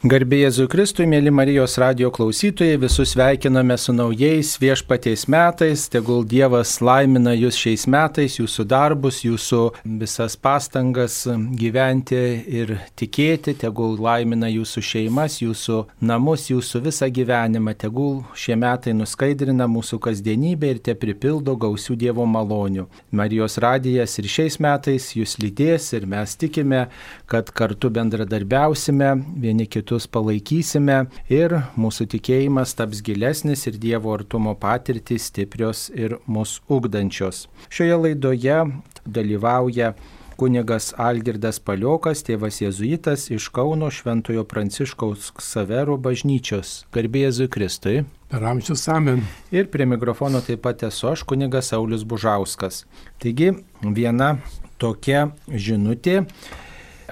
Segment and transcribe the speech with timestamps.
[0.00, 5.82] Garbėjai Jėzui Kristui, mėly Marijos radio klausytojai, visus sveikiname su naujais viešpaties metais.
[5.92, 9.58] Tegul Dievas laimina jūs šiais metais, jūsų darbus, jūsų
[10.00, 12.16] visas pastangas gyventi
[12.48, 13.52] ir tikėti.
[13.60, 17.76] Tegul laimina jūsų šeimas, jūsų namus, jūsų visą gyvenimą.
[17.84, 22.86] Tegul šie metai nuskaidrina mūsų kasdienybę ir te pripildo gausių Dievo malonių.
[23.12, 26.86] Marijos radijas ir šiais metais jūs lydės ir mes tikime,
[27.28, 34.52] kad kartu bendradarbiausime vieni kitus kitus palaikysime ir mūsų tikėjimas taps gilesnis ir Dievo artumo
[34.54, 37.48] patirtys stiprios ir mus ugdančios.
[37.66, 38.60] Šioje laidoje
[39.02, 39.96] dalyvauja
[40.38, 46.84] kunigas Algirdas Paliokas, tėvas Jėzuitas iš Kauno Šventojo Pranciškaus Savero bažnyčios.
[46.94, 48.04] Garbėjai Kristui.
[48.30, 49.26] Per amžius amen.
[49.50, 52.84] Ir prie mikrofono taip pat esu aš, kunigas Saulis Bužauskas.
[53.18, 54.36] Taigi viena
[54.78, 56.20] tokia žinutė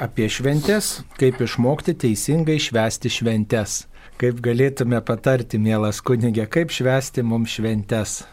[0.00, 3.84] apie šventės, kaip išmokti teisingai švęsti šventės.
[4.18, 8.24] Kaip galėtume patarti, mielas kunigė, kaip švęsti mums šventės?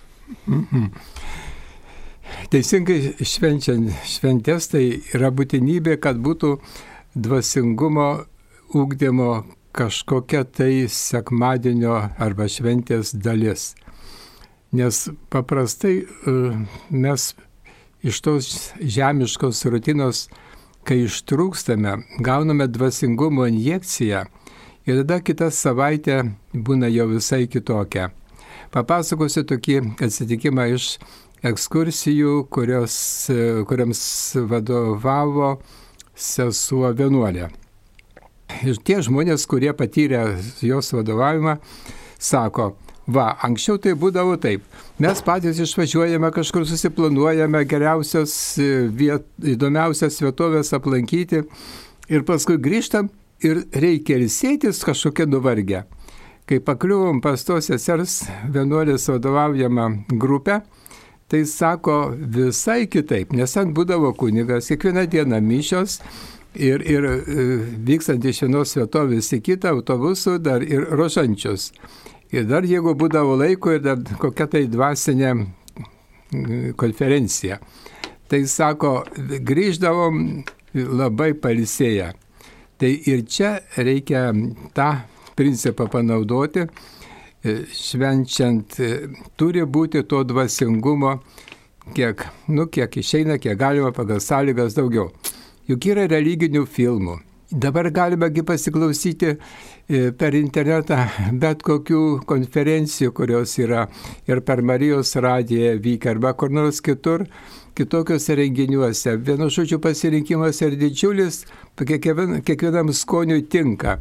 [0.47, 0.89] Mm -hmm.
[2.49, 6.57] Teisingai švenčiant šventės tai yra būtinybė, kad būtų
[7.15, 8.25] dvasingumo
[8.73, 13.75] ūkdymo kažkokia tai sekmadienio arba šventės dalis.
[14.71, 16.05] Nes paprastai e,
[16.89, 17.35] mes
[18.03, 20.27] iš tos žemiškos rutinos
[20.85, 24.25] kai ištrūkstame, gauname dvasingumo injekciją
[24.85, 26.21] ir tada kitą savaitę
[26.53, 28.11] būna jau visai kitokia.
[28.73, 30.95] Papasakosiu tokį atsitikimą iš
[31.45, 32.95] ekskursijų, kurios,
[33.69, 34.01] kuriams
[34.49, 35.55] vadovavo
[36.15, 37.49] sesuo vienuolė.
[38.65, 40.23] Ir tie žmonės, kurie patyrė
[40.61, 41.57] jos vadovavimą,
[42.21, 44.63] sako, Va, anksčiau tai būdavo taip.
[45.01, 51.43] Mes patys išvažiuojame kažkur, susiplanuojame geriausias, e, viet, įdomiausias vietovės aplankyti
[52.09, 53.11] ir paskui grįžtam
[53.45, 55.83] ir reikia ilsėtis kažkokia nuvargę.
[56.49, 60.63] Kai pakliuvom pas tos sesers vienuolės vadovaujamą grupę,
[61.29, 65.99] tai sako visai kitaip, nes ten būdavo kunigas, kiekvieną dieną mišios
[66.53, 67.45] ir, ir e,
[67.85, 71.71] vykstant iš vienos vietovės į kitą autobusų dar ir rožančius.
[72.33, 75.33] Ir dar jeigu būdavo laiko ir dar kokia tai dvasinė
[76.77, 77.59] konferencija.
[78.27, 79.03] Tai sako,
[79.45, 80.21] grįždavom
[80.73, 82.11] labai palisėję.
[82.81, 84.31] Tai ir čia reikia
[84.75, 84.89] tą
[85.35, 88.89] principą panaudoti, e, švenčiant, e,
[89.37, 91.19] turi būti to dvasingumo,
[91.95, 95.11] kiek, nu, kiek išeina, kiek galima pagal sąlygas daugiau.
[95.67, 97.19] Juk yra religinių filmų.
[97.51, 99.35] Dabar galimegi pasiklausyti
[99.87, 100.97] per internetą
[101.41, 103.85] bet kokių konferencijų, kurios yra
[104.27, 107.25] ir per Marijos radiją vykę arba kur nors kitur,
[107.75, 109.17] kitokiuose renginiuose.
[109.21, 111.43] Vienu žodžiu pasirinkimas yra didžiulis,
[111.77, 113.99] kiekvienam, kiekvienam skoniui tinka.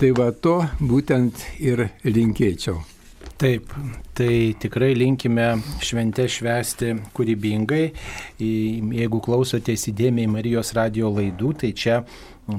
[0.00, 2.80] Tai va to būtent ir linkėčiau.
[3.40, 3.70] Taip,
[4.16, 5.46] tai tikrai linkime
[5.84, 7.86] šventę švęsti kūrybingai.
[8.40, 12.02] Jeigu klausotės įdėmiai Marijos radio laidų, tai čia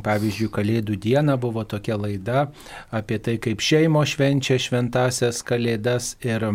[0.05, 2.47] Pavyzdžiui, Kalėdų diena buvo tokia laida
[2.91, 6.47] apie tai, kaip šeimo švenčia šventasias Kalėdas ir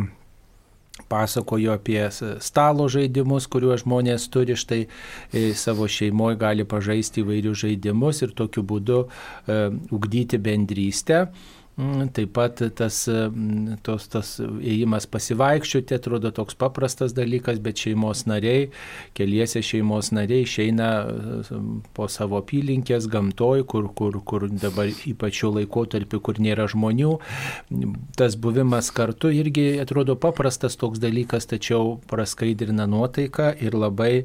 [1.08, 2.00] pasakojo apie
[2.40, 8.64] stalo žaidimus, kuriuos žmonės turi, štai e, savo šeimoje gali pažaisti įvairius žaidimus ir tokiu
[8.64, 9.60] būdu e,
[9.92, 11.26] ugdyti bendrystę.
[11.26, 18.22] Mm, taip pat tas, mm, tos, tas ėjimas pasivaikščioti atrodo toks paprastas dalykas, bet šeimos
[18.24, 18.70] nariai,
[19.16, 25.52] keliese šeimos nariai išeina mm, po savo apylinkės gamtoj, kur, kur, kur dabar ypač šiuo
[25.58, 27.18] laikotarpiu, kur nėra žmonių.
[28.16, 34.24] Tas buvimas kartu irgi atrodo paprastas toks dalykas, tačiau praskaidrina nuotaiką ir labai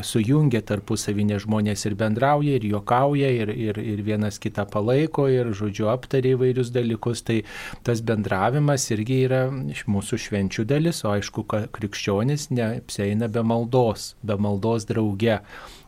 [0.00, 5.92] sujungia tarpusavinė žmonės ir bendrauja, ir juokauja, ir, ir, ir vienas kitą palaiko, ir, žodžiu,
[5.92, 7.42] aptarė įvairius dalykus dalykus, tai
[7.84, 14.88] tas bendravimas irgi yra mūsų švenčių dalis, o aišku, krikščionis neapseina be maldos, be maldos
[14.88, 15.42] drauge.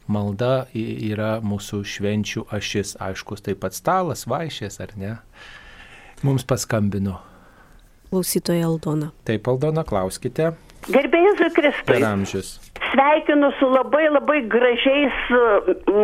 [0.09, 5.17] Malda yra mūsų švenčių ašis, aišku, taip pat stalas, vaišės, ar ne?
[6.25, 7.19] Mums paskambino.
[8.09, 9.11] Klausytoja Aldona.
[9.29, 10.55] Taip, Aldona, klauskite.
[10.89, 11.85] Gerbėjai Kristai.
[11.91, 12.55] Per amžius.
[12.91, 15.17] Sveikinu su labai labai gražiais,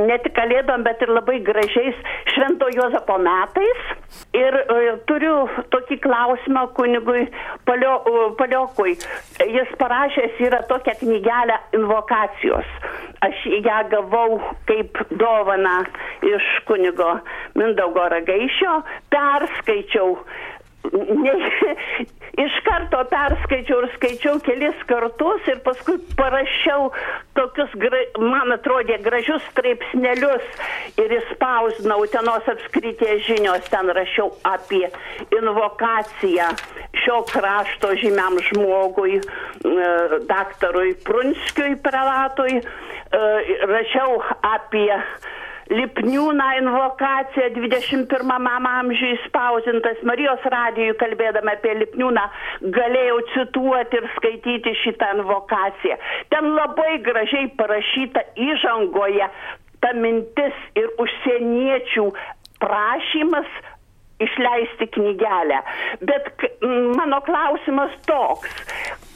[0.09, 2.01] ne tik kalėdom, bet ir labai gražiais
[2.35, 3.85] Švento Jozapo metais.
[4.37, 7.25] Ir uh, turiu tokį klausimą kunigui
[7.69, 8.97] Palio, uh, Paliokui.
[9.57, 12.69] Jis parašęs yra tokią knygelę invokacijos.
[13.25, 15.81] Aš ją gavau kaip dovana
[16.27, 17.15] iš kunigo
[17.57, 18.77] Mindaugo Ragaišio,
[19.15, 20.19] perskaičiau.
[20.93, 21.33] Ne,
[22.41, 26.91] iš karto perskaičiau ir skaičiau kelis kartus ir paskui parašiau
[27.39, 27.75] tokius,
[28.19, 30.47] man atrodė, gražius straipsnelius
[31.01, 34.89] ir įspausdinau tenos apskrities žinios, ten rašiau apie
[35.39, 36.51] invokaciją
[37.05, 39.89] šio krašto žymiam žmogui, e,
[40.31, 43.25] daktarui Prunskiui prelatui, e,
[43.71, 44.91] rašiau apie
[45.71, 48.33] Lipniūną invokacija 21
[48.69, 52.25] amžiui spausintas Marijos radijui kalbėdama apie Lipniūną
[52.77, 55.97] galėjau cituoti ir skaityti šitą invokaciją.
[56.35, 59.31] Ten labai gražiai parašyta įžangoje
[59.81, 62.07] ta mintis ir užsieniečių
[62.61, 63.49] prašymas
[64.25, 65.59] išleisti knygelę.
[66.01, 66.47] Bet
[66.97, 68.53] mano klausimas toks,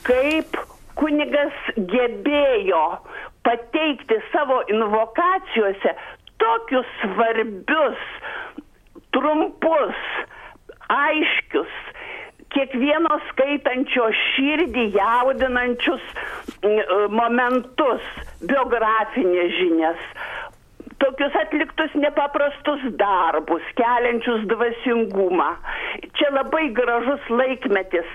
[0.09, 0.59] kaip
[0.99, 2.85] kunigas gebėjo
[3.47, 5.95] pateikti savo invokacijose
[6.43, 8.02] tokius svarbius,
[9.14, 10.02] trumpus,
[10.93, 11.75] aiškius,
[12.55, 16.05] kiekvieno skaitančio širdį jaudinančius
[17.12, 18.06] momentus,
[18.49, 20.06] biografinės žinias,
[21.03, 25.49] tokius atliktus nepaprastus darbus, keliančius dvasingumą.
[26.19, 28.09] Čia labai gražus laikmetis,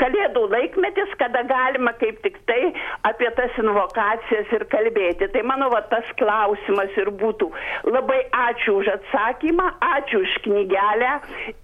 [0.00, 2.72] kalėdų laikmetis, kada galima kaip tik tai
[3.08, 5.30] apie tas invokacijas ir kalbėti.
[5.34, 7.50] Tai mano va tas klausimas ir būtų.
[7.90, 11.12] Labai ačiū už atsakymą, ačiū už knygelę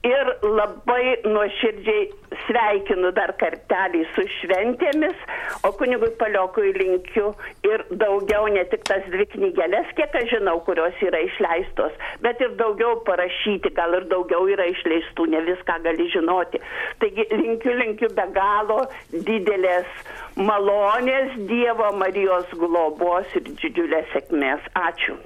[0.07, 2.11] ir labai nuoširdžiai
[2.47, 5.19] sveikinu dar kartelį su šventėmis,
[5.67, 7.33] o kunigui Paliokui linkiu
[7.67, 12.55] ir daugiau ne tik tas dvi knygelės, kiek aš žinau, kurios yra išleistos, bet ir
[12.61, 16.63] daugiau parašyti, gal ir daugiau yra išleistų, ne viską gali žinoti.
[17.03, 19.89] Taigi linkiu, linkiu be galo didelės
[20.37, 24.73] malonės Dievo Marijos globos ir didžiulės sėkmės.
[24.79, 25.19] Ačiū.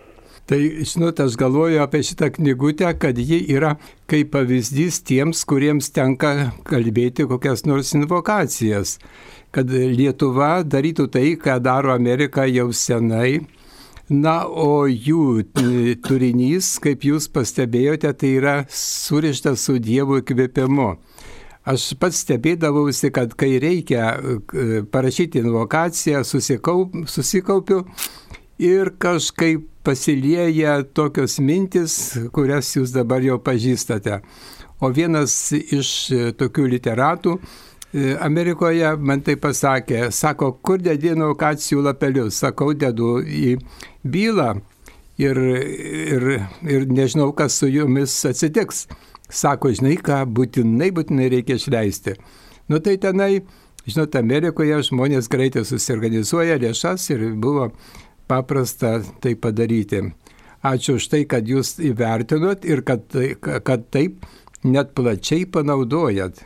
[0.47, 3.73] Tai, žinot, aš galvoju apie šitą knygutę, kad ji yra
[4.07, 9.01] kaip pavyzdys tiems, kuriems tenka kalbėti kokias nors invokacijas.
[9.51, 13.41] Kad Lietuva darytų tai, ką daro Amerika jau senai.
[14.07, 15.43] Na, o jų
[16.07, 20.93] turinys, kaip jūs pastebėjote, tai yra surištas su Dievo įkvėpimu.
[21.67, 24.13] Aš pats stebėdavausi, kad kai reikia
[24.95, 27.81] parašyti invokaciją, susikaup, susikaupiu
[28.63, 34.21] ir kažkaip pasilieja tokios mintis, kurias jūs dabar jau pažįstate.
[34.79, 35.91] O vienas iš
[36.39, 37.43] tokių literatų e,
[37.95, 43.57] Amerikoje man tai pasakė, sako, kur dedi invokacijų lapelius, sakau, dedu į
[44.05, 44.57] bylą
[45.23, 46.27] ir, ir,
[46.67, 48.87] ir nežinau, kas su jumis atsitiks.
[49.33, 52.15] Sako, žinai ką, būtinai, būtinai reikia išleisti.
[52.71, 53.41] Nu tai tenai,
[53.87, 57.73] žinot, Amerikoje žmonės greitai susiorganizuoja lėšas ir buvo
[58.31, 60.05] paprasta tai padaryti.
[60.67, 63.07] Ačiū už tai, kad jūs įvertinot ir kad,
[63.41, 64.25] kad taip
[64.67, 66.43] net plačiai panaudojat.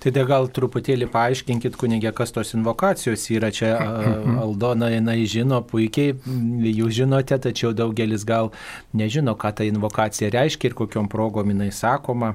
[0.00, 3.50] Tai da gal truputėlį paaiškinkit, kunigė, kas tos invokacijos yra.
[3.52, 3.74] Čia
[4.40, 6.14] Aldona jinai žino puikiai,
[6.70, 8.48] jūs žinote, tačiau daugelis gal
[8.96, 12.32] nežino, ką ta invokacija reiškia ir kokiom progom jinai sakoma.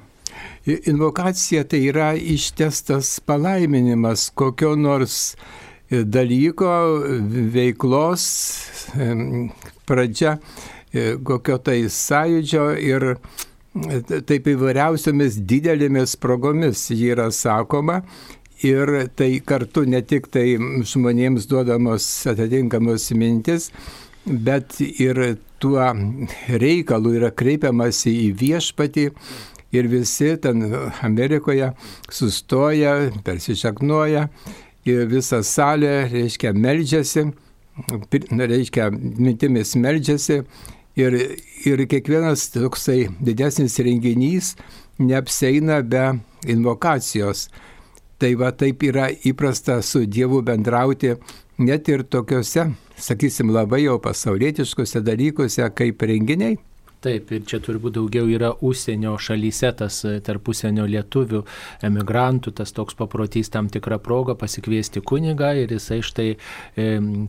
[0.65, 5.33] Invokacija tai yra ištestas palaiminimas kokio nors
[5.89, 6.71] dalyko,
[7.53, 8.25] veiklos
[9.85, 10.37] pradžia,
[10.93, 13.07] e, kokio tai sąjūdžio ir
[13.75, 18.01] taip įvairiausiamis didelėmis progomis ji yra sakoma.
[18.63, 20.55] Ir tai kartu ne tik tai
[20.87, 23.67] žmonėms duodamos atitinkamos mintis,
[24.25, 25.19] bet ir
[25.59, 25.89] tuo
[26.47, 29.09] reikalu yra kreipiamasi į viešpatį
[29.75, 30.63] ir visi ten
[31.03, 31.73] Amerikoje
[32.07, 32.95] sustoja,
[33.27, 34.29] persišaknoja
[34.87, 37.25] ir visa salė, reiškia, meldžiasi,
[38.39, 40.45] reiškia, mintimis meldžiasi
[40.95, 41.15] Ir,
[41.67, 44.53] ir kiekvienas toksai didesnis renginys
[44.99, 46.05] neapseina be
[46.47, 47.49] invokacijos.
[48.15, 51.17] Tai va taip yra įprasta su Dievu bendrauti
[51.59, 56.55] net ir tokiuose, sakysim, labai jau pasaulietiškose dalykuose kaip renginiai.
[57.05, 61.43] Taip, ir čia turbūt daugiau yra užsienio šalyse, tas e, tarpusienio lietuvių
[61.85, 66.29] emigrantų, tas toks paprotys tam tikrą progą pasikviesti kunigą ir jisai štai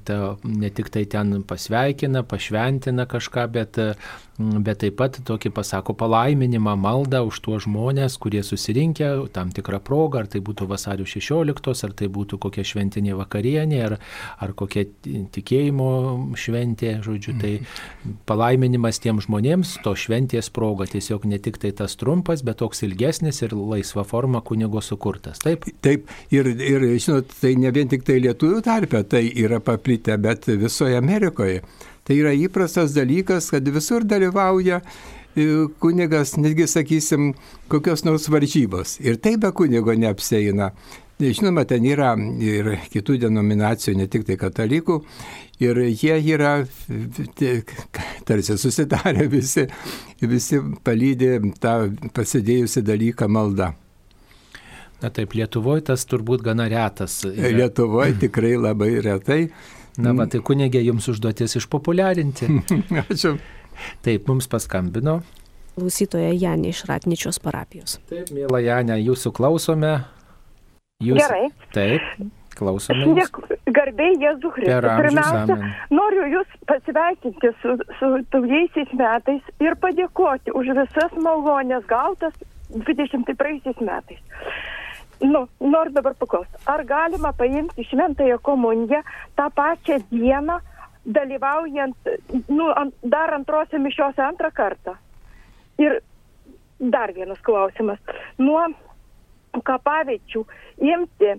[0.07, 3.91] ta, ne tik tai ten pasveikina, pašventina kažką, bet e,
[4.39, 10.25] bet taip pat tokį pasako palaiminimą, maldą už tuos žmonės, kurie susirinkę tam tikrą progą,
[10.25, 13.97] ar tai būtų vasario 16, ar tai būtų kokia šventinė vakarienė, ar,
[14.43, 14.85] ar kokia
[15.33, 15.89] tikėjimo
[16.37, 17.55] šventė, žodžiu, tai
[18.29, 23.43] palaiminimas tiem žmonėms, to šventės proga, tiesiog ne tik tai tas trumpas, bet toks ilgesnis
[23.47, 25.41] ir laisva forma kunigo sukurtas.
[25.45, 25.69] Taip?
[25.85, 30.51] Taip, ir, ir žinot, tai ne vien tik tai lietuvių tarpe, tai yra paplitę, bet
[30.53, 31.63] visoje Amerikoje.
[32.07, 34.81] Tai yra įprastas dalykas, kad visur dalyvauja
[35.83, 37.33] kunigas, netgi sakysim,
[37.69, 38.97] kokios nors varžybos.
[39.05, 40.71] Ir tai be kunigo neapseina.
[41.17, 42.11] Žinoma, ten yra
[42.45, 44.99] ir kitų denominacijų, ne tik tai katalikų.
[45.65, 46.59] Ir jie yra
[48.29, 49.65] tarsi susitarę visi,
[50.21, 51.79] visi palydė tą
[52.17, 53.73] pasidėjusi dalyką maldą.
[55.01, 57.19] Na taip, Lietuvoje tas turbūt gana retas.
[57.29, 57.53] Yra.
[57.63, 59.41] Lietuvoje tikrai labai retai.
[60.03, 62.49] Na, va, tai kunigė jums užduotis išpopuliarinti.
[63.07, 63.37] Ačiū.
[64.05, 65.21] Taip, mums paskambino.
[65.77, 67.99] Klausytoja Janė iš Ratničios parapijos.
[68.09, 69.93] Taip, mėla Janė, jūsų klausome.
[71.05, 71.21] Jūs...
[71.21, 71.49] Gerai.
[71.77, 72.07] Taip,
[72.57, 73.27] klausome.
[73.77, 74.93] Garbė Jėzų Kristų.
[75.03, 75.57] Pirmiausia,
[75.93, 82.37] noriu Jūs pasveikinti su, su naujaisiais metais ir padėkoti už visas malonės gautas
[82.73, 84.23] 23 metais.
[85.21, 89.01] Nu, noriu dabar paklausti, ar galima paimti šventąją komuniją
[89.37, 90.59] tą pačią dieną,
[91.07, 91.97] dalyvaujant,
[92.49, 94.97] nu, ant, dar antrosios mišios antrą kartą?
[95.79, 96.01] Ir
[96.81, 97.99] dar vienas klausimas.
[98.39, 98.67] Nuo
[99.65, 100.43] kapaviečių
[100.85, 101.33] imti,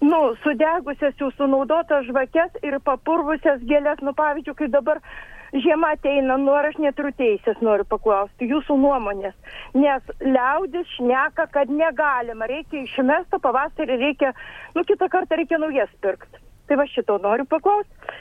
[0.00, 5.02] nu, sudegusias jų sunaudotas žvakes ir papurvusias gėlės, nu, pavyzdžiui, kai dabar
[5.52, 9.36] žiema ateina, nu ar aš neturiu teisės, noriu paklausti jūsų nuomonės.
[9.76, 14.34] Nes liaudis šneka, kad negalima, reikia išmesti, pavasarį reikia,
[14.76, 16.42] nu kitą kartą reikia naujas pirkti.
[16.68, 18.14] Tai va šito noriu paklausti.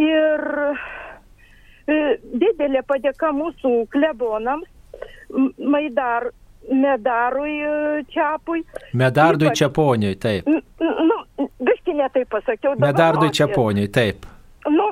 [0.00, 0.46] Ir
[1.88, 1.98] e,
[2.42, 4.68] didelė padėka mūsų klebonams,
[5.58, 6.28] Maidar,
[6.70, 8.64] Medarui e, Čiapui.
[8.96, 10.48] Medardui Ypač, Čiaponiui, taip.
[10.48, 11.16] Nu,
[11.60, 12.76] biški netai pasakiau.
[12.80, 14.28] Medardui Čiaponiui, taip.
[14.68, 14.90] Nu,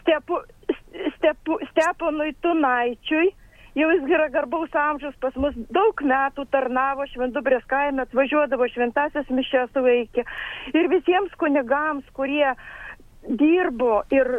[0.00, 0.40] stepu,
[1.16, 3.30] stepu, Steponui Tunaičiui,
[3.78, 9.74] jau jis yra garbaus amžiaus pas mus, daug metų tarnavo Šventubrės kaime, atvažiuodavo šventasias mišęs
[9.76, 10.24] suveikė.
[10.74, 12.54] Ir visiems kunigams, kurie
[13.28, 14.32] dirbo ir,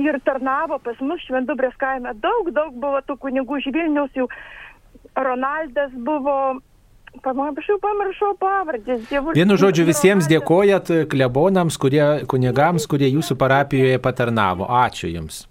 [0.00, 4.28] ir tarnavo pas mus Šventubrės kaime, daug, daug buvo tų kunigų iš Vilnius, jau
[5.16, 6.60] Ronaldas buvo
[7.20, 9.04] Pamiršau, pamiršau pavardės.
[9.36, 14.64] Vienu žodžiu, visiems dėkojat klebonams, kurie, kunigams, kurie jūsų parapijoje patarnavo.
[14.64, 15.42] Ačiū Jums.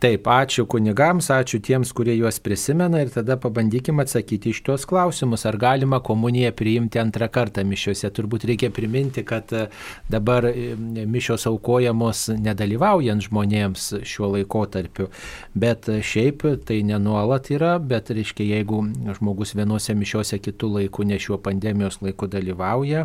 [0.00, 5.42] Taip, ačiū kunigams, ačiū tiems, kurie juos prisimena ir tada pabandykime atsakyti iš tuos klausimus,
[5.44, 8.08] ar galima komuniją priimti antrą kartą mišiuose.
[8.16, 9.66] Turbūt reikia priminti, kad e,
[10.08, 10.70] dabar e,
[11.04, 15.10] mišios aukojamos nedalyvaujant žmonėms šiuo laikotarpiu,
[15.52, 18.80] bet šiaip tai nenuolat yra, bet reiškia, jeigu
[19.20, 23.04] žmogus vienose mišiuose kitų laikų, ne šiuo pandemijos laiku dalyvauja,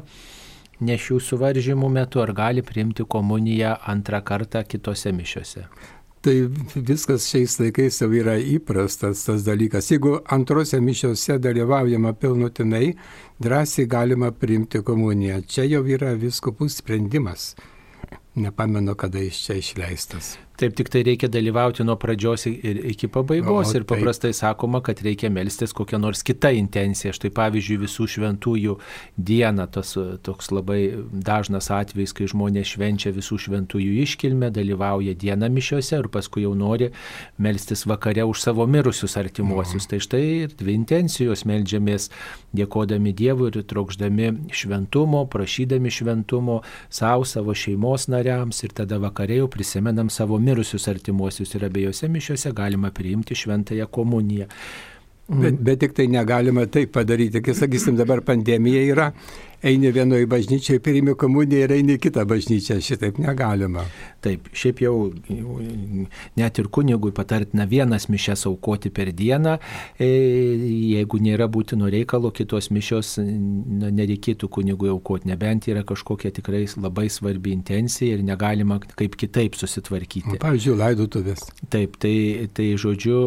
[0.79, 5.67] ne šių suvaržymų metu, ar gali priimti komuniją antrą kartą kitose mišiuose.
[6.25, 6.33] Tai
[6.73, 9.91] viskas šiais laikais jau yra įprastas tas dalykas.
[9.91, 12.95] Jeigu antrose mišiose dalyvaujama pilnutinai,
[13.37, 15.43] drąsiai galima priimti komuniją.
[15.45, 17.51] Čia jau yra viskupų sprendimas.
[18.41, 20.33] Nepamenu, kada jis čia išleistas.
[20.55, 23.73] Taip, tik tai reikia dalyvauti nuo pradžios ir iki pabaigos.
[23.73, 24.39] O, ir paprastai taip.
[24.39, 27.11] sakoma, kad reikia melstis kokią nors kitą intenciją.
[27.15, 28.77] Štai pavyzdžiui, visų šventųjų
[29.17, 29.91] dieną, tas
[30.23, 30.79] toks labai
[31.11, 36.91] dažnas atvejis, kai žmonės švenčia visų šventųjų iškilmę, dalyvauja dieną mišiuose ir paskui jau nori
[37.35, 39.83] melstis vakare už savo mirusius artimuosius.
[39.83, 39.89] Mhm.
[39.91, 42.07] Tai štai ir dvi intencijos melžiamės,
[42.55, 49.51] dėkodami Dievui ir trokšdami šventumo, prašydami šventumo savo, savo šeimos nariams ir tada vakare jau
[49.51, 54.49] prisimenam savo mirusius artimuosius ir abiejose mišiuose galima priimti šventąją komuniją.
[55.25, 59.07] Bet, bet tik tai negalima taip padaryti, kai sakysim dabar pandemija yra,
[59.65, 62.77] eini vienoje bažnyčioje, priimi komuniją ir eini kitą bažnyčią.
[62.85, 63.85] Šitaip negalima.
[64.21, 64.95] Taip, šiaip jau
[66.37, 69.55] net ir kunigui patartina vienas mišes aukoti per dieną.
[69.97, 70.09] E,
[70.95, 77.07] jeigu nėra būtino reikalo, kitos mišios na, nereikėtų kunigui aukoti, nebent yra kažkokia tikrai labai
[77.13, 80.37] svarbi intencija ir negalima kaip kitaip susitvarkyti.
[80.41, 81.45] Pavyzdžiui, laidotuvės.
[81.73, 82.15] Taip, tai,
[82.53, 83.19] tai žodžiu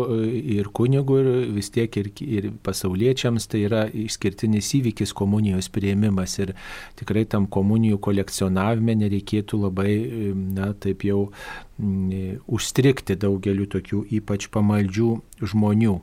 [0.59, 6.39] ir kunigui, ir vis tiek ir, ir pasauliečiams tai yra išskirtinis įvykis komunijos prieimimas dalykas
[6.39, 6.55] ir
[6.99, 11.31] tikrai tam komunijų kolekcionavime nereikėtų labai, na, taip jau
[11.79, 15.11] m, užstrikti daugeliu tokių ypač pamaldžių
[15.43, 15.99] žmonių.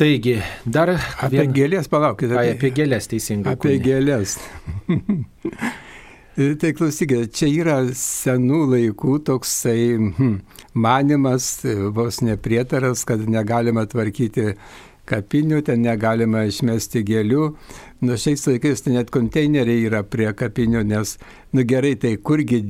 [0.00, 1.52] Taigi, dar apie vien...
[1.52, 2.32] gėlės, palaukite.
[2.32, 3.52] Apie, apie gėlės teisingai.
[3.52, 3.84] Apie kūnė.
[3.84, 4.38] gėlės.
[6.60, 10.38] tai klausykite, čia yra senų laikų toksai hm,
[10.72, 11.50] manimas,
[11.92, 14.54] vos neprietaras, kad negalima tvarkyti
[15.10, 17.50] kapinių, ten negalima išmesti gėlių.
[18.06, 21.16] Nu, šiais laikais tai net konteineriai yra prie kapinių, nes,
[21.56, 22.62] nu gerai, tai kurgi,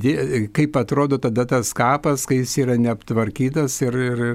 [0.55, 4.25] kaip atrodo tada tas kapas, kai jis yra neaptvarkytas ir, ir,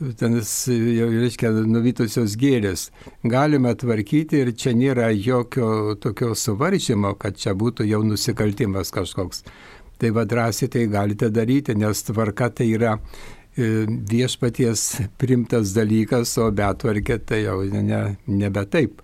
[0.00, 2.88] ir ten jau, reiškia, nuvytusios gėlės.
[3.22, 9.46] Galima tvarkyti ir čia nėra jokio tokio suvaržymo, kad čia būtų jau nusikaltimas kažkoks.
[9.96, 12.98] Tai vadrasi, tai galite daryti, nes tvarka tai yra
[13.56, 14.84] viešpaties
[15.20, 19.00] primtas dalykas, o betvarkė tai jau ne, nebe taip.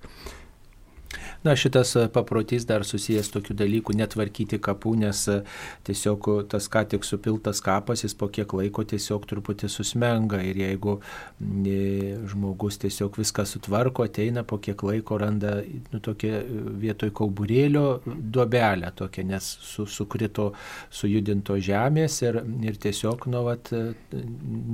[1.43, 5.41] Na, šitas e, paprotys dar susijęs tokių dalykų, netvarkyti kapų, nes e,
[5.89, 10.39] tiesiog tas ką tik supiltas kapas, jis po kiek laiko tiesiog truputį susmenga.
[10.47, 16.45] Ir jeigu e, žmogus tiesiog viską sutvarko, ateina po kiek laiko randa nu, tokia
[16.85, 20.53] vietoj kauburėlio duobelę tokia, nes su, sukrito
[20.95, 23.73] sujudinto žemės ir, ir tiesiog, nu, vat,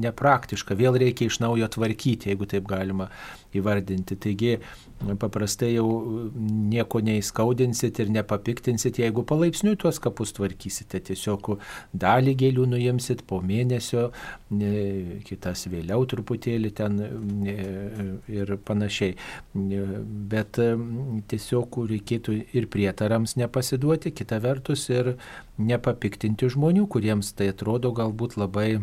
[0.05, 3.09] nepraktiška, vėl reikia iš naujo tvarkyti, jeigu taip galima
[3.57, 4.17] įvardinti.
[4.21, 4.57] Taigi
[5.21, 5.87] paprastai jau
[6.35, 11.01] nieko neįskaudinsit ir nepapiktinsit, jeigu palaipsniui tuos kapus tvarkysite.
[11.09, 11.53] Tiesiog
[11.97, 14.09] dalį gėlių nuimsit po mėnesio,
[15.29, 17.01] kitas vėliau truputėlį ten
[18.29, 19.17] ir panašiai.
[19.55, 20.61] Bet
[21.33, 25.15] tiesiog reikėtų ir prietarams nepasiduoti, kita vertus ir
[25.59, 28.81] nepapiktinti žmonių, kuriems tai atrodo galbūt labai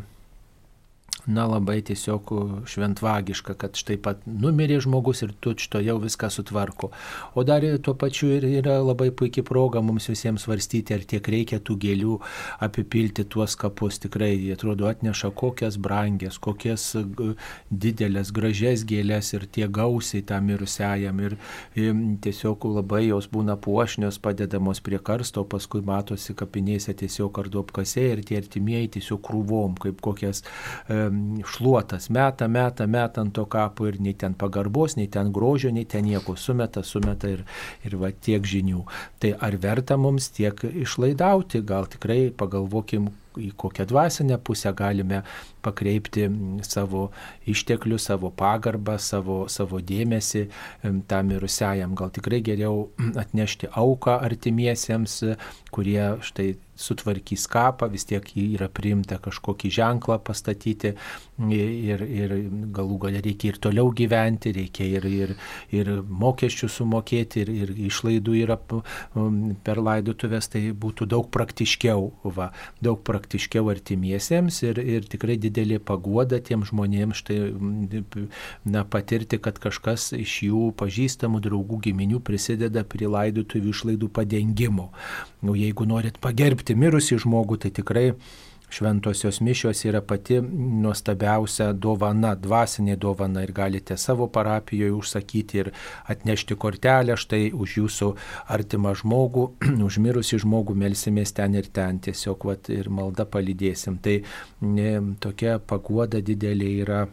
[1.27, 2.31] na labai tiesiog
[2.69, 6.91] šventvagiška, kad štai pat numirė žmogus ir tu šito jau viską sutvarko.
[7.35, 11.59] O dar tuo pačiu ir yra labai puikia proga mums visiems svarstyti, ar tiek reikia
[11.59, 12.17] tų gėlių
[12.65, 13.99] apipilti tuos kapus.
[14.03, 16.91] Tikrai, jie atrodo, atneša kokias brangės, kokias
[17.71, 21.21] didelės, gražias gėlės ir tie gausiai tam mirusiajam.
[21.25, 21.37] Ir,
[21.79, 28.05] ir tiesiog labai jos būna puošnios, padedamos prie karsto, paskui matosi kapinėse tiesiog ar duopkase
[28.13, 30.99] ir tie artimieji tiesiog krūvom, kaip kokias e,
[31.45, 35.85] šluotas, meta, meta, meta ant to kapo ir nei ten pagarbos, nei ten grožio, nei
[35.89, 37.43] ten nieko sumeta, sumeta ir,
[37.85, 38.85] ir va tiek žinių.
[39.19, 43.11] Tai ar verta mums tiek išlaidauti, gal tikrai pagalvokim,
[43.41, 45.21] į kokią dvasinę pusę galime
[45.65, 46.27] pakreipti
[46.65, 47.09] savo
[47.49, 50.45] išteklius, savo pagarbą, savo, savo dėmesį
[51.09, 51.95] tam mirusiajam.
[51.97, 52.89] Gal tikrai geriau
[53.23, 55.21] atnešti auką artimiesiems,
[55.75, 60.93] kurie štai sutvarkys kapą, vis tiek yra priimta kažkokį ženklą pastatyti
[61.37, 62.33] ir, ir
[62.75, 65.33] galų galia reikia ir toliau gyventi, reikia ir, ir,
[65.75, 68.57] ir mokesčių sumokėti, ir, ir išlaidų yra
[69.65, 72.51] per laidotuvės, tai būtų daug praktiškiau, va,
[72.83, 77.39] daug praktiškiau artimiesiems ir, ir tikrai didelė paguoda tiem žmonėms štai
[78.63, 84.91] na, patirti, kad kažkas iš jų pažįstamų draugų giminių prisideda prie laidotuvių išlaidų padengimo.
[85.45, 88.07] O jeigu norit pagerbti mirusį žmogų, tai tikrai
[88.75, 95.71] šventosios mišios yra pati nuostabiausia dovana, dvasinė dovana ir galite savo parapijoje užsakyti ir
[96.11, 98.11] atnešti kortelę štai už jūsų
[98.57, 99.45] artimą žmogų,
[99.87, 104.01] už mirusį žmogų melsimės ten ir ten, tiesiog vat, ir malda palydėsim.
[104.03, 104.19] Tai
[104.67, 104.91] ne,
[105.23, 107.05] tokia paguoda didelė yra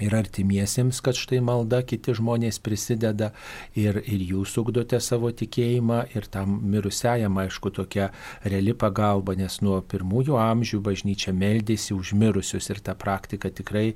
[0.00, 3.30] ir artimiesiems, kad štai malda kiti žmonės prisideda
[3.78, 8.10] ir, ir jūs ugdote savo tikėjimą ir tam mirusiajam, aišku, tokia
[8.44, 13.86] reali pagalba, nes nuo pirmųjų amžių bažnyčia meldėsi už mirusius ir ta praktika tikrai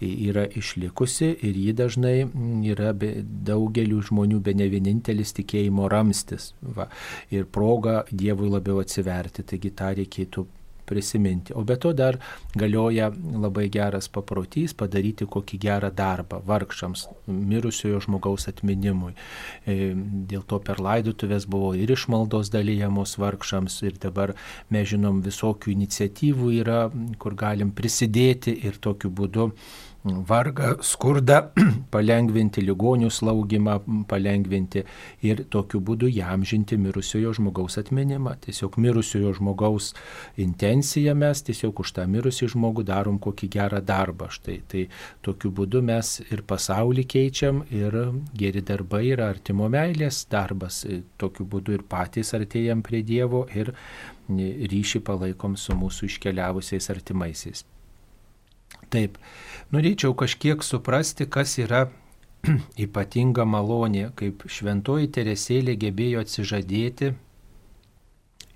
[0.00, 2.16] yra išlikusi ir ji dažnai
[2.70, 6.54] yra daugeliu žmonių be ne vienintelis tikėjimo ramstis.
[6.60, 6.88] Va,
[7.30, 10.46] ir proga Dievui labiau atsiverti, taigi tą reikėtų
[10.90, 11.54] prisiminti.
[11.54, 12.18] O be to dar
[12.58, 19.14] galioja labai geras paprotys padaryti kokį gerą darbą vargšams, mirusiojo žmogaus atminimui.
[19.66, 19.92] E,
[20.30, 24.34] dėl to per laidutuvės buvo ir išmaldos dalyjamos vargšams ir dabar
[24.70, 26.80] mes žinom visokių iniciatyvų yra,
[27.22, 29.50] kur galim prisidėti ir tokiu būdu
[30.04, 31.40] vargą, skurdą,
[31.94, 33.76] palengvinti ligonių slaugimą,
[34.08, 34.84] palengvinti
[35.26, 38.36] ir tokiu būdu jam žinti mirusiojo žmogaus atminimą.
[38.46, 39.92] Tiesiog mirusiojo žmogaus
[40.40, 44.30] intenciją mes tiesiog už tą mirusį žmogų darom kokį gerą darbą.
[44.32, 44.86] Štai tai
[45.26, 47.96] tokiu būdu mes ir pasaulį keičiam ir
[48.32, 50.86] geri darbai yra artimo meilės darbas.
[51.20, 53.74] Tokiu būdu ir patys artėjam prie Dievo ir
[54.30, 57.66] ryšį palaikom su mūsų iškeliavusiais artimaisiais.
[58.90, 59.18] Taip,
[59.70, 61.86] norėčiau kažkiek suprasti, kas yra
[62.84, 67.12] ypatinga malonė, kaip šventoji Teresėlė gebėjo atsižadėti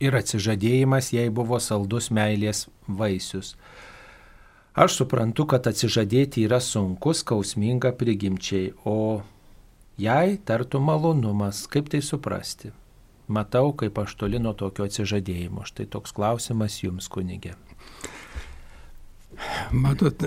[0.02, 3.54] ir atsižadėjimas jai buvo saldus meilės vaisius.
[4.74, 9.22] Aš suprantu, kad atsižadėti yra sunkus, skausminga prigimčiai, o
[10.00, 12.72] jai tartų malonumas, kaip tai suprasti.
[13.30, 15.62] Matau, kaip aš toli nuo tokio atsižadėjimo.
[15.64, 17.54] Štai toks klausimas jums, kunigė.
[19.72, 20.26] Matot,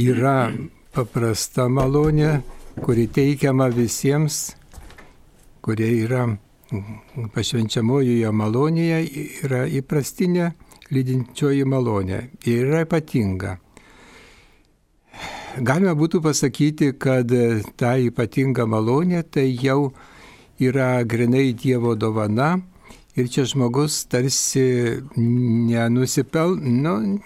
[0.00, 0.52] yra
[0.94, 2.40] paprasta malonė,
[2.82, 4.54] kuri teikiama visiems,
[5.64, 6.26] kurie yra
[7.34, 9.00] pašvenčiamojoje malonėje,
[9.44, 10.50] yra įprastinė
[10.94, 13.58] lydinčioji malonė ir yra ypatinga.
[15.54, 17.30] Galima būtų pasakyti, kad
[17.78, 19.92] ta ypatinga malonė tai jau
[20.58, 22.56] yra grinai Dievo dovana
[23.14, 24.64] Ir čia žmogus tarsi
[25.16, 27.20] nenusipelno, nu,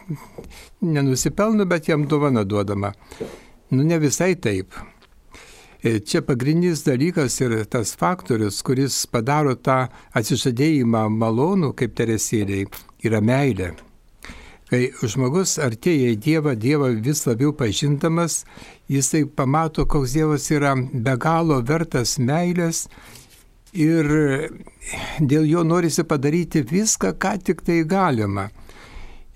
[0.80, 2.92] nenusipelno, bet jam dovana duodama.
[3.70, 4.76] Nu, ne visai taip.
[5.82, 9.86] E, čia pagrindinis dalykas ir tas faktorius, kuris padaro tą
[10.18, 12.66] atsižadėjimą malonų, kaip teresėliai,
[13.08, 13.72] yra meilė.
[14.68, 18.42] Kai žmogus artėja į Dievą, Dievą vis labiau pažintamas,
[18.92, 22.88] jisai pamato, koks Dievas yra be galo vertas meilės
[23.72, 24.08] ir
[25.20, 28.48] dėl jo norisi padaryti viską, ką tik tai galima.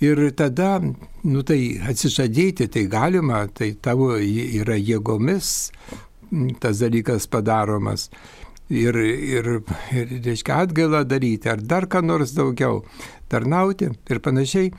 [0.02, 0.80] Ir tada,
[1.24, 5.70] nu tai atsižadėti tai galima, tai tavo yra jėgomis
[6.60, 8.08] tas dalykas padaromas.
[8.72, 9.48] Ir, ir,
[9.92, 12.80] ir reiškia, atgailą daryti, ar dar ką nors daugiau,
[13.28, 14.70] tarnauti ir panašiai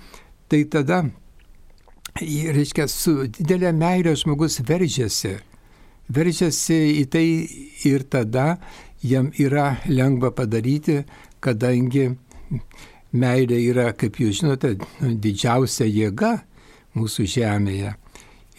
[0.49, 1.03] tai tada,
[2.19, 5.37] reiškia, su didelė meilė žmogus veržiasi.
[6.13, 7.25] Veržiasi į tai
[7.87, 8.57] ir tada
[9.03, 11.03] jam yra lengva padaryti,
[11.43, 12.09] kadangi
[13.13, 16.37] meilė yra, kaip jūs žinote, didžiausia jėga
[16.97, 17.93] mūsų žemėje.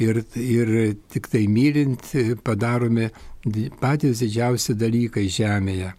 [0.02, 0.70] Ir, ir
[1.12, 2.08] tik tai mylint
[2.42, 3.08] padaromi
[3.80, 5.92] patys didžiausi dalykai žemėje.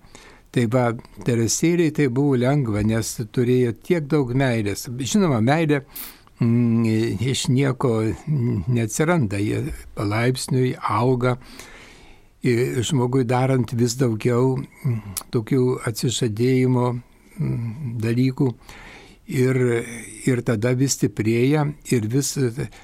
[0.55, 0.89] Tai va,
[1.27, 4.85] teresėliai tai buvo lengva, nes turėjo tiek daug meilės.
[4.87, 5.81] Žinoma, meilė
[6.39, 11.35] mm, iš nieko neatsiranda, jie palaipsniui auga.
[12.45, 18.49] Žmogui darant vis daugiau mm, tokių atsižadėjimo mm, dalykų
[19.33, 19.59] ir,
[20.29, 22.35] ir tada vis stiprėja ir vis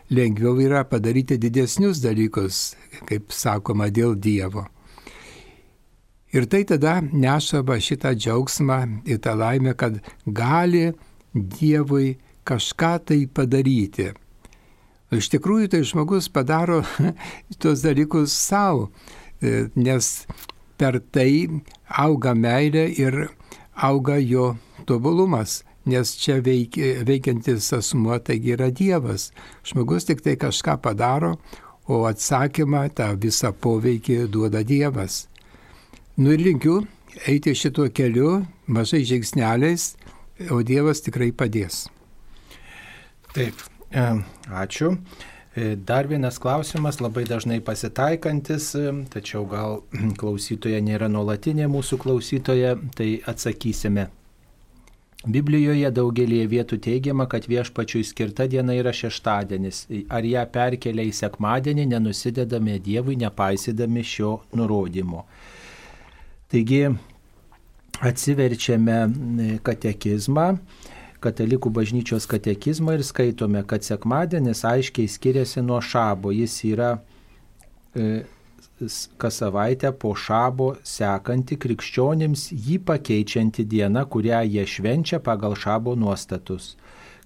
[0.09, 2.71] lengviau yra padaryti didesnius dalykus,
[3.05, 4.65] kaip sakoma, dėl Dievo.
[6.31, 10.89] Ir tai tada neša va šitą džiaugsmą ir tą laimę, kad gali
[11.35, 12.15] Dievui
[12.47, 14.09] kažką tai padaryti.
[15.11, 16.79] Iš tikrųjų, tai žmogus padaro
[17.61, 18.89] tuos dalykus savo,
[19.41, 20.11] nes
[20.77, 23.17] per tai auga meilė ir
[23.75, 26.77] auga jo tobulumas, nes čia veik,
[27.07, 29.31] veikiantis asmuo taigi yra Dievas.
[29.65, 31.35] Žmogus tik tai kažką padaro,
[31.89, 35.25] o atsakymą, tą visą poveikį duoda Dievas.
[36.17, 36.81] Nu ir linkiu
[37.27, 39.95] eiti šituo keliu mažai žingsneliais,
[40.49, 41.87] o Dievas tikrai padės.
[43.35, 44.07] Taip, e,
[44.49, 44.95] ačiū.
[45.55, 49.81] E, dar vienas klausimas, labai dažnai pasitaikantis, e, tačiau gal
[50.21, 54.07] klausytoja nėra nuolatinė mūsų klausytoja, tai atsakysime.
[55.21, 59.83] Biblijoje daugelie vietų teigiama, kad viešpačiui skirta diena yra šeštadienis.
[60.09, 65.27] Ar ją perkelia į sekmadienį, nenusidedame Dievui, nepaisydami šio nurodymo.
[66.49, 66.87] Taigi
[68.01, 70.47] atsiverčiame katekizmą,
[71.21, 76.33] katalikų bažnyčios katekizmą ir skaitome, kad sekmadienis aiškiai skiriasi nuo šabo.
[76.33, 76.91] Jis yra
[77.95, 78.23] e,
[79.17, 86.75] kas savaitę po šabo sekanti krikščionims jį pakeičianti diena, kurią jie švenčia pagal šabo nuostatus.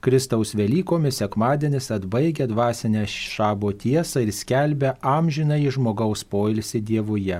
[0.06, 7.40] Kristaus Velykomis sekmadienis atbaigia dvasinę šabo tiesą ir skelbia amžiną į žmogaus poilsį Dievuje.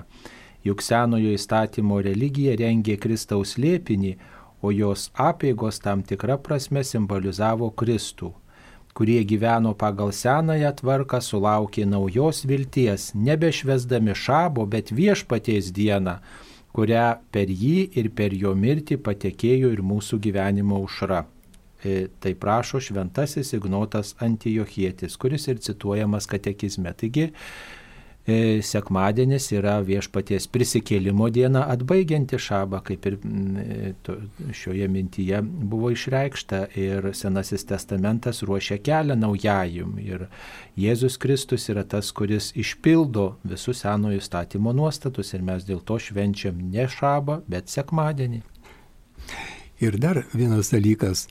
[0.66, 4.16] Juk senojo įstatymo religija rengė Kristaus liepinį,
[4.62, 8.32] o jos apėgos tam tikrą prasme simbolizavo Kristų,
[8.96, 16.20] kurie gyveno pagal senąją tvarką, sulaukė naujos vilties, nebešvesdami šabo, bet viešpaties dieną,
[16.76, 21.26] kurią per jį ir per jo mirtį patekėjo ir mūsų gyvenimo užra.
[21.86, 26.96] E, tai prašo šventasis Ignotas Antijochietis, kuris ir cituojamas katekizme.
[26.98, 27.30] Taigi,
[28.26, 33.92] sekmadienis yra viešpaties prisikėlimo diena atbaigianti šabą, kaip ir e,
[34.50, 40.00] šioje mintyje buvo išreikšta ir Senasis testamentas ruošia kelią naujajum.
[40.02, 40.26] Ir
[40.74, 46.58] Jėzus Kristus yra tas, kuris išpildo visus senojo įstatymo nuostatus ir mes dėl to švenčiam
[46.74, 48.42] ne šabą, bet sekmadienį.
[49.86, 51.28] Ir dar vienas dalykas.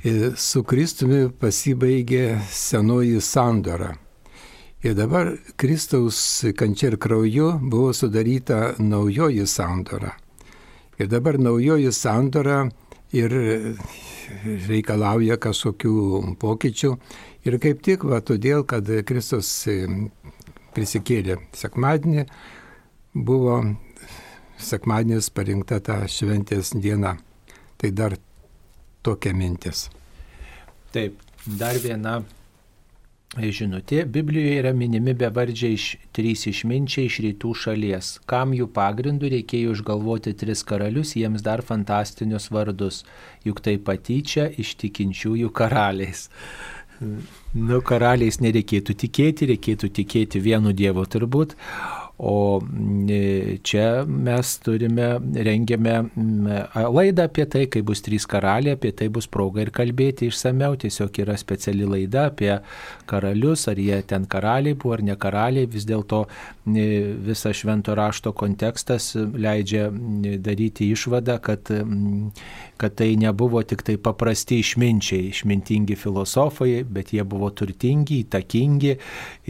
[0.00, 3.98] E, su Kristumi pasibaigė senoji sandora
[4.78, 10.12] Ir dabar Kristaus kančia ir krauju buvo sudaryta naujoji sandora.
[10.98, 12.60] Ir dabar naujoji sandora
[13.10, 13.34] ir
[14.68, 16.92] reikalauja kažkokių pokyčių.
[17.50, 19.50] Ir kaip tik, va, todėl, kad Kristus
[20.78, 22.28] prisikėlė sekmadienį,
[23.18, 23.58] buvo
[24.62, 27.16] sekmadienis parinkta ta šventės diena.
[27.82, 28.14] Tai dar
[29.02, 29.88] tokia mintis.
[30.94, 31.18] Taip,
[31.58, 32.20] dar viena
[33.38, 34.02] žinutė.
[34.08, 38.10] Biblijoje yra minimi bevardžiai iš, trys išminčiai iš rytų šalies.
[38.30, 43.04] Kam jų pagrindų reikėjo išgalvoti tris karalius, jiems dar fantastinius vardus.
[43.46, 46.26] Juk tai patyčia iš tikinčiųjų karaliais.
[46.98, 51.54] Nu, karaliais nereikėtų tikėti, reikėtų tikėti vienu Dievu turbūt.
[52.18, 52.58] O
[53.62, 55.06] čia mes turime,
[55.46, 55.92] rengiame
[56.74, 60.74] laidą apie tai, kai bus trys karaliai, apie tai bus proga ir kalbėti išsameu.
[60.82, 62.56] Tiesiog yra speciali laida apie
[63.06, 65.70] karalius, ar jie ten karaliai buvo ar ne karaliai.
[65.70, 66.24] Vis dėlto
[66.66, 69.86] visas švento rašto kontekstas leidžia
[70.42, 71.70] daryti išvadą, kad
[72.78, 78.94] kad tai nebuvo tik tai paprasti išminčiai, išmintingi filosofai, bet jie buvo turtingi, įtakingi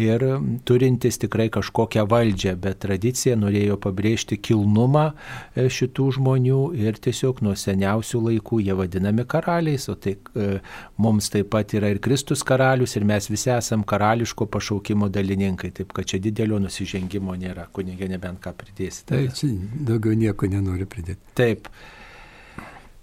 [0.01, 0.25] ir
[0.69, 7.55] turintys tikrai kažkokią valdžią, bet tradicija norėjo pabrėžti kilnumą e, šitų žmonių ir tiesiog nuo
[7.59, 10.49] seniausių laikų jie vadinami karaliais, o tai e,
[10.97, 15.93] mums taip pat yra ir Kristus karalius ir mes visi esame karališko pašaukimo dalininkai, taip
[15.97, 19.23] kad čia didelio nusižengimo nėra, kunigė nebent ką pridėsite.
[19.29, 19.55] Tai
[19.93, 21.37] daugiau nieko nenoriu pridėti.
[21.38, 21.69] Taip.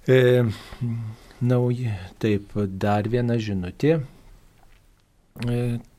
[0.08, 0.46] E,
[1.42, 1.90] nauji,
[2.22, 3.98] taip, dar viena žinutė.
[5.42, 5.58] E,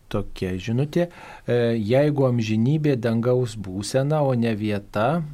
[0.09, 1.09] tokia žinutė.
[1.43, 5.25] E, jeigu amžinybė dangaus būsena, o ne vieta,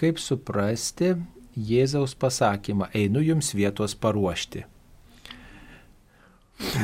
[0.00, 1.14] kaip suprasti
[1.52, 4.64] Jėzaus pasakymą, einu jums vietos paruošti.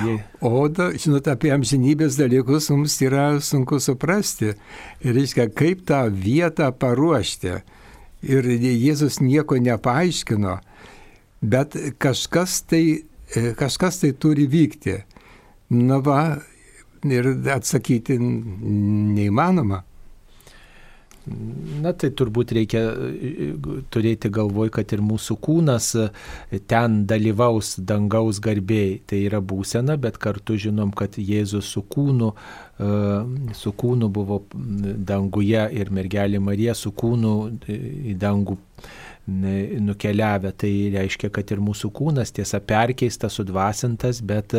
[0.04, 0.18] Jei...
[0.44, 4.52] O, da, žinot, apie amžinybės dalykus mums yra sunku suprasti.
[5.00, 7.62] Ir reiškia, kaip tą vietą paruošti.
[8.28, 10.58] Ir Jėzus nieko nepaaiškino
[11.40, 13.02] bet kažkas tai,
[13.34, 14.98] e, kažkas tai turi vykti.
[15.70, 16.38] Na va,
[17.04, 19.84] ir atsakyti neįmanoma.
[21.82, 23.50] Na tai turbūt reikia e,
[23.92, 26.06] turėti galvoj, kad ir mūsų kūnas e,
[26.70, 29.02] ten dalyvaus dangaus garbėjai.
[29.04, 32.32] Tai yra būsena, bet kartu žinom, kad Jėzus su kūnu,
[33.58, 37.32] su kūnu buvo danguje ir mergelė Marija su kūnu
[37.66, 38.54] į dangų
[39.28, 40.52] nukeliavę.
[40.56, 44.56] Tai reiškia, kad ir mūsų kūnas tiesa perkeistas, sudvasintas, bet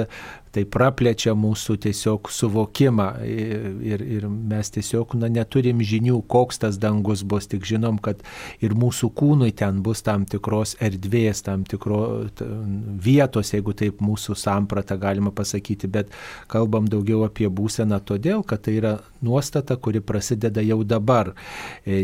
[0.53, 7.21] tai praplečia mūsų tiesiog suvokimą ir, ir mes tiesiog na, neturim žinių, koks tas dangus
[7.21, 8.23] bus, tik žinom, kad
[8.63, 12.01] ir mūsų kūnui ten bus tam tikros erdvės, tam tikro
[12.39, 16.13] vietos, jeigu taip mūsų samprata galima pasakyti, bet
[16.49, 21.34] kalbam daugiau apie būseną todėl, kad tai yra nuostata, kuri prasideda jau dabar.
[21.86, 22.01] E,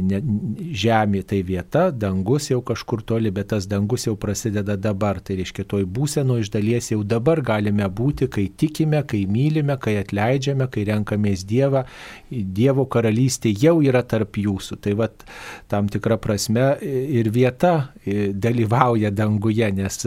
[0.85, 5.19] žemė tai vieta, dangus jau kažkur toli, bet tas dangus jau prasideda dabar.
[5.19, 9.97] Tai reiškia, toj būseno iš dalies jau dabar galime būti, kai tikime, kai mylime, kai
[10.01, 11.85] atleidžiame, kai renkamės Dievą,
[12.29, 14.79] Dievo karalystė jau yra tarp jūsų.
[14.83, 15.25] Tai vad
[15.71, 20.01] tam tikra prasme ir vieta dalyvauja danguje, nes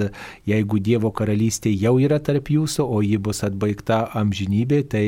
[0.48, 5.04] jeigu Dievo karalystė jau yra tarp jūsų, o ji bus atbaigta amžinybė, tai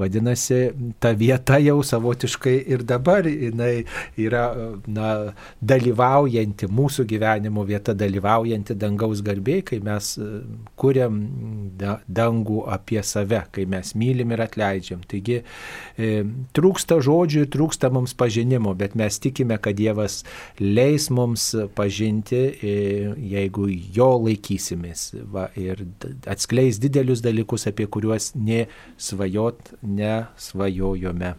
[0.00, 0.60] vadinasi,
[1.02, 3.84] ta vieta jau savotiškai ir dabar jinai
[4.20, 4.44] yra
[4.86, 5.10] na,
[5.60, 10.12] dalyvaujanti, mūsų gyvenimo vieta dalyvaujanti dangaus garbėjai, kai mes
[10.80, 11.18] kuriam
[12.08, 15.02] dangų apie save, kai mes mylim ir atleidžiam.
[15.10, 16.10] Taigi e,
[16.56, 20.20] trūksta žodžių ir trūksta mums pažinimo, bet mes tikime, kad Dievas
[20.60, 22.74] leis mums pažinti, e,
[23.34, 25.84] jeigu jo laikysimės va, ir
[26.30, 31.34] atskleis didelius dalykus, apie kuriuos nesvajot nesvajojome.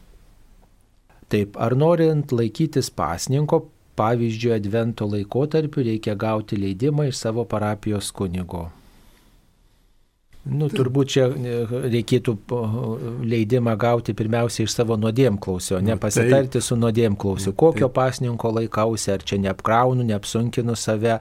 [1.32, 3.64] Taip, ar norint laikytis pasninko,
[3.96, 8.70] pavyzdžiui, advento laikotarpiu reikia gauti leidimą iš savo parapijos kunigo.
[10.42, 12.34] Nu, turbūt čia e, reikėtų
[13.30, 19.12] leidimą gauti pirmiausia iš savo nuodėmklausio, nu, nepasitarti tai, su nuodėmklausiu, kokio tai, pasninko laikausi,
[19.14, 21.20] ar čia neapkraunu, neapsunkinu save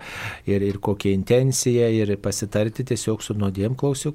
[0.49, 4.15] ir, ir kokia intencija, ir pasitarti tiesiog su nuodėmklausiu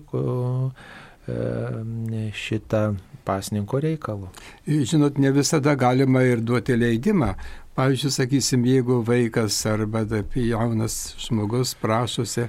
[1.30, 2.88] e, šitą
[3.26, 4.32] pasninko reikalu.
[4.66, 7.36] Žinot, ne visada galima ir duoti leidimą.
[7.76, 12.46] Pavyzdžiui, sakysim, jeigu vaikas arba jaunas žmogus prašosi,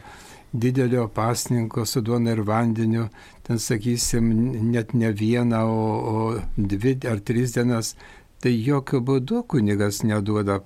[0.52, 3.08] didelio pasninko su duona ir vandeniu,
[3.42, 4.28] ten sakysim,
[4.70, 7.96] net ne vieną, o, o dvi ar tris dienas,
[8.38, 10.60] tai jokių būdų kunigas neduoda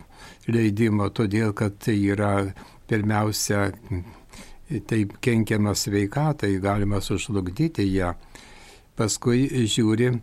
[0.46, 2.52] leidimo, todėl kad tai yra
[2.84, 3.70] pirmiausia,
[4.92, 8.12] taip kenkiama sveikatai, galima sužlugdyti ją.
[8.92, 10.18] Paskui žiūri,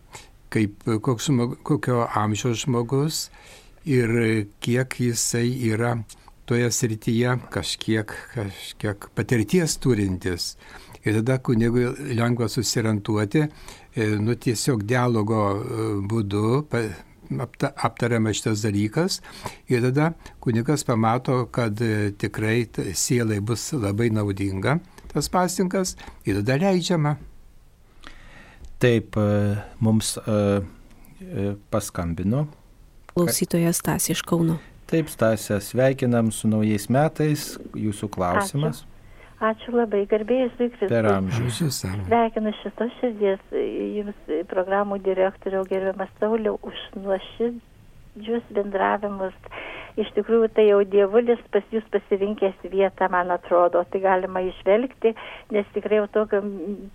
[0.53, 1.33] kaip koks,
[1.65, 3.31] kokio amžiaus žmogus
[3.87, 5.95] ir kiek jisai yra
[6.47, 10.55] toje srityje kažkiek, kažkiek patirties turintis.
[11.03, 13.45] Ir tada kunigui lengva susirantuoti,
[13.95, 16.43] e, nu tiesiog dialogo e, būdu
[17.83, 19.19] aptariama šitas dalykas
[19.67, 24.79] ir tada kunigas pamato, kad e, tikrai sielai bus labai naudinga
[25.13, 25.95] tas pasinkas
[26.25, 27.17] ir tada leidžiama.
[28.77, 29.15] Taip,
[29.81, 30.13] mums
[31.73, 32.43] paskambino.
[33.17, 34.59] Klausytojas Stas iš Kauno.
[34.87, 37.49] Taip, Stasė, sveikinam su naujais metais.
[37.75, 38.85] Jūsų klausimas.
[38.85, 38.93] Ačiū,
[39.49, 40.89] Ačiū labai, garbėjus Vikris.
[40.89, 41.59] Per amžius.
[41.81, 43.57] Sveikinu šitos širdies
[43.97, 49.35] jums programų direktoriau gerbiamas Sauliau už nuoširdžius bendravimus
[49.97, 55.13] iš tikrųjų tai jau dievulis pas jūs pasirinkęs vietą, man atrodo, tai galima išvelgti,
[55.55, 56.41] nes tikrai jau tokiu,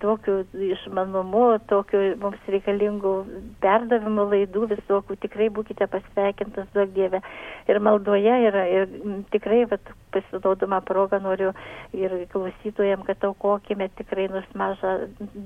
[0.03, 0.37] tokiu
[0.73, 3.15] išmanumu, tokiu mums reikalingų
[3.65, 7.23] perdavimų laidų visokių, tikrai būkite pasveikintas daug Dieve.
[7.71, 8.89] Ir maldoje, ir, ir
[9.35, 11.53] tikrai, vat, pasinaudama progą noriu
[11.97, 14.95] ir klausytojams, kad aukokime tikrai nors mažą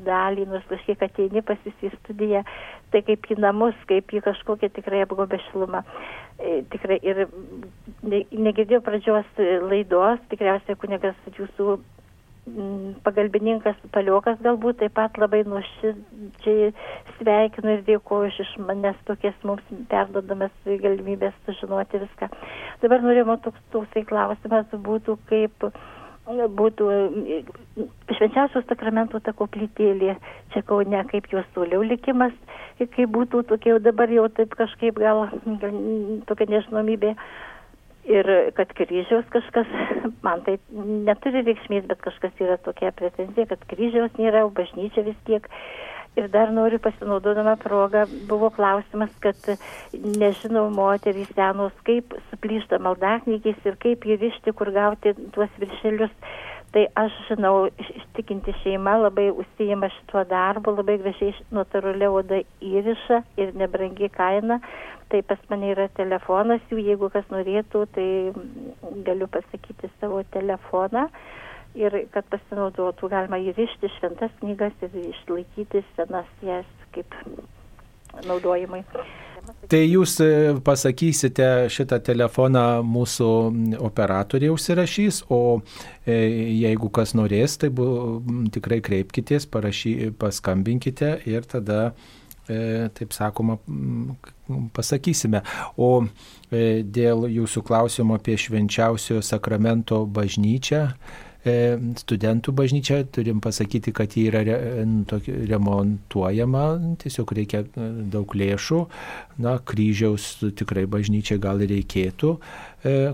[0.06, 2.42] dalį, nors kažkiek ateini pas jūs į studiją,
[2.92, 5.84] tai kaip į namus, kaip į kažkokią tikrai apgobę šilumą.
[6.36, 7.22] E, tikrai ir
[8.06, 9.28] negirdėjau pradžios
[9.70, 11.78] laidos, tikriausiai kunigas jūsų
[13.02, 16.68] pagalbininkas Paliokas galbūt taip pat labai nuoširdžiai
[17.16, 22.28] sveikinu ir dėkoju iš manęs tokias mums perdodamas galimybės sužinoti viską.
[22.84, 25.68] Dabar norėjau toks, toksai klausimas būtų kaip
[26.26, 26.86] būtų
[28.18, 30.16] švenčiausios sakramentų ta koplytėlė
[30.52, 32.32] čia kaune, kaip jos toliau likimas,
[32.78, 35.28] kaip būtų tokia jau dabar jau taip kažkaip gal,
[35.60, 35.76] gal
[36.26, 37.16] tokia nežinomybė.
[38.06, 39.66] Ir kad kryžiaus kažkas,
[40.22, 45.18] man tai neturi reikšmės, bet kažkas yra tokia pretenzija, kad kryžiaus nėra, o bažnyčia vis
[45.26, 45.48] tiek.
[46.16, 49.36] Ir dar noriu pasinaudodama progą, buvo klausimas, kad
[49.92, 56.14] nežinau moterys senos, kaip suplyšta maldaknygiais ir kaip įrišti, kur gauti tuos viršelius.
[56.72, 63.52] Tai aš žinau, ištikinti šeima labai užsijima šituo darbu, labai gražiai natūraliai oda įriša ir
[63.60, 64.58] nebrangi kaina.
[65.12, 68.08] Tai pas mane yra telefonas jų, jeigu kas norėtų, tai
[69.06, 71.10] galiu pasakyti savo telefoną
[71.76, 77.14] ir kad pasinaudotų, galima įrišti šventas knygas ir išlaikyti senas jas kaip
[78.26, 78.82] naudojimai.
[79.70, 80.28] Tai jūs e,
[80.66, 83.28] pasakysite šitą telefoną mūsų
[83.86, 86.16] operatoriai užsirašys, o e,
[86.64, 87.86] jeigu kas norės, tai bu,
[88.54, 91.92] tikrai kreipkitės, parašy, paskambinkite ir tada,
[92.48, 93.58] e, taip sakoma,
[94.74, 95.42] pasakysime.
[95.78, 96.06] O
[96.50, 101.25] dėl jūsų klausimo apie švenčiausiojo sakramento bažnyčią, E,
[102.00, 104.56] studentų bažnyčia, turim pasakyti, kad ji yra re,
[105.50, 106.66] remontuojama,
[107.02, 108.80] tiesiog reikia e, daug lėšų,
[109.44, 112.65] na, kryžiaus tikrai bažnyčiai gal reikėtų, E,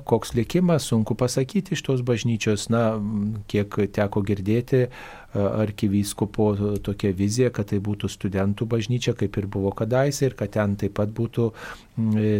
[0.05, 2.99] koks likimas, sunku pasakyti iš tos bažnyčios, na,
[3.49, 4.89] kiek teko girdėti e,
[5.39, 6.49] arkivyskupo
[6.85, 10.97] tokia vizija, kad tai būtų studentų bažnyčia, kaip ir buvo kadaise, ir kad ten taip
[10.99, 11.47] pat būtų
[12.19, 12.33] e,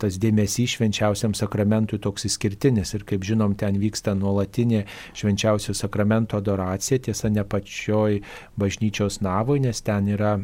[0.00, 2.94] tas dėmesys švenčiausiam sakramentui toks išskirtinis.
[2.96, 4.86] Ir kaip žinom, ten vyksta nuolatinė
[5.18, 8.22] švenčiausio sakramento adoracija, tiesa ne pačioj
[8.56, 10.36] bažnyčios navoj, nes ten yra,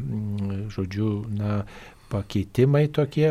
[0.75, 1.63] žodžiu, na,
[2.13, 3.29] pakeitimai tokie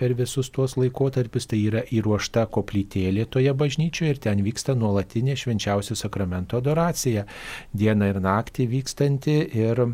[0.00, 5.98] per visus tuos laikotarpius, tai yra įruošta koplytėlė toje bažnyčioje ir ten vyksta nuolatinė švenčiausio
[5.98, 7.26] sakramento adoracija,
[7.76, 9.84] dieną ir naktį vykstanti ir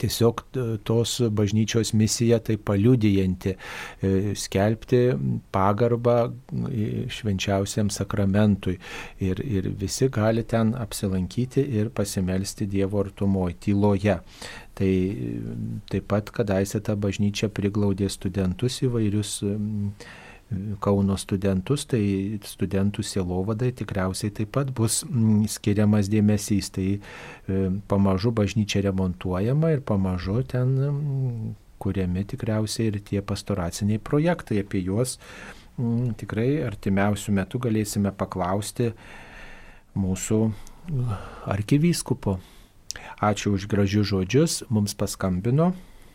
[0.00, 0.42] tiesiog
[0.86, 3.54] tos bažnyčios misija tai paliudijanti,
[4.02, 5.02] e, skelbti
[5.52, 6.16] pagarbą
[7.10, 8.78] švenčiausiam sakramentui.
[9.20, 14.18] Ir, ir visi gali ten apsilankyti ir pasimelsti Dievo artumoje, tyloje.
[14.74, 14.90] Tai
[15.90, 19.40] taip pat kadaise ta bažnyčia priglaudė studentus įvairius
[20.82, 22.02] Kauno studentus, tai
[22.42, 26.72] studentų sielovadai tikriausiai taip pat bus mm, skiriamas dėmesys.
[26.74, 27.00] Tai e,
[27.90, 34.64] pamažu bažnyčia remontuojama ir pamažu ten mm, kuriami tikriausiai ir tie pastoraciniai projektai.
[34.64, 35.20] Apie juos
[35.78, 38.90] mm, tikrai artimiausių metų galėsime paklausti
[39.94, 40.40] mūsų
[41.50, 42.40] arkivyskupo.
[43.22, 45.70] Ačiū už gražius žodžius, mums paskambino.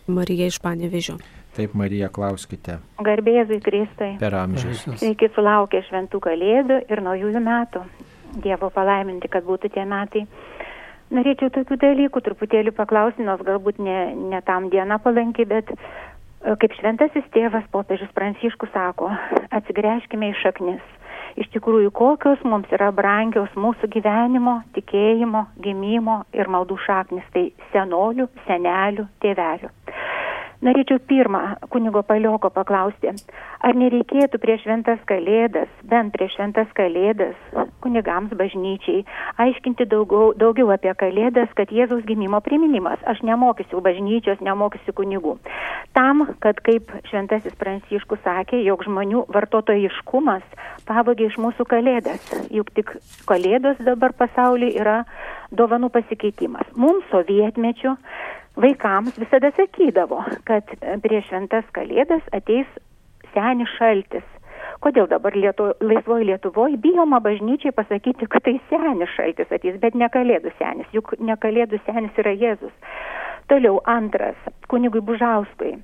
[0.07, 1.17] Marija iš Panevežio.
[1.55, 2.81] Taip, Marija, klauskite.
[2.99, 4.15] Garbėzui Kristai.
[4.19, 4.83] Per amžius.
[4.99, 7.83] Iki sulaukė šventų kalėdų ir naujųjų metų.
[8.43, 10.25] Dievo palaiminti, kad būtų tie metai.
[11.15, 13.99] Norėčiau tokių dalykų truputėlį paklausti, nors galbūt ne,
[14.33, 15.77] ne tam diena palanki, bet e,
[16.59, 19.11] kaip šventasis tėvas popiežius Pranciškus sako,
[19.55, 20.83] atsigręžkime į šaknis.
[21.39, 28.27] Iš tikrųjų, kokios mums yra brangios mūsų gyvenimo, tikėjimo, gimimo ir maldų šaknis, tai senolių,
[28.47, 29.71] senelių, tėvelių.
[30.65, 33.11] Norėčiau pirmą kunigo palioko paklausti,
[33.61, 37.35] ar nereikėtų prieš šventas kalėdas, bent prieš šventas kalėdas,
[37.85, 39.03] kunigams bažnyčiai,
[39.43, 42.97] aiškinti daugiau, daugiau apie kalėdas, kad Jėzaus gimimo priminimas.
[43.05, 45.35] Aš nemokysiu bažnyčios, nemokysiu kunigų.
[45.93, 50.43] Tam, kad kaip šventasis Pranciškus sakė, jog žmonių vartotojiškumas
[50.89, 52.25] pavogė iš mūsų kalėdas.
[52.49, 52.95] Juk tik
[53.29, 54.97] kalėdos dabar pasaulyje yra
[55.53, 56.73] dovanų pasikeitimas.
[56.73, 57.95] Mums sovietmečių
[58.55, 60.71] vaikams visada sakydavo, kad
[61.03, 62.69] prieš šventas kalėdas ateis
[63.33, 64.25] senis šaltis.
[64.83, 70.09] Kodėl dabar lietu, laisvoji Lietuvoje bijoma bažnyčiai pasakyti, kad tai senis šaltis ateis, bet ne
[70.11, 72.73] kalėdų senis, juk ne kalėdų senis yra Jėzus.
[73.49, 74.37] Toliau antras,
[74.71, 75.75] kunigui Bužauskui.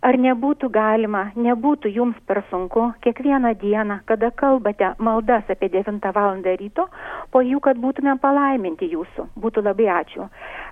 [0.00, 6.40] Ar nebūtų galima, nebūtų jums per sunku kiekvieną dieną, kada kalbate maldas apie 9 val.
[6.40, 6.88] ryto,
[7.30, 9.28] po jų, kad būtume palaiminti jūsų.
[9.36, 10.28] Būtų labai ačiū.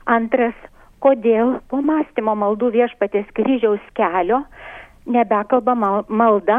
[0.07, 0.57] Antras,
[1.05, 4.43] kodėl po mąstymo maldų viešpatės kryžiaus kelio
[5.09, 5.75] nebekalba
[6.09, 6.59] malda,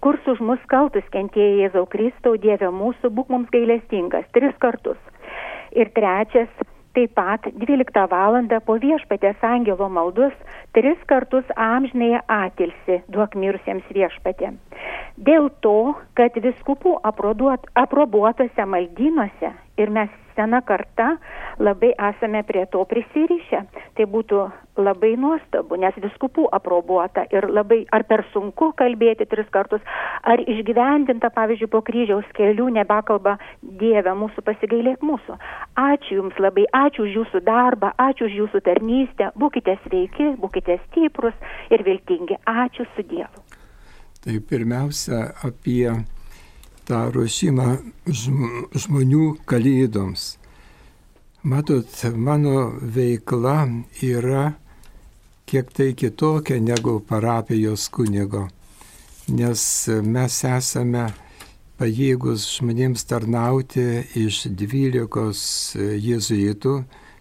[0.00, 5.00] kurs už mus kaltus kentėjai Jėzau Kristau, Dieve mūsų, būk mums gailestingas, tris kartus.
[5.76, 6.48] Ir trečias,
[6.96, 8.40] taip pat 12 val.
[8.66, 10.32] po viešpatės angelo maldus
[10.72, 14.52] tris kartus amžinėje atilsi duok mirusiems viešpatė.
[15.16, 21.16] Dėl to, kad viskupų aprobuotose maldynuose ir mes sena karta
[21.58, 23.62] labai esame prie to prisirišę.
[23.96, 24.42] Tai būtų
[24.80, 29.82] labai nuostabu, nes viskupų aprobuota ir labai ar per sunku kalbėti tris kartus,
[30.24, 35.36] ar išgyvendinta, pavyzdžiui, po kryžiaus kelių nebekalba Dieve mūsų pasigailėk mūsų.
[35.76, 41.36] Ačiū Jums labai, ačiū už Jūsų darbą, ačiū už Jūsų tarnystę, būkite sveiki, būkite stiprus
[41.70, 42.40] ir viltingi.
[42.48, 43.44] Ačiū su Dievu.
[44.22, 45.90] Tai pirmiausia apie
[46.92, 47.68] tą ruošimą
[48.84, 50.34] žmonių kalėdoms.
[51.42, 53.64] Matot, mano veikla
[54.04, 54.52] yra
[55.48, 58.44] kiek tai kitokia negu parapijos kunigo,
[59.28, 59.62] nes
[60.04, 61.06] mes esame
[61.80, 63.86] pajėgus žmonėms tarnauti
[64.20, 65.40] iš dvylikos
[65.78, 66.74] jėzuitų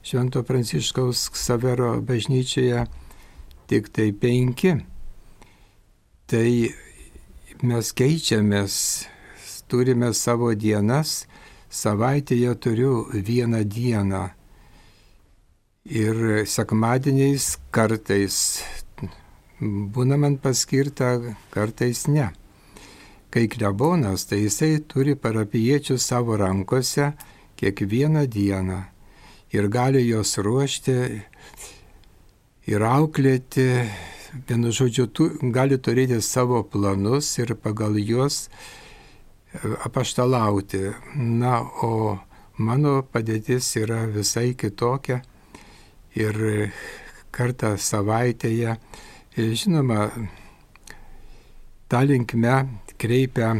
[0.03, 2.83] Švento Pranciškaus Savero bažnyčioje
[3.71, 4.75] tik tai penki.
[6.27, 6.47] Tai
[7.63, 8.75] mes keičiamės
[9.71, 11.23] turime savo dienas,
[11.71, 14.27] savaitėje turiu vieną dieną.
[15.87, 18.37] Ir sekmadieniais kartais
[19.61, 21.15] būna man paskirta,
[21.53, 22.29] kartais ne.
[23.31, 27.13] Kai klebonas, tai jisai turi parapiečių savo rankose
[27.61, 28.81] kiekvieną dieną
[29.55, 30.97] ir gali juos ruošti
[32.71, 33.67] ir auklėti,
[34.47, 38.49] vienu žodžiu, tu, gali turėti savo planus ir pagal juos
[39.85, 40.83] apaštalauti.
[41.15, 42.17] Na, o
[42.57, 45.21] mano padėtis yra visai kitokia
[46.17, 46.71] ir
[47.31, 48.75] kartą savaitėje,
[49.37, 50.09] žinoma,
[51.91, 52.55] tą linkme
[52.99, 53.53] kreipia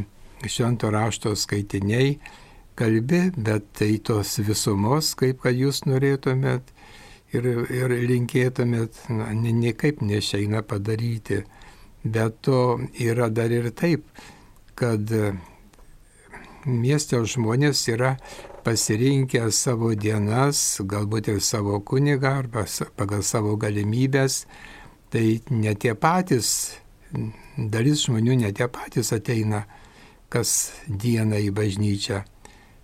[0.47, 2.17] švento rašto skaitiniai,
[2.75, 6.71] kalbi, bet tai tos visumos, kaip kad jūs norėtumėt
[7.35, 11.43] ir, ir linkėtumėt, na, niekaip nešeina padaryti.
[12.01, 14.07] Bet to yra dar ir taip,
[14.75, 15.05] kad
[16.65, 18.15] miesto žmonės yra
[18.65, 24.45] pasirinkę savo dienas, galbūt ir savo kunigą arba pagal savo galimybės,
[25.11, 26.77] tai ne tie patys,
[27.57, 29.65] dalis žmonių ne tie patys ateina
[30.31, 32.21] kas dieną į bažnyčią.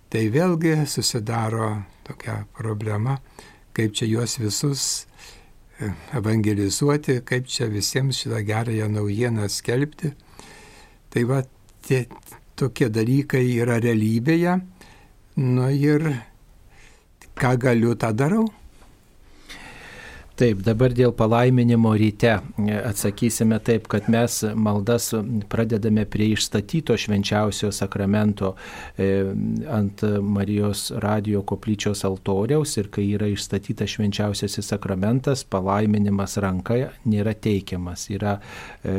[0.08, 3.18] Tai vėlgi susidaro tokia problema,
[3.76, 4.84] kaip čia juos visus
[5.78, 10.14] e, evangelizuoti, kaip čia visiems šitą gerąją naujieną skelbti.
[11.12, 11.42] Tai va,
[11.84, 12.06] tie,
[12.58, 14.58] tokie dalykai yra realybėje.
[15.38, 16.08] Nu ir
[17.38, 18.48] ką galiu, tą darau.
[20.38, 22.36] Taip, dabar dėl palaiminimo ryte
[22.86, 25.08] atsakysime taip, kad mes maldas
[25.50, 28.52] pradedame prie išstatyto švenčiausio sakramento
[28.94, 29.08] e,
[29.74, 38.06] ant Marijos radio koplyčios altoriaus ir kai yra išstatytas švenčiausiasis sakramentas, palaiminimas ranka nėra teikiamas.
[38.14, 38.94] Yra e,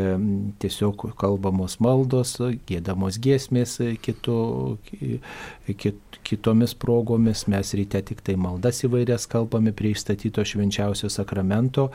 [0.60, 2.36] tiesiog kalbamos maldos,
[2.68, 4.42] gėdamos giesmės kitų,
[4.90, 5.32] kit,
[5.76, 7.46] kitomis progomis.
[7.48, 11.90] Mes ryte tik tai maldas įvairias kalbame prie išstatyto švenčiausio sakramento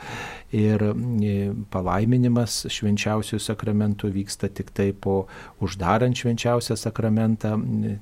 [0.55, 1.35] ir e,
[1.73, 5.25] palaiminimas švenčiausių sakramentų vyksta tik tai po
[5.63, 7.55] uždarant švenčiausią sakramentą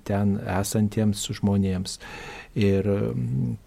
[0.08, 2.00] ten esantiems žmonėms.
[2.54, 2.86] Ir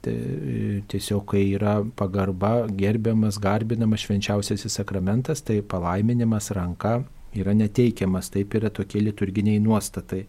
[0.06, 7.00] tiesiog, kai yra pagarba, gerbiamas, garbinamas švenčiausiasis sakramentas, tai palaiminimas ranka
[7.42, 10.24] yra neteikiamas, taip yra tokie liturginiai nuostatai.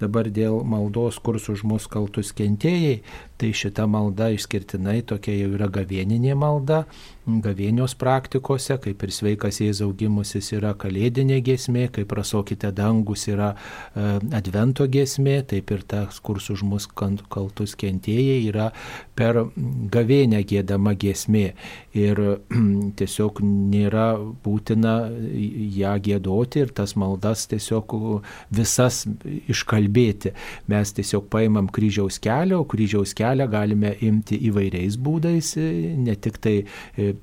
[0.00, 3.00] Dabar dėl maldos, kur už mus kaltus kentėjai,
[3.38, 6.84] tai šita malda išskirtinai tokia jau yra gavieninė malda,
[7.26, 14.06] gavėnios praktikose, kaip ir sveikas Jėzaus gimusis yra kalėdinė giesmė, kaip prasokite dangus yra e,
[14.34, 18.70] advento giesmė, taip ir tas, kur už mus kaltus kentėjai yra
[19.14, 19.38] per
[19.92, 21.52] gavėnę gėdama giesmė.
[21.94, 22.18] Ir
[22.98, 24.08] tiesiog nėra
[24.42, 24.96] būtina
[25.78, 27.96] ją gėdoti ir tas maldas tiesiog
[28.50, 29.04] visas
[29.52, 30.34] iškalbėti.
[30.72, 35.54] Mes tiesiog paimam kryžiaus kelią, o kryžiaus kelią galime imti įvairiais būdais,
[36.02, 36.56] ne tik tai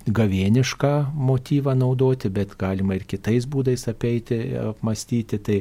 [0.07, 5.57] gavienišką motyvą naudoti, bet galima ir kitais būdais apeiti, apmastyti, tai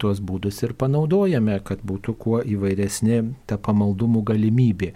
[0.00, 3.20] tuos būdus ir panaudojame, kad būtų kuo įvairesnė
[3.50, 4.92] ta pamaldumų galimybė.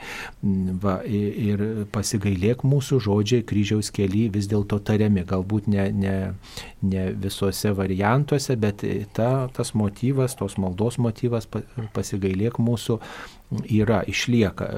[0.83, 6.17] Va, ir pasigailėk mūsų žodžiai kryžiaus keli vis dėlto tariami, galbūt ne, ne,
[6.83, 8.85] ne visuose variantuose, bet
[9.17, 11.49] ta, tas motyvas, tos maldos motyvas
[11.95, 13.01] pasigailėk mūsų
[13.71, 14.69] yra, išlieka.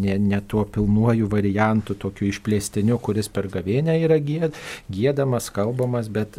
[0.00, 4.54] Ne, ne tuo pilnuoju variantu, tokiu išplėstiniu, kuris per gavėnę yra gėd,
[4.94, 6.38] gėdamas, kalbamas, bet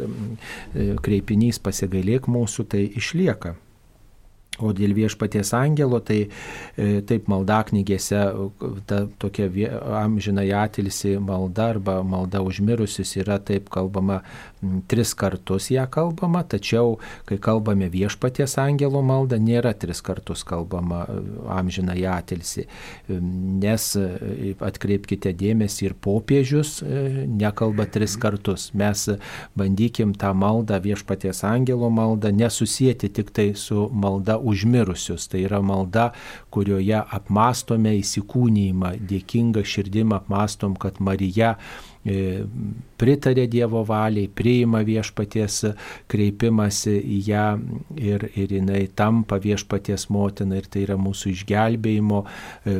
[1.04, 3.56] kreipinys pasigailėk mūsų, tai išlieka.
[4.62, 8.20] O dėl viešpaties angelo, tai e, taip maldaknygėse
[8.86, 9.48] ta tokia
[10.02, 14.20] amžinai atilsi malda arba malda užmirusius yra taip kalbama
[14.88, 21.18] tris kartus ją kalbama, tačiau kai kalbame viešpaties angelo maldą, nėra tris kartus kalbama e,
[21.58, 22.68] amžinai atilsi,
[23.08, 26.78] nes e, atkreipkite dėmesį ir popiežius
[27.26, 28.70] nekalba tris kartus.
[28.78, 29.08] Mes
[29.58, 35.28] bandykim tą maldą viešpaties angelo maldą nesusijęti tik tai su malda užmirusius.
[35.32, 36.10] Tai yra malda,
[36.52, 41.54] kurioje apmastome įsikūnymą, dėkinga širdim apmastom, kad Marija
[42.04, 42.44] e,
[43.00, 45.58] pritarė Dievo valiai, priima viešpaties
[46.12, 47.46] kreipimąsi į ją
[47.96, 52.78] ir, ir jinai tampa viešpaties motina ir tai yra mūsų išgelbėjimo e,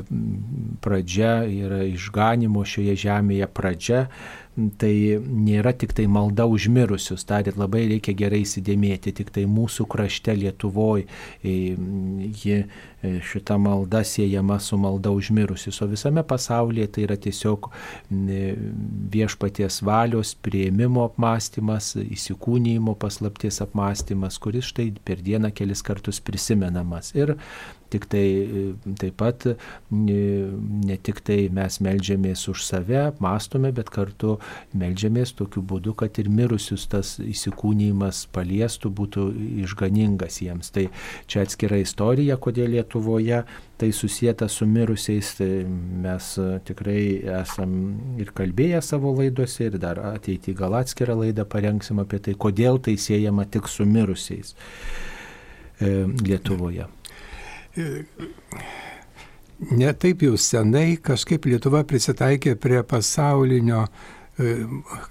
[0.85, 4.07] pradžia, yra išganimo šioje žemėje pradžia
[4.53, 4.93] tai
[5.23, 11.07] nėra tik tai malda užmirusius, ir labai reikia gerai įsidėmėti, tik tai mūsų krašte Lietuvoje
[11.43, 17.71] ji e, šita malda siejama su malda užmirusius, o visame pasaulyje tai yra tiesiog
[19.13, 27.15] viešpaties valios prieimimo apmąstymas, įsikūnymo paslapties apmąstymas, kuris štai per dieną kelis kartus prisimenamas.
[27.17, 27.37] Ir
[27.93, 28.27] Tik tai
[29.01, 29.47] taip pat
[29.93, 34.39] ne tik tai mes melžiamės už save, mastome, bet kartu
[34.79, 39.27] melžiamės tokiu būdu, kad ir mirusius tas įsikūnymas paliestų, būtų
[39.67, 40.73] išganingas jiems.
[40.75, 40.89] Tai
[41.31, 43.43] čia atskira istorija, kodėl Lietuvoje
[43.83, 45.65] tai susijęta su mirusiais, tai
[46.05, 46.29] mes
[46.69, 47.03] tikrai
[47.43, 47.73] esam
[48.23, 52.95] ir kalbėję savo laidose ir dar ateitį gal atskirą laidą parengsim apie tai, kodėl tai
[52.95, 56.87] siejama tik su mirusiais e, Lietuvoje
[59.71, 64.57] ne taip jau senai kažkaip Lietuva prisitaikė prie pasaulinio e,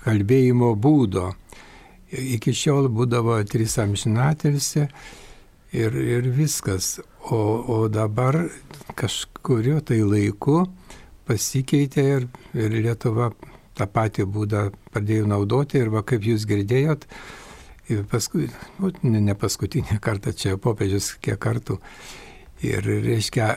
[0.03, 1.31] kalbėjimo būdo.
[2.11, 4.83] Iki šiol būdavo trys amžinatelsi
[5.71, 6.99] ir, ir viskas.
[7.31, 8.35] O, o dabar
[8.97, 10.65] kažkurio tai laiku
[11.29, 13.31] pasikeitė ir, ir Lietuva
[13.77, 17.05] tą patį būdą pradėjo naudoti ir va kaip jūs girdėjot,
[18.11, 18.49] paskui,
[18.81, 21.79] nu, ne, paskutinį kartą čia popiežius kiek kartų
[22.61, 23.55] Ir reiškia,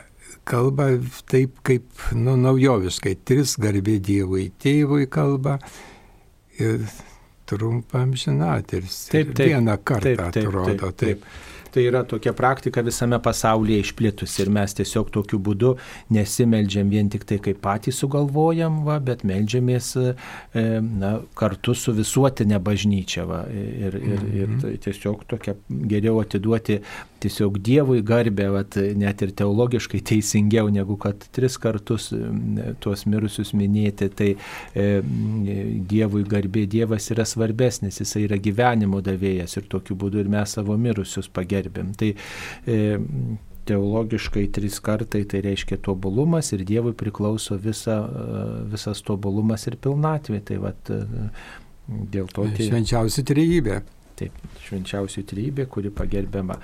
[0.49, 0.91] kalba
[1.31, 3.17] taip kaip nu, naujoviškai.
[3.29, 5.59] Tris garbė Dievui, tėvui kalba
[6.61, 6.87] ir
[7.49, 9.09] trumpam žinatelis.
[9.13, 9.51] Taip, taip.
[9.53, 10.71] Vieną kartą taip, taip, atrodo.
[10.71, 11.27] Taip, taip.
[11.27, 11.53] taip.
[11.75, 15.73] Tai yra tokia praktika visame pasaulyje išplitusi ir mes tiesiog tokiu būdu
[16.15, 20.13] nesimeldžiam vien tik tai, kaip patys sugalvojam, va, bet meldžiamės e,
[20.87, 23.27] na, kartu su visuotinė bažnyčia.
[23.27, 24.79] Va, ir, ir, ir mhm.
[24.87, 25.57] tiesiog tokia
[25.91, 26.79] geriau atiduoti
[27.25, 32.11] tiesiog Dievui garbę, vat, net ir teologiškai teisingiau negu kad tris kartus
[32.85, 34.31] tuos mirusius minėti, tai
[34.77, 34.89] e,
[35.91, 40.77] Dievui garbė, Dievas yra svarbesnis, jis yra gyvenimo davėjas ir tokiu būdu ir mes savo
[40.81, 41.93] mirusius pagerbėme gerbėm.
[41.99, 42.11] Tai
[42.67, 42.79] e,
[43.69, 50.43] teologiškai trys kartai tai reiškia tobulumas ir Dievui priklauso visa, e, visas tobulumas ir pilnatvė.
[50.45, 51.31] Tai vat, e,
[51.89, 52.49] dėl to.
[52.49, 53.83] Tai, švenčiausia trejybė.
[54.15, 54.37] Taip,
[54.69, 56.61] švenčiausia trejybė, kuri pagerbiama.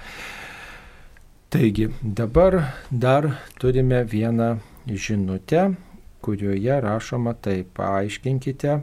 [1.50, 2.54] Taigi, dabar
[2.92, 3.24] dar
[3.58, 5.74] turime vieną žinutę,
[6.22, 8.76] kurioje rašoma taip, paaiškinkite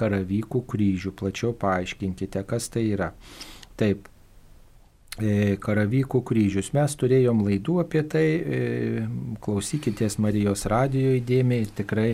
[0.00, 3.10] karavykų kryžių, plačiau paaiškinkite, kas tai yra.
[3.76, 4.08] Taip,
[5.62, 6.70] karavykų kryžius.
[6.76, 8.60] Mes turėjom laidų apie tai, e,
[9.44, 12.08] klausykitės Marijos radijo įdėmiai tikrai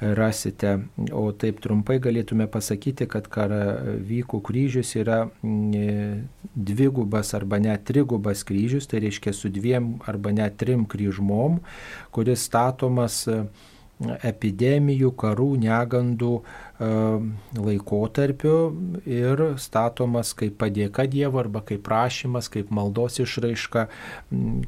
[0.00, 0.78] rasite.
[1.12, 6.24] O taip trumpai galėtume pasakyti, kad karavykų kryžius yra e,
[6.54, 11.60] dvigubas arba net trigubas kryžius, tai reiškia su dviem arba net trim kryžmom,
[12.14, 13.26] kuris statomas
[13.98, 16.32] epidemijų, karų, negandų
[16.78, 18.54] laikotarpiu
[19.02, 23.86] ir statomas kaip padėka Dievo arba kaip prašymas, kaip maldos išraiška,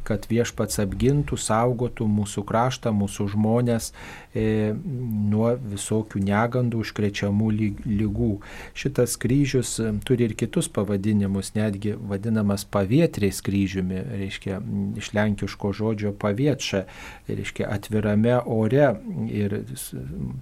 [0.06, 3.92] kad viešpats apgintų, saugotų mūsų kraštą, mūsų žmonės
[4.34, 7.50] e, nuo visokių negandų, užkrečiamų
[7.86, 8.32] lygų.
[8.74, 14.58] Šitas kryžius turi ir kitus pavadinimus, netgi vadinamas pavietriais kryžiumi, reiškia
[14.98, 16.82] iš lenkiško žodžio pavietša,
[17.30, 18.90] reiškia atvirame ore
[19.30, 19.60] ir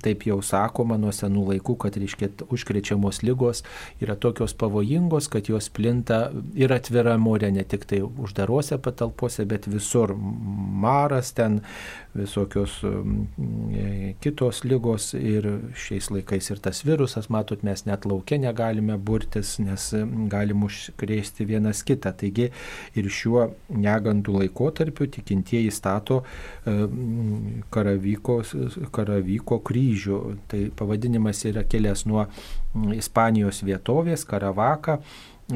[0.00, 3.64] taip jau sakoma nuo senų laikų laikų, kad reiškia užkrečiamos lygos
[4.00, 9.68] yra tokios pavojingos, kad jos plinta ir atvira morė, ne tik tai uždarose patalpose, bet
[9.68, 10.14] visur.
[10.16, 11.60] Maras ten,
[12.14, 15.46] visokios e, kitos lygos ir
[15.78, 19.90] šiais laikais ir tas virusas, matot, mes net laukia negalime burtis, nes
[20.32, 22.14] galim užkrėsti vienas kitą.
[22.18, 22.48] Taigi
[22.98, 26.76] ir šiuo negandų laikotarpiu tikintieji stato e,
[27.74, 28.40] karavyko,
[28.94, 30.20] karavyko kryžių.
[30.50, 32.28] Tai pavadinimas yra kilęs nuo
[32.94, 34.98] Ispanijos vietovės Karavaka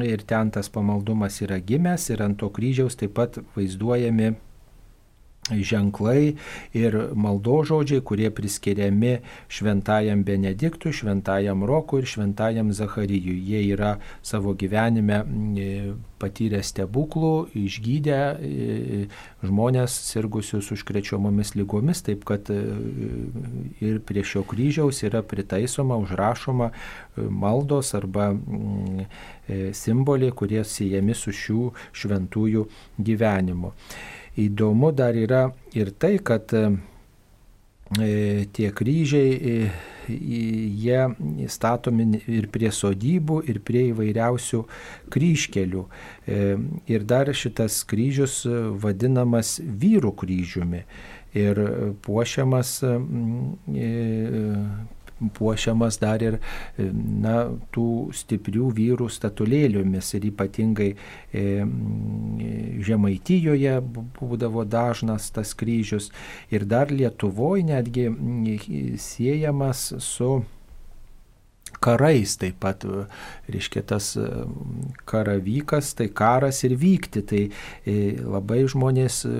[0.01, 4.33] ir ten tas pamaldumas yra gimęs ir ant to kryžiaus taip pat vaizduojami
[5.51, 6.35] ženklai
[6.73, 9.17] ir maldo žodžiai, kurie priskiriami
[9.51, 13.41] šventajam Benediktui, šventajam Rokui ir šventajam Zacharijui.
[13.43, 15.19] Jie yra savo gyvenime
[15.59, 15.67] e,
[16.19, 19.03] patyrę stebuklų, išgydę e,
[19.43, 22.61] žmonės sirgusius užkrečiamomis lygomis, taip kad e,
[23.83, 26.71] ir prie šio kryžiaus yra pritaisoma, užrašoma
[27.17, 28.31] maldos arba
[29.75, 32.67] simboliai, kurie siejami su šių šventųjų
[33.03, 33.73] gyvenimu.
[34.39, 36.65] Įdomu dar yra ir tai, kad e,
[38.49, 39.71] tie kryžiai, e,
[40.09, 44.63] jie statomi ir prie sodybų, ir prie įvairiausių
[45.13, 45.83] kryžkelių.
[46.25, 46.39] E,
[46.89, 48.41] ir dar šitas kryžius
[48.81, 50.81] vadinamas vyrų kryžiumi
[51.37, 51.61] ir
[52.05, 52.79] puošiamas
[55.37, 56.39] puošiamas dar ir
[56.77, 61.45] na, tų stiprių vyrų statulėliomis ir ypatingai e,
[62.83, 63.77] Žemaitijoje
[64.19, 66.09] būdavo dažnas tas kryžius.
[66.51, 68.09] Ir dar Lietuvoje netgi
[68.99, 70.41] siejamas su
[71.83, 72.85] karais taip pat,
[73.51, 74.27] reiškia tas e,
[75.09, 77.23] karavykas, tai karas ir vykti.
[77.27, 79.33] Tai e, labai žmonės e,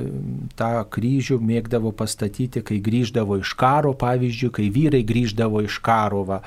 [0.59, 6.41] tą kryžių mėgdavo pastatyti, kai grįždavo iš karo, pavyzdžiui, kai vyrai grįždavo iš karo va,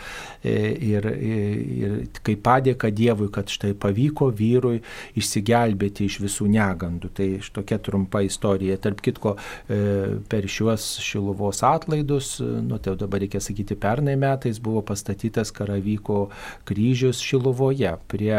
[0.44, 4.80] ir, ir kai padėka Dievui, kad štai pavyko vyrui
[5.18, 7.12] išsigelbėti iš visų negandų.
[7.16, 8.76] Tai tokia trumpa istorija.
[8.82, 9.36] Tarp kitko,
[9.66, 16.18] per šiuos šiluvos atlaidus, nu tai dabar reikia sakyti, pernai metais buvo pastatytas karavy vyko
[16.68, 18.34] kryžius Šiluvoje prie,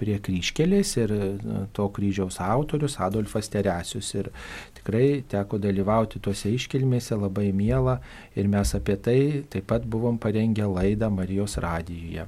[0.00, 1.28] prie kryškelės ir e,
[1.76, 4.10] to kryžiaus autorius Adolfas Teresius.
[4.16, 4.32] Ir
[4.78, 7.98] tikrai teko dalyvauti tuose iškilmėse, labai miela
[8.36, 9.20] ir mes apie tai
[9.52, 12.26] taip pat buvom parengę laidą Marijos radijoje.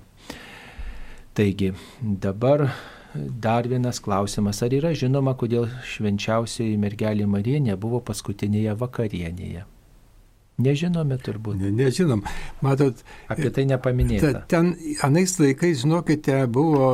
[1.34, 2.68] Taigi, dabar
[3.14, 4.62] dar vienas klausimas.
[4.62, 9.66] Ar yra žinoma, kodėl švenčiausioji mergelė Marija nebuvo paskutinėje vakarienėje?
[10.60, 11.58] Nežinome turbūt.
[11.60, 12.22] Ne, nežinom.
[12.64, 13.00] Matot,
[13.32, 14.32] apie tai nepaminėta.
[14.34, 14.72] Ta, ten
[15.06, 16.90] anais laikais, žinokite, buvo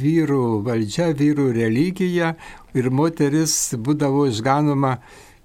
[0.00, 2.34] vyrų valdžia, vyrų religija
[2.76, 4.98] ir moteris būdavo išganoma,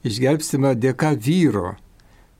[0.08, 1.76] išgelbstima dėka vyro.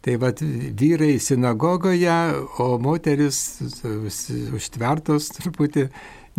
[0.02, 2.18] Tai vad vyrai sinagogoje,
[2.58, 3.62] o moteris
[4.58, 5.92] užtvertos truputį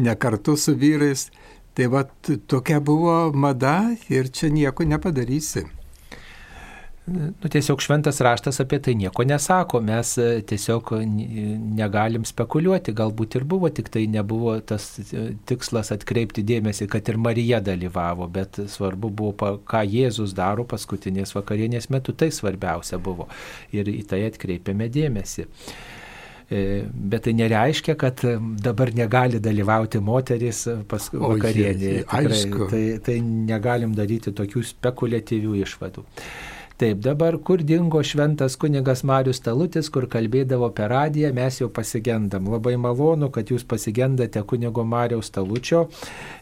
[0.03, 1.28] ne kartu su vyrais.
[1.72, 2.11] Tai vad
[2.51, 5.62] tokia buvo mada ir čia nieko nepadarysi.
[7.07, 13.46] Nu, tiesiog šventas raštas apie tai nieko nesako, mes e, tiesiog negalim spekuliuoti, galbūt ir
[13.50, 19.11] buvo, tik tai nebuvo tas e, tikslas atkreipti dėmesį, kad ir Marija dalyvavo, bet svarbu
[19.18, 23.26] buvo, ką Jėzus daro paskutinės vakarienės metu, tai svarbiausia buvo
[23.74, 25.48] ir į tai atkreipiame dėmesį.
[26.53, 28.22] E, bet tai nereiškia, kad
[28.62, 32.07] dabar negali dalyvauti moteris pas vakarienėje.
[32.70, 36.11] Tai, tai negalim daryti tokių spekuliatyvių išvadų.
[36.83, 42.49] Taip, dabar kur dingo šventas kunigas Marius Talutis, kur kalbėdavo per radiją, mes jau pasigendam.
[42.51, 45.85] Labai malonu, kad jūs pasigendate kunigo Mariaus Talučio,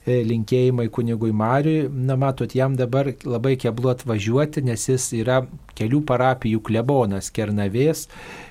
[0.07, 1.91] e, linkėjimai kunigui Mariui.
[1.93, 5.43] Na, matot, jam dabar labai keblu atvažiuoti, nes jis yra
[5.77, 8.07] kelių parapijų klebonas Kernavės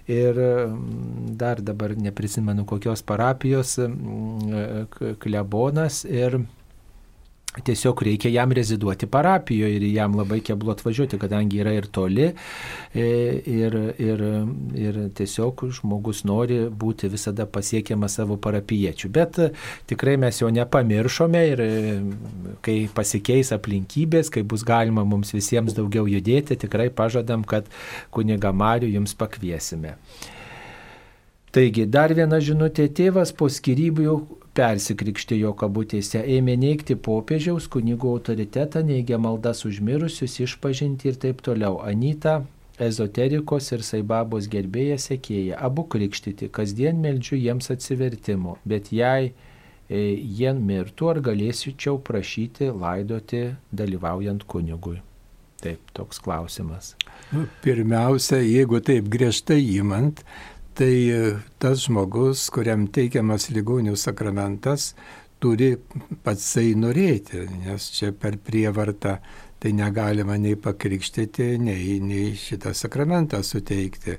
[0.05, 6.03] ir mm, dar dabar neprisimenu kokios parapijos mm, klebonas.
[6.05, 6.43] Ir
[7.65, 13.05] Tiesiog reikia jam reziduoti parapijoje ir jam labai keblu atvažiuoti, kadangi yra ir toli e,
[13.49, 14.23] ir, ir,
[14.79, 19.11] ir tiesiog žmogus nori būti visada pasiekiamas savo parapiečių.
[19.13, 19.39] Bet
[19.89, 21.69] tikrai mes jo nepamiršome ir e,
[22.65, 27.69] kai pasikeis aplinkybės, kai bus galima mums visiems daugiau judėti, tikrai pažadam, kad
[28.13, 29.95] kuniga Marių jums pakviesime.
[31.49, 34.05] Taigi, dar viena žinutė, tėvas po skirybų
[34.59, 41.79] persikrikštėjo kabutėse, ėmė neikti popiežiaus kunigo autoritetą, neigia maldas užmirusius, išpažinti ir taip toliau.
[41.85, 42.41] Anita,
[42.79, 50.01] ezoterikos ir saibabos gerbėja sekėja, abu krikštyti, kasdien meldžiu jiems atsivertimo, bet jei e,
[50.39, 54.99] jie mirtų, ar galėsiu prašyti laidoti dalyvaujant kunigui.
[55.59, 56.93] Taip, toks klausimas.
[57.35, 60.21] Nu, pirmiausia, jeigu taip griežtai įmant,
[60.79, 61.23] tai e,
[61.59, 64.93] tas žmogus, kuriam teikiamas ligonių sakramentas,
[65.43, 65.73] turi
[66.23, 69.17] patsai norėti, nes čia per prievartą
[69.59, 74.15] tai negalima nei pakrikštyti, nei, nei šitą sakramentą suteikti.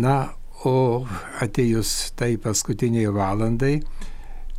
[0.00, 0.32] Na,
[0.64, 1.04] o
[1.44, 3.74] atėjus tai paskutiniai valandai,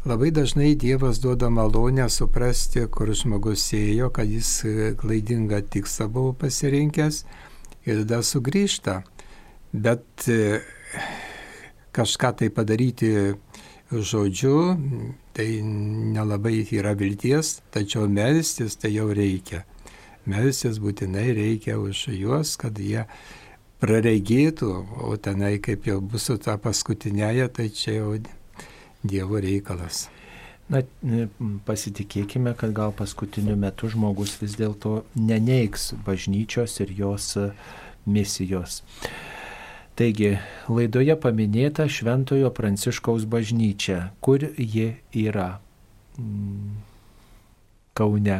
[0.05, 4.59] labai dažnai Dievas duoda malonę suprasti, kur žmogus ėjo, kad jis
[5.01, 7.23] klaidingą tikslą buvo pasirinkęs
[7.89, 9.01] ir tada sugrįžta.
[9.73, 10.61] Bet e,
[11.93, 13.11] kažką tai padaryti
[13.93, 14.77] žodžiu,
[15.33, 19.63] tai nelabai yra vilties, tačiau melstis tai jau reikia.
[20.25, 23.03] Melstis būtinai reikia už juos, kad jie
[23.83, 24.71] praregėtų,
[25.03, 28.17] o tenai kaip jau bus su ta paskutinėje, tai čia jau
[29.03, 30.05] Dievo reikalas.
[30.71, 30.79] Na,
[31.67, 37.33] pasitikėkime, kad gal paskutiniu metu žmogus vis dėlto neneiks bažnyčios ir jos
[38.07, 38.79] misijos.
[39.93, 40.31] Taigi,
[40.73, 44.07] laidoje paminėta Šventojo Pranciškaus bažnyčia.
[44.25, 44.87] Kur ji
[45.21, 45.59] yra?
[46.17, 46.79] Mm,
[47.93, 48.39] Kaune.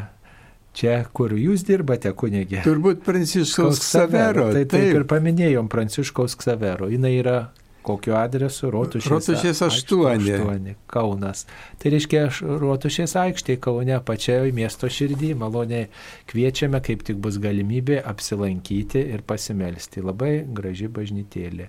[0.73, 2.63] Čia, kur jūs dirbate, kunigė?
[2.65, 4.47] Turbūt Pranciškaus Ksavero.
[4.55, 6.89] Tai taip, taip ir paminėjom Pranciškaus Ksavero.
[6.89, 7.37] Jis yra
[7.83, 8.69] Kokiu adresu?
[8.71, 10.03] Rotušės, Rotušės 8.
[10.13, 10.75] 8.
[10.91, 11.43] Kaunas.
[11.81, 12.21] Tai reiškia,
[12.61, 15.89] Rotušės aikštė Kaune, pačioje miesto širdį, maloniai
[16.31, 20.03] kviečiame, kaip tik bus galimybė apsilankyti ir pasimelsti.
[20.05, 21.67] Labai graži bažnytėlė.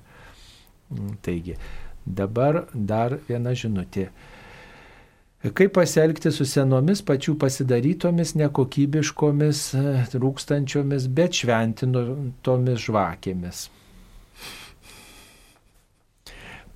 [0.95, 1.59] Mm, taigi,
[2.07, 4.09] dabar dar viena žinutė.
[5.45, 9.65] Kaip pasielgti su senomis pačių pasidarytomis, nekokybiškomis,
[10.17, 13.67] rūkstančiomis, bet šventintomis žvakėmis?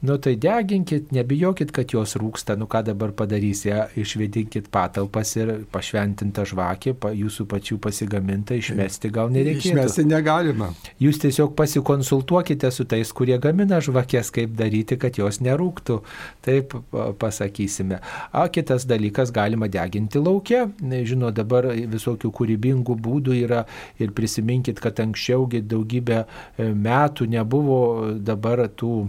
[0.00, 5.50] Nu tai deginkit, nebijokit, kad jos rūksta, nu ką dabar padarys, ją išvedinkit patalpas ir
[5.74, 9.72] pašventintą žvakį, pa, jūsų pačių pasigamintą, išmesti gal nereikia.
[9.72, 10.70] Išmesti negalima.
[11.02, 15.98] Jūs tiesiog pasikonsultuokite su tais, kurie gamina žvakės, kaip daryti, kad jos nerūktų.
[16.46, 16.78] Taip
[17.18, 17.98] pasakysime.
[18.38, 20.68] O kitas dalykas, galima deginti laukia.
[20.78, 23.66] Žinau, dabar visokių kūrybingų būdų yra
[23.98, 27.80] ir prisiminkit, kad anksčiaugi daugybę e, metų nebuvo
[28.22, 29.08] dabar tų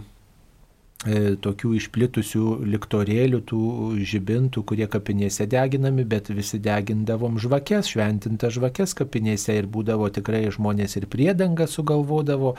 [0.99, 3.59] tokių išplitusių liktorėlių, tų
[4.03, 10.97] žibintų, kurie kapinėse deginami, bet visi degindavom žvakės, šventintas žvakės kapinėse ir būdavo tikrai žmonės
[10.99, 12.57] ir priedangą sugalvodavo,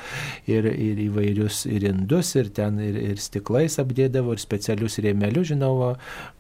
[0.49, 5.75] ir, ir įvairius ir indus, ir ten ir, ir stiklais apdėdavo, ir specialius rėmelius, žinau,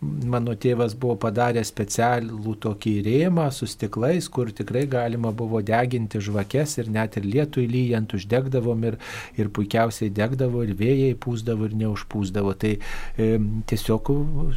[0.00, 6.78] mano tėvas buvo padaręs specialų tokį rėmą su stiklais, kur tikrai galima buvo deginti žvakės
[6.80, 8.98] ir net ir lietų įlyjant uždegdavom ir,
[9.36, 12.54] ir puikiausiai degdavo ir vėjai pūsdavo ir ne neužpūsdavo.
[12.60, 13.28] Tai e,
[13.70, 14.12] tiesiog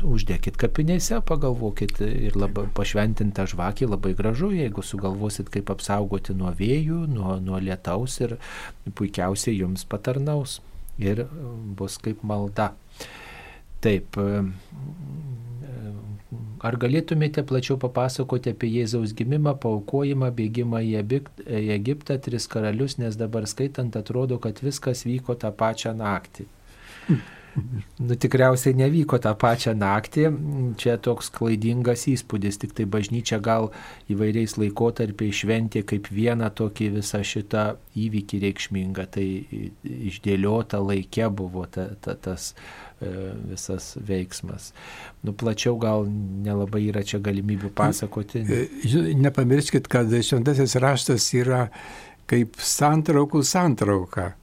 [0.08, 7.04] uždėkit kapinėse, pagalvokit ir labai pašventinta žvakė labai gražu, jeigu sugalvosit, kaip apsaugoti nuo vėjų,
[7.12, 8.38] nuo, nuo lietaus ir
[8.96, 10.62] puikiausiai jums patarnaus
[11.02, 11.26] ir
[11.78, 12.74] bus kaip malda.
[13.84, 14.16] Taip.
[14.18, 14.44] E,
[16.64, 20.94] ar galėtumėte plačiau papasakoti apie Jėzaus gimimą, paukojimą, bėgimą į
[21.76, 26.48] Egiptą, tris karalius, nes dabar skaitant atrodo, kad viskas vyko tą pačią naktį.
[28.02, 30.24] Nu, tikriausiai nevyko tą pačią naktį,
[30.82, 33.70] čia toks klaidingas įspūdis, tik tai bažnyčia gal
[34.10, 37.66] įvairiais laikotarpiai šventė kaip vieną tokį visą šitą
[38.06, 39.28] įvykį reikšmingą, tai
[39.86, 43.14] išdėliota laikė buvo ta, ta, tas e,
[43.54, 44.72] visas veiksmas.
[45.22, 48.48] Nu, plačiau gal nelabai yra čia galimybių pasakoti.
[48.50, 48.64] E,
[49.22, 51.68] nepamirškit, kad šventasis raštas yra
[52.30, 54.34] kaip santraukų santrauka.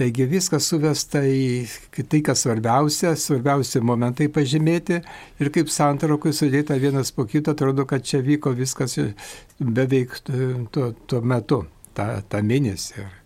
[0.00, 1.66] Taigi viskas suvesta į
[2.08, 4.96] tai, kas svarbiausia, svarbiausi momentai pažymėti
[5.44, 8.96] ir kaip santraukui sudėta vienas po kito, atrodo, kad čia vyko viskas
[9.60, 13.19] beveik tuo, tuo metu, tą, tą mėnesį.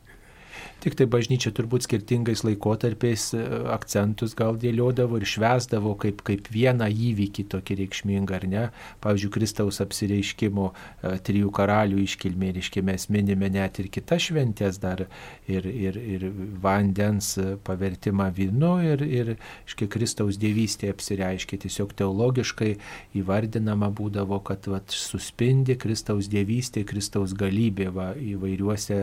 [0.85, 3.39] Tik tai bažnyčia turbūt skirtingais laikotarpiais e,
[3.73, 8.65] akcentus gal dėliodavo ir švesdavo kaip, kaip vieną įvykį tokį reikšmingą, ar ne?
[9.01, 15.07] Pavyzdžiui, Kristaus apsireiškimo e, trijų karalių iškilmė, reiškia, mes minime net ir kitas šventės dar
[15.49, 16.29] ir, ir, ir
[16.61, 17.33] vandens
[17.65, 21.63] pavertimą vynu ir, ir iškia, Kristaus dievystė apsireiškia.
[21.65, 22.75] Tiesiog teologiškai
[23.23, 29.01] įvardinama būdavo, kad vat, suspindi Kristaus dievystė, Kristaus galybė va, įvairiuose,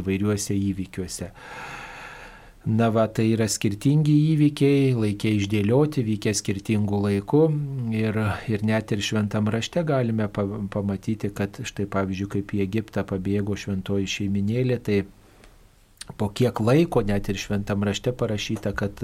[0.00, 1.32] įvairiuose įvykiuose įvykiuose.
[2.66, 7.42] Na va, tai yra skirtingi įvykiai, laikiai išdėlioti, vykę skirtingų laikų
[7.94, 8.18] ir,
[8.50, 14.10] ir net ir šventam rašte galime pamatyti, kad štai pavyzdžiui, kaip į Egiptą pabėgo šventoji
[14.10, 15.04] šeiminėlė, tai
[16.16, 19.00] po kiek laiko, net ir šventam rašte parašyta, kad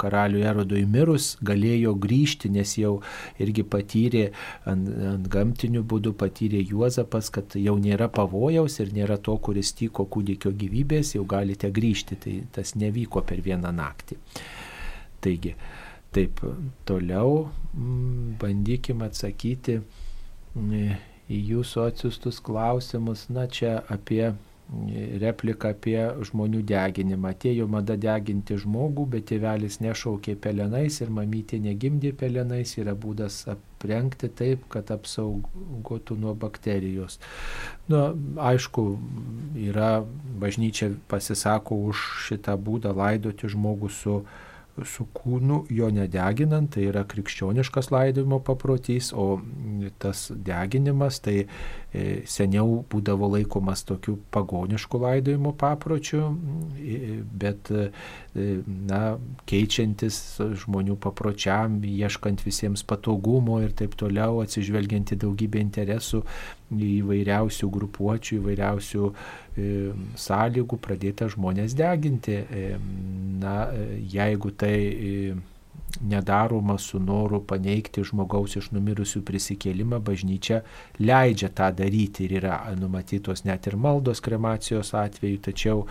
[0.00, 2.98] karaliui Erodui mirus galėjo grįžti, nes jau
[3.40, 4.24] irgi patyrė
[4.70, 10.04] ant, ant gamtinių būdų, patyrė Juozapas, kad jau nėra pavojaus ir nėra to, kuris tyko
[10.04, 12.20] kūdikio gyvybės, jau galite grįžti.
[12.24, 14.20] Tai tas nevyko per vieną naktį.
[15.24, 15.54] Taigi,
[16.14, 16.44] taip,
[16.84, 20.96] toliau mm, bandykime atsakyti mm,
[21.32, 23.30] į jūsų atsiustus klausimus.
[23.32, 24.34] Na, čia apie
[25.22, 25.98] replika apie
[26.28, 27.32] žmonių deginimą.
[27.34, 34.30] Atėjo mada deginti žmogų, bet tėvelis nešaukė pelenais ir mamytė negimdė pelenais, yra būdas aprengti
[34.30, 37.20] taip, kad apsaugotų nuo bakterijos.
[37.90, 38.10] Na,
[38.52, 38.86] aišku,
[39.66, 39.92] yra
[40.40, 44.18] bažnyčia pasisako už šitą būdą laidoti žmogų su
[44.82, 49.38] su kūnu jo nedeginant, tai yra krikščioniškas laidojimo paprotys, o
[50.02, 51.44] tas deginimas tai
[52.26, 56.32] seniau būdavo laikomas tokiu pagonišku laidojimo papročiu,
[57.44, 57.86] bet e,
[58.90, 59.02] na,
[59.50, 60.18] keičiantis
[60.64, 66.24] žmonių papročiam, ieškant visiems patogumo ir taip toliau, atsižvelgiant į daugybę interesų
[66.74, 69.10] įvairiausių grupuočių, įvairiausių
[69.54, 72.40] E, sąlygų pradėta žmonės deginti.
[72.42, 72.62] E,
[73.38, 73.68] na,
[74.10, 75.34] jeigu tai e,
[76.02, 80.62] nedaroma su noru paneigti žmogaus iš numirusių prisikėlimą, bažnyčia
[80.98, 85.84] leidžia tą daryti ir yra numatytos net ir maldos kremacijos atveju, tačiau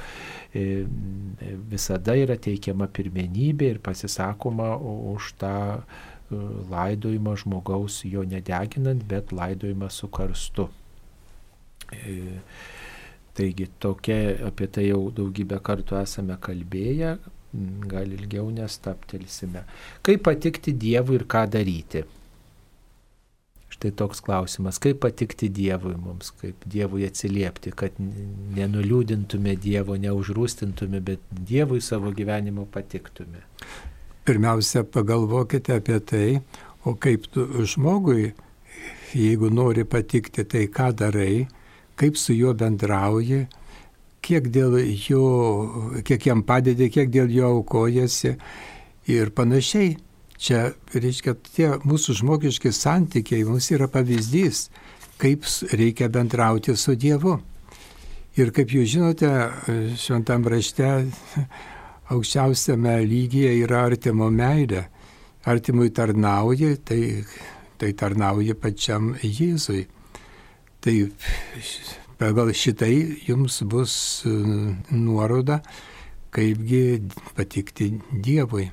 [1.71, 4.75] visada yra teikiama pirmenybė ir pasisakoma
[5.13, 5.55] už tą
[6.73, 10.67] laidojimą žmogaus jo nedeginant, bet laidojimą su karstu.
[13.33, 14.17] Taigi tokia,
[14.49, 17.15] apie tai jau daugybę kartų esame kalbėję,
[17.87, 19.63] gal ilgiau nestaptelsime.
[20.05, 22.03] Kaip patikti Dievui ir ką daryti?
[23.73, 27.97] Štai toks klausimas, kaip patikti Dievui mums, kaip Dievui atsiliepti, kad
[28.57, 33.45] nenuliūdintume Dievo, neužrūstintume, bet Dievui savo gyvenimo patiktume.
[34.23, 36.27] Pirmiausia, pagalvokite apie tai,
[36.85, 38.31] o kaip tu žmogui,
[39.13, 41.43] jeigu nori patikti, tai ką darai,
[41.99, 43.43] kaip su juo bendrauji,
[44.23, 45.25] kiek dėl jo,
[46.07, 48.35] kiek jam padedi, kiek dėl jo aukojasi
[49.11, 49.95] ir panašiai.
[50.43, 54.65] Čia, reiškia, tie mūsų žmogiški santykiai mums yra pavyzdys,
[55.21, 57.37] kaip reikia bendrauti su Dievu.
[58.35, 59.29] Ir kaip jūs žinote,
[60.01, 60.89] šventam rašte
[62.11, 64.87] aukščiausiame lygyje yra artimo meilė.
[65.47, 67.01] Artimui tarnauji, tai,
[67.77, 69.83] tai tarnauji pačiam Jėzui.
[70.83, 70.95] Tai
[72.23, 73.93] pagal šitai jums bus
[74.23, 74.29] e,
[74.95, 75.59] nuoroda,
[76.31, 77.01] kaipgi
[77.35, 77.89] patikti
[78.23, 78.69] Dievui.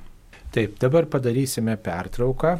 [0.54, 2.54] Taip, dabar padarysime pertrauką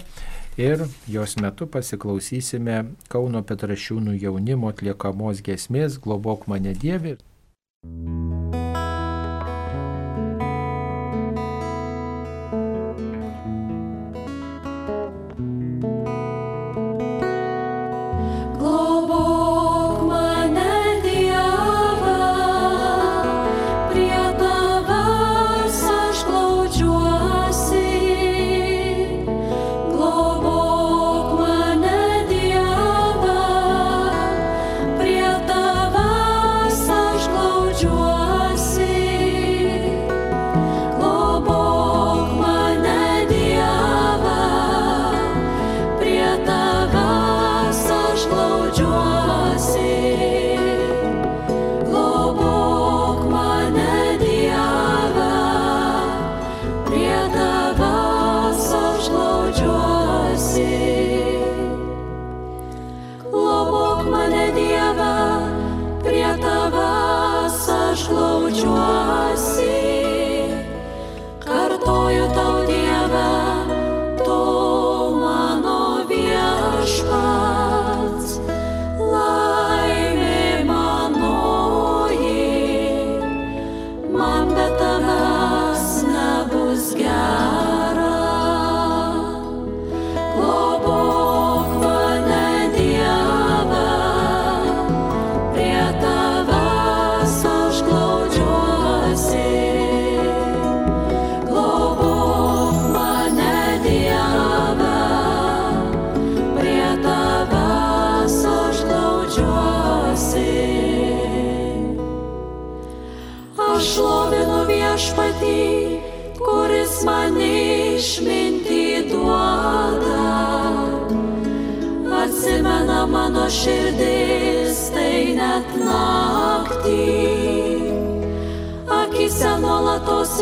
[0.59, 2.81] ir jos metu pasiklausysime
[3.11, 7.17] Kauno Petrašiūnų jaunimo atliekamos gesmės Globok mane Dievė.
[7.87, 8.70] viešpatį,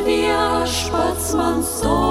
[0.09, 2.08] viešpats man stovi.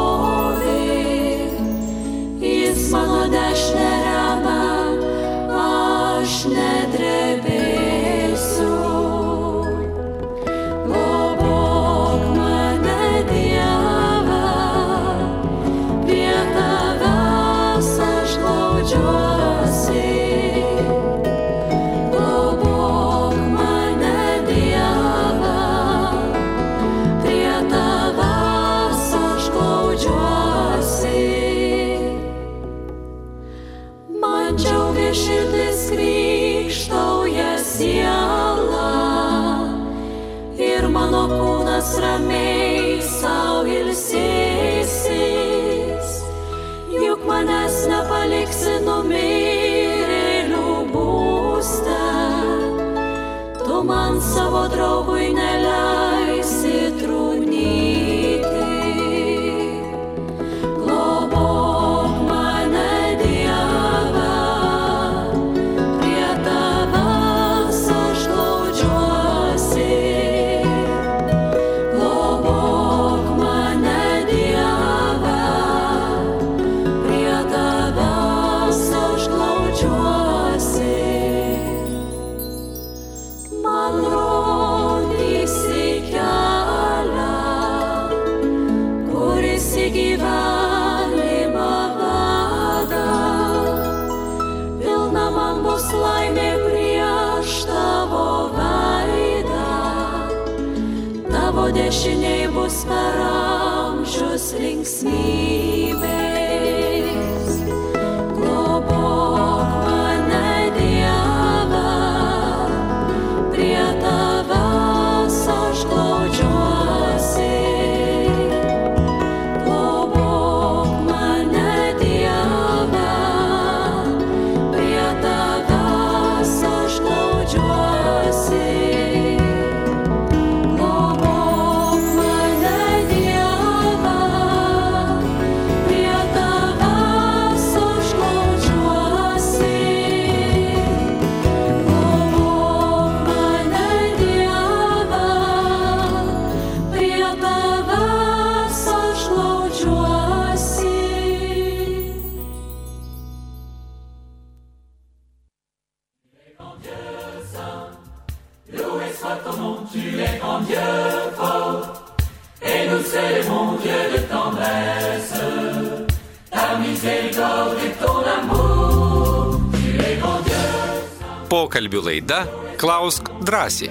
[172.28, 172.48] Laida
[172.78, 173.90] Klausk drąsiai.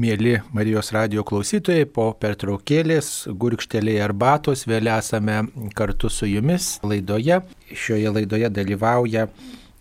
[0.00, 5.42] Mėly Marijos radio klausytojai, po pertraukėlės, gurkšteliai arbatos, vėl esame
[5.74, 7.42] kartu su jumis laidoje.
[7.74, 9.28] Šioje laidoje dalyvauja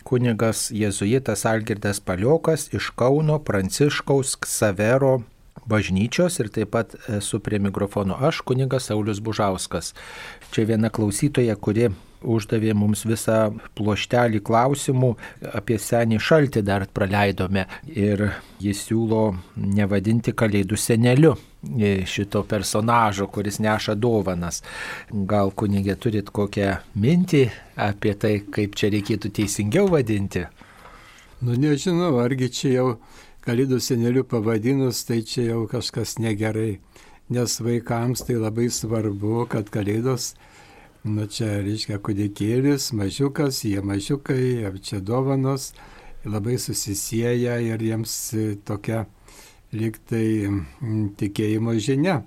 [0.04, 5.22] kunigas jėzuitas Algirdas Paliokas iš Kauno Pranciškaus Ksavero
[5.70, 9.94] bažnyčios ir taip pat esu prie mikrofono aš, kunigas Saulis Bužauskas.
[10.52, 11.90] Čia viena klausytoja, kuri
[12.20, 15.14] uždavė mums visą ploštelį klausimų
[15.56, 18.26] apie senį šaltį dar praleidome ir
[18.60, 19.24] jis siūlo
[19.56, 21.36] nevadinti kalėdų seneliu
[22.08, 24.62] šito personažo, kuris neša dovanas.
[25.12, 27.44] Gal kunigė turit kokią mintį
[27.76, 30.46] apie tai, kaip čia reikėtų teisingiau vadinti?
[31.40, 32.88] Nu nežinau, argi čia jau
[33.50, 36.78] kalėdų seneliu pavadinus, tai čia jau kažkas negerai,
[37.34, 40.36] nes vaikams tai labai svarbu, kad kalėdos,
[41.02, 45.72] nu čia reiškia kudikėlis, mažiukas, jie mažiukai, čia dovanos,
[46.30, 48.14] labai susisieja ir jiems
[48.70, 49.08] tokia
[49.74, 50.46] liktai
[51.18, 52.20] tikėjimo žinia,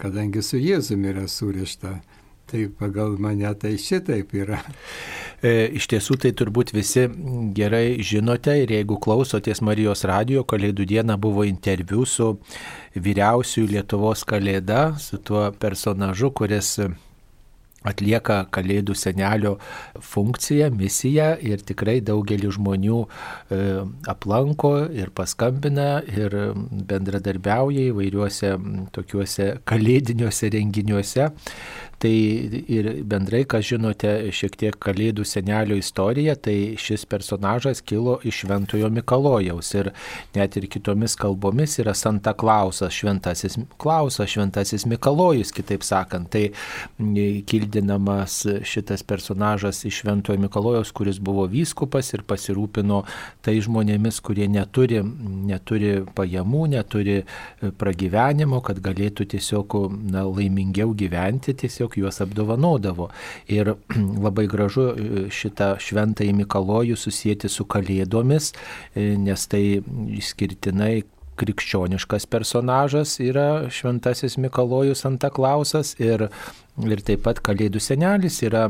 [0.00, 1.98] kadangi su Jėzumi yra surišta.
[2.48, 4.62] Tai pagal mane tai šitaip yra.
[5.44, 7.04] E, iš tiesų tai turbūt visi
[7.54, 12.38] gerai žinote ir jeigu klausotės Marijos radio, Kalėdų dieną buvo interviu su
[12.96, 16.78] vyriausiųjų Lietuvos Kalėda, su tuo personažu, kuris
[17.86, 19.54] atlieka Kalėdų senelio
[20.02, 23.60] funkciją, misiją ir tikrai daugelį žmonių e,
[24.10, 26.34] aplanko ir paskambina ir
[26.90, 28.54] bendradarbiauja įvairiuose
[28.96, 31.30] tokiuose kalėdiniuose renginiuose.
[31.98, 32.14] Tai
[32.70, 38.86] ir bendrai, ką žinote, šiek tiek Kalėdų senelio istoriją, tai šis personažas kilo iš Šventojo
[38.94, 39.90] Mikalojaus ir
[40.36, 46.30] net ir kitomis kalbomis yra Santa Klausas, Šventasis Klausas, Šventasis Mikalojus, kitaip sakant.
[46.30, 46.44] Tai
[47.50, 53.02] kildinamas šitas personažas iš Šventojo Mikalojaus, kuris buvo vyskupas ir pasirūpino
[53.42, 55.02] tai žmonėmis, kurie neturi,
[55.50, 57.18] neturi pajamų, neturi
[57.82, 59.78] pragyvenimo, kad galėtų tiesiog
[60.12, 63.08] na, laimingiau gyventi, tiesiog juos apdovanodavo.
[63.48, 63.74] Ir
[64.26, 68.52] labai gražu e, šitą šventąjį Mikalojų susijęti su kalėdomis,
[68.94, 69.80] e, nes tai
[70.18, 71.06] išskirtinai
[71.38, 76.28] krikščioniškas personažas yra šventasis Mikalojus Santa Klausas ir,
[76.82, 78.66] ir taip pat Kalėdų senelis yra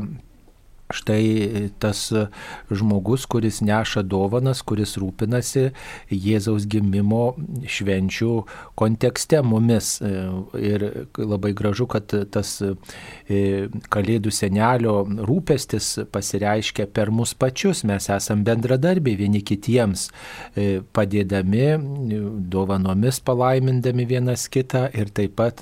[0.89, 1.99] Štai tas
[2.73, 5.67] žmogus, kuris neša dovanas, kuris rūpinasi
[6.09, 7.35] Jėzaus gimimo
[7.69, 8.31] švenčių
[8.73, 9.99] kontekste mumis.
[10.57, 12.73] Ir labai gražu, kad tas e,
[13.93, 14.95] Kalėdų senelio
[15.29, 17.83] rūpestis pasireiškia per mus pačius.
[17.85, 20.07] Mes esame bendradarbiai vieni kitiems,
[20.57, 21.69] e, padėdami,
[22.49, 25.61] dovanomis palaimindami vienas kitą ir taip pat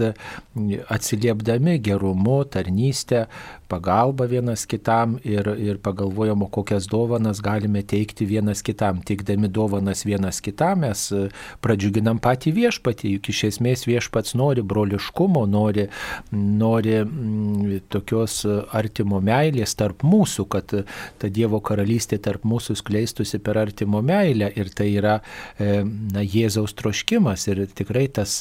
[0.87, 3.25] atsiliepdami gerumu, tarnystę,
[3.69, 9.01] pagalbą vienas kitam ir, ir pagalvojam, kokias dovanas galime teikti vienas kitam.
[9.05, 11.27] Teikdami dovanas vienas kitam mes e,
[11.63, 15.87] pradžiuginam patį viešpatį, juk iš esmės viešpats nori broliškumo, nori,
[16.31, 18.39] nori m, mm, tokios
[18.75, 20.75] artimo meilės tarp mūsų, kad
[21.19, 25.17] ta Dievo karalystė tarp mūsų skleistusi per artimo meilę ir tai yra
[25.59, 28.39] e, na, Jėzaus troškimas ir tikrai tas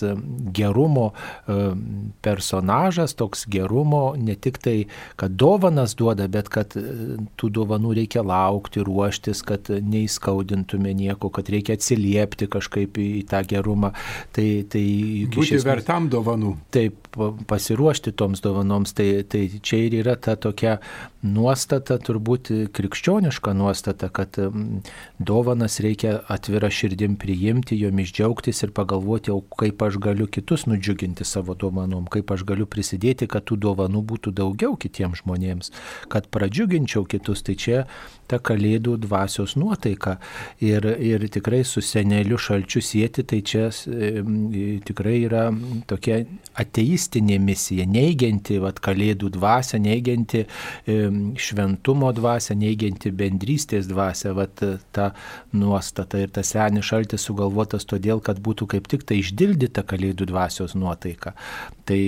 [0.56, 1.58] gerumo e,
[2.24, 4.76] personažas, toks gerumo ne tik tai
[5.16, 6.82] kad dovanas duoda, bet kad e,
[7.40, 13.94] tų dovanų reikia laukti, ruoštis, kad neįskaudintume nieko, kad reikia atsiliepti kažkaip į tą gerumą.
[14.36, 14.84] Tai, tai
[15.32, 16.56] Būti esmės, vertam dovanų.
[16.76, 17.00] Taip,
[17.48, 18.92] pasiruošti toms dovanoms.
[18.96, 20.76] Tai, tai čia ir yra ta tokia
[21.26, 24.36] nuostata, turbūt krikščioniška nuostata, kad
[25.18, 31.24] dovanas reikia atvira širdim priimti, jomis džiaugtis ir pagalvoti, o kaip aš galiu kitus nudžiuginti
[31.24, 35.72] savo dovanom, kaip aš galiu prisidėti, kad tų dovanų būtų daugiau kitiems kitiems žmonėms,
[36.10, 37.86] kad pradžiuginčiau kitus, tai čia
[38.28, 40.16] ta kalėdų dvasios nuotaika.
[40.64, 43.68] Ir, ir tikrai su seneliu šalčiu sėti, tai čia
[44.86, 45.46] tikrai yra
[45.88, 46.22] tokia
[46.56, 50.44] ateistinė misija, neigianti vat, kalėdų dvasę, neigianti
[50.86, 54.64] šventumo dvasę, neigianti bendrystės dvasę, vat,
[54.96, 55.10] ta
[55.56, 56.20] nuostata.
[56.22, 61.34] Ir tas senis šaltis sugalvotas todėl, kad būtų kaip tik tai išdildyta kalėdų dvasios nuotaika.
[61.86, 62.00] Tai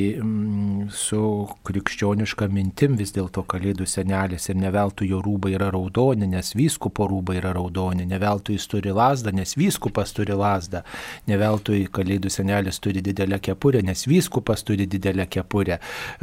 [0.91, 1.23] su
[1.69, 7.39] krikščioniška mintim vis dėlto kalėdų senelis ir neveltui jo rūbai yra raudoni, nes vyskupo rūbai
[7.41, 10.83] yra raudoni, neveltui jis turi lasdą, nes vyskupas turi lasdą,
[11.29, 15.79] neveltui kalėdų senelis turi didelę kepurę, nes vyskupas turi didelę kepurę,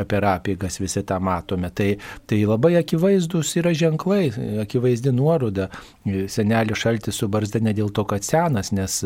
[0.08, 1.70] per apėgas visi tą matome.
[1.76, 1.92] Tai,
[2.26, 4.30] tai labai akivaizdus yra ženklai,
[4.66, 5.70] akivaizdi nuoroda.
[6.06, 9.02] Senelis šaltis su barzda ne dėl to, kad senas, nes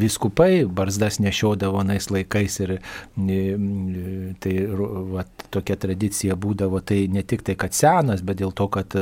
[0.00, 2.76] vyskupai barzdas nešiodavo nais laikais ir
[4.40, 4.54] tai
[5.14, 5.24] va,
[5.54, 8.94] tokia tradicija būdavo, tai ne tik tai, kad senas, bet dėl to, kad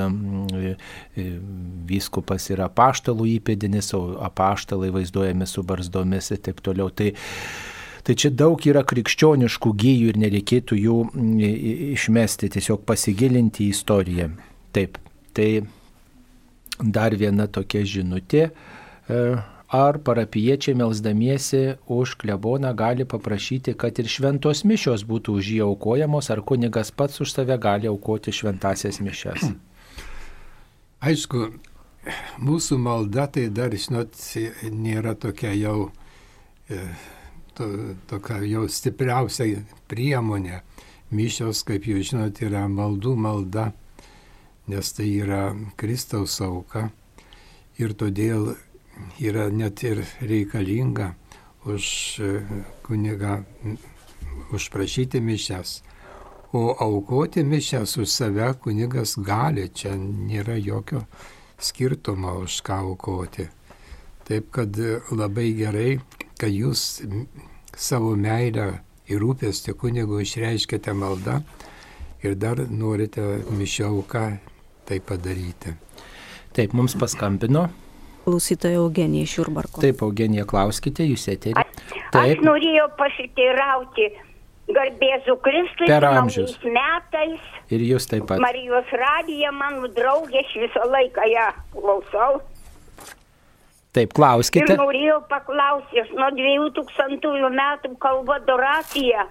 [1.88, 6.90] vyskupas yra paštalų įpėdinis, o apaštalai vaizduojami su barzdomis ir taip toliau.
[6.90, 7.12] Tai,
[8.02, 10.96] Tai čia daug yra krikščioniškų gyjų ir nereikėtų jų
[11.94, 14.26] išmesti, tiesiog pasigilinti į istoriją.
[14.74, 14.98] Taip,
[15.38, 15.62] tai
[16.82, 18.48] dar viena tokia žinutė.
[18.50, 19.20] E,
[19.72, 26.32] ar parapiečiai melzdamiesi už kleboną gali paprašyti, kad ir šventos mišios būtų už jį aukojamos,
[26.34, 29.52] ar kunigas pats už save gali aukoti šventasias mišes?
[31.02, 31.48] Aišku,
[32.46, 34.14] mūsų malda tai dar, žinot,
[34.70, 35.88] nėra tokia jau,
[36.70, 36.78] e,
[37.58, 37.66] to,
[38.06, 40.60] tokia jau stipriausia priemonė.
[41.10, 43.72] Mišios, kaip jūs žinot, yra maldų malda,
[44.70, 45.42] nes tai yra
[45.74, 46.92] Kristaus auka.
[47.82, 48.52] Ir todėl
[49.18, 51.16] yra net ir reikalinga
[51.66, 51.84] už
[52.22, 52.32] e,
[52.86, 53.40] kunigą
[54.54, 55.80] užprašyti mišes.
[56.52, 61.06] O aukoti mišes už save kunigas gali, čia nėra jokio
[61.56, 63.48] skirtumo už ką aukoti.
[64.28, 64.76] Taip kad
[65.10, 65.96] labai gerai,
[66.38, 67.02] kad jūs
[67.76, 68.66] savo meilę
[69.08, 71.40] ir rūpestį kunigu išreiškite maldą
[72.22, 74.26] ir dar norite mišiauką
[74.84, 75.72] tai padaryti.
[76.52, 77.70] Taip, mums paskambino
[78.24, 79.80] klausytoja Eugenija iš Jurbarko.
[79.80, 81.64] Taip, Eugenija, klauskite, jūs eterį.
[82.12, 84.08] Aš norėjau pasiteirauti
[84.70, 87.50] garbėzų Kristui per amžius metais.
[87.72, 88.42] Ir jūs taip pat.
[88.42, 92.42] Marijos radija, mano draugė, aš visą laiką ją klausau.
[93.92, 94.72] Taip, klauskite.
[94.72, 99.26] Ir norėjau paklausti, aš nuo 2000 metų kalbu adoraciją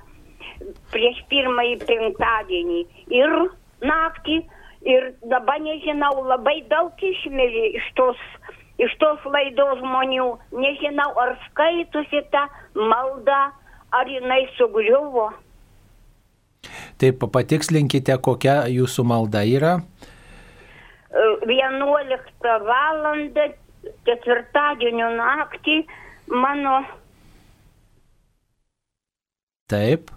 [0.93, 2.81] prieš pirmąjį penktadienį
[3.17, 3.37] ir
[3.85, 4.41] naktį.
[4.81, 8.21] Ir dabar nežinau, labai daug išmėlė iš tos,
[8.81, 10.29] iš tos laidos žmonių.
[10.57, 13.51] Nežinau, ar skaitusi ta malda,
[13.91, 15.29] ar jinai sugriuvo.
[17.01, 19.79] Taip, patikslinkite, kokia jūsų malda yra.
[21.11, 23.05] 11 val.
[24.05, 25.81] ketvirtadienio naktį
[26.29, 26.83] mano.
[29.71, 30.11] Taip.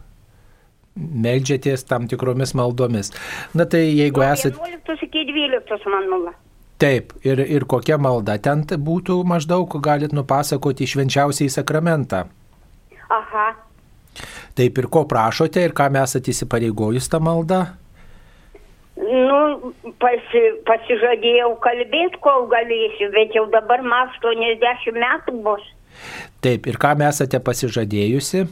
[0.95, 3.11] Meldžiatės tam tikromis maldomis.
[3.57, 4.61] Na tai jeigu esate.
[4.61, 6.35] 11 iki 12 mano.
[6.79, 12.27] Taip, ir, ir kokia malda ten būtų maždaug, galit nupasakoti švenčiausiai sakramentą.
[13.15, 13.47] Aha.
[14.55, 17.65] Taip ir ko prašote ir kam esate įsipareigojus tą maldą?
[18.95, 25.65] Nu, pasi, pasižadėjau kalbėti, kol galėsiu, bet jau dabar man 80 metų bus.
[26.45, 28.45] Taip, ir kam esate pasižadėjusi?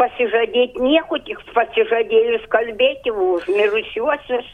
[0.00, 4.48] Pasižadėti nieko, tik pasižadėjus kalbėti už mirusiuosius,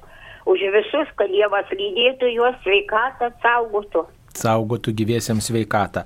[0.50, 4.04] už visus, kad Dievas lydėtų juos sveikatą, saugotų.
[4.34, 6.02] Saugotų gyviesiams sveikatą.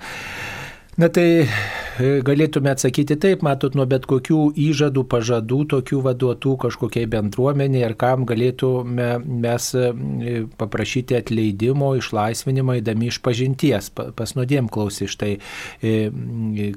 [0.98, 7.06] Na tai e, galėtume atsakyti taip, matot, nuo bet kokių įžadų, pažadų, tokių vaduotų kažkokiai
[7.12, 14.66] bendruomeniai ir kam galėtume mes e, paprašyti atleidimo, išlaisvinimo, įdami iš pažinties, pa- pas nuodėm
[14.74, 15.36] klausi štai,
[15.78, 15.92] e,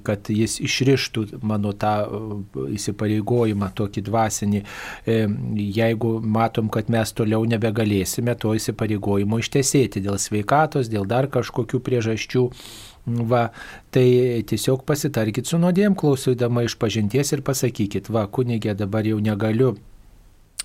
[0.06, 1.96] kad jis išrištų mano tą
[2.78, 4.64] įsipareigojimą tokį dvasinį.
[5.82, 12.48] Jeigu matom, kad mes toliau nebegalėsime to įsipareigojimo ištesėti dėl sveikatos, dėl dar kažkokių priežasčių,
[13.06, 13.48] Va,
[13.90, 19.74] tai tiesiog pasitarkit su nuodėm klausydama iš pažinties ir pasakykit, va, kunigė dabar jau negaliu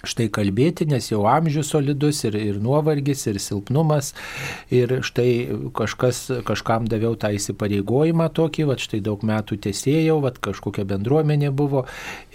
[0.09, 4.13] štai kalbėti, nes jau amžius solidus ir, ir nuovargis, ir silpnumas.
[4.75, 5.31] Ir štai
[5.77, 11.85] kažkas, kažkam daviau tą įsipareigojimą tokį, va štai daug metų tiesėjau, va kažkokia bendruomenė buvo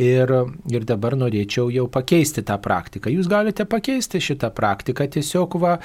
[0.02, 0.32] ir,
[0.72, 3.12] ir dabar norėčiau jau pakeisti tą praktiką.
[3.14, 5.78] Jūs galite pakeisti šitą praktiką tiesiog va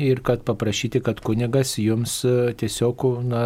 [0.00, 3.42] ir kad paprašyti, kad kunigas jums e, tiesiog na,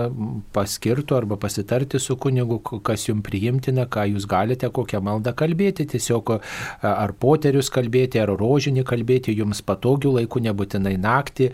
[0.55, 6.37] paskirtų arba pasitarti su kunigu, kas jums priimtina, ką jūs galite, kokią maldą kalbėti, tiesiog
[6.83, 7.15] ar
[7.49, 11.51] poterius kalbėti, ar rožinį kalbėti, jums patogių laikų, nebūtinai naktį,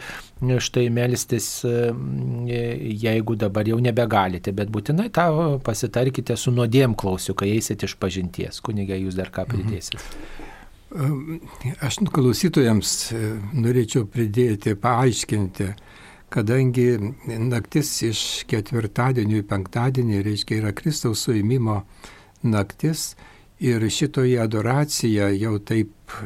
[0.58, 1.92] štai melstis, e,
[2.98, 8.60] jeigu dabar jau nebegalite, bet būtinai tą pasitarkite su nuodėm klausiu, kai eisit iš pažinties.
[8.60, 10.00] Kunigė, jūs dar ką pridėsit?
[11.82, 13.20] Aš klausytojams e,
[13.54, 15.68] norėčiau pridėti, paaiškinti,
[16.34, 16.88] kadangi
[17.38, 21.84] naktis iš ketvirtadienio į penktadienį, reiškia, yra Kristaus suėmimo
[22.42, 23.14] naktis
[23.64, 26.18] ir šitoje adoracija jau taip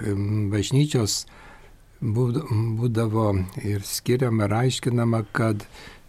[0.52, 1.20] bažnyčios
[2.02, 2.42] būd-
[2.78, 3.30] būdavo
[3.62, 5.66] ir skiriama ir aiškinama, kad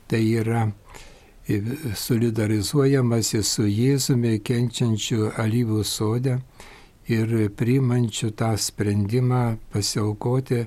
[0.07, 0.71] tai yra
[1.95, 6.39] solidarizuojamasi su Jėzumi kenčiančiu alyvų sode
[7.09, 10.59] ir priimančiu tą sprendimą pasiaukoti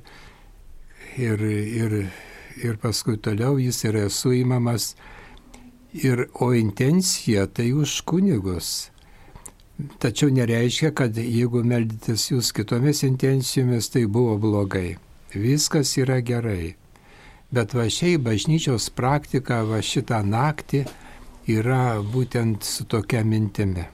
[1.19, 1.99] ir, ir,
[2.63, 4.95] ir paskui toliau jis yra suimamas.
[5.93, 8.92] Ir, o intencija tai už kunigus.
[9.99, 14.99] Tačiau nereiškia, kad jeigu meldytis jūs kitomis intencijomis, tai buvo blogai.
[15.33, 16.75] Viskas yra gerai.
[17.53, 20.85] Bet va šiai bažnyčios praktika va šitą naktį
[21.57, 23.89] yra būtent su tokia mintimi.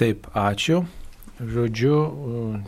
[0.00, 0.82] Taip, ačiū.
[1.42, 1.94] Žodžiu,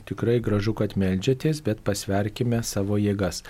[0.09, 3.45] tikrai gražu, kad melžiatės, bet pasverkime savo jėgas.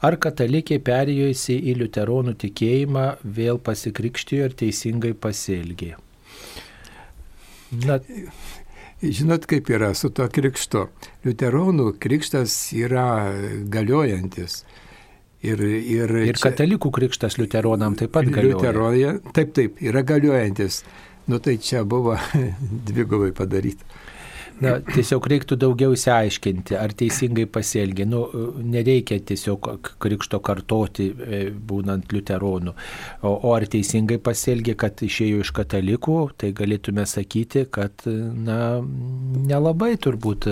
[0.00, 5.96] Ar katalikė perėjusi į liuteronų tikėjimą vėl pasikrikštijo ir teisingai pasielgė?
[7.86, 7.98] Na,
[9.00, 10.82] Žinot, kaip yra su to krikštu.
[11.24, 13.06] Liuteronų krikštas yra
[13.72, 14.58] galiojantis.
[15.40, 18.58] Ir, ir, ir čia- katalikų krikštas liuteronam taip pat galioja.
[18.58, 20.82] Liuteroje, taip, taip, yra galiojantis.
[21.32, 22.18] Nu tai čia buvo
[22.90, 23.88] dvigubai padaryta.
[24.60, 28.04] Na, tiesiog reiktų daugiau įsiaiškinti, ar teisingai pasielgia.
[28.08, 28.26] Nu,
[28.60, 29.68] nereikia tiesiog
[30.02, 32.74] krikšto kartoti, e, būnant liuteronų.
[33.24, 38.60] O, o ar teisingai pasielgia, kad išėjo iš katalikų, tai galėtume sakyti, kad na,
[39.50, 40.50] nelabai turbūt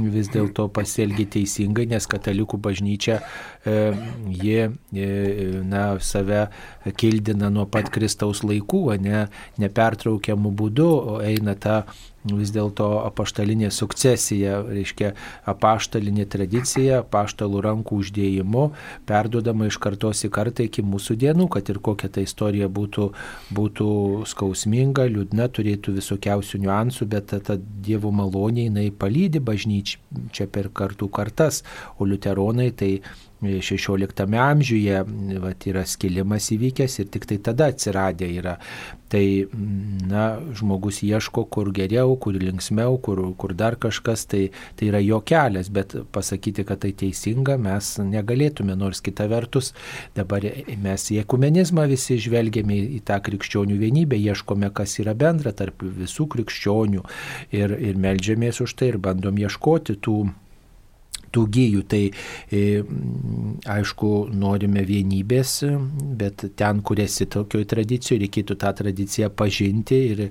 [0.00, 3.20] vis dėlto pasielgia teisingai, nes katalikų bažnyčia
[3.64, 3.74] e,
[4.42, 5.08] jie e,
[5.64, 6.46] na, save
[6.96, 9.26] kildina nuo pat Kristaus laikų, ne
[9.62, 10.88] nepertraukiamų būdų
[11.26, 11.82] eina ta
[12.30, 15.12] vis dėlto apaštalinė sukcesija, reiškia
[15.50, 18.66] apaštalinė tradicija, apaštalų rankų uždėjimu,
[19.08, 23.08] perduodama iš kartos į kartą iki mūsų dienų, kad ir kokia ta istorija būtų,
[23.56, 23.88] būtų
[24.30, 31.10] skausminga, liūdna, turėtų visokiausių niuansų, bet ta, ta Dievo malonė jinai palydi bažnyčią per kartų
[31.10, 31.62] kartas,
[31.98, 32.92] o liuteronai tai
[33.42, 35.02] 16 amžiuje
[35.42, 38.56] vat, yra skilimas įvykęs ir tik tai tada atsiradę yra.
[39.12, 39.24] Tai,
[40.08, 44.46] na, žmogus ieško, kur geriau, kur linksmiau, kur, kur dar kažkas, tai,
[44.78, 49.74] tai yra jo kelias, bet pasakyti, kad tai teisinga, mes negalėtume, nors kita vertus,
[50.16, 50.46] dabar
[50.80, 56.30] mes į ekumenizmą visi žvelgiame į tą krikščionių vienybę, ieškome, kas yra bendra tarp visų
[56.32, 57.04] krikščionių
[57.52, 60.22] ir, ir melžiamės už tai ir bandom ieškoti tų
[61.34, 61.82] tų gyjų.
[61.92, 62.62] Tai e,
[63.76, 65.58] aišku, norime vienybės,
[66.20, 70.24] bet ten, kur esi tokioje tradicijoje, reikėtų tą tradiciją pažinti ir,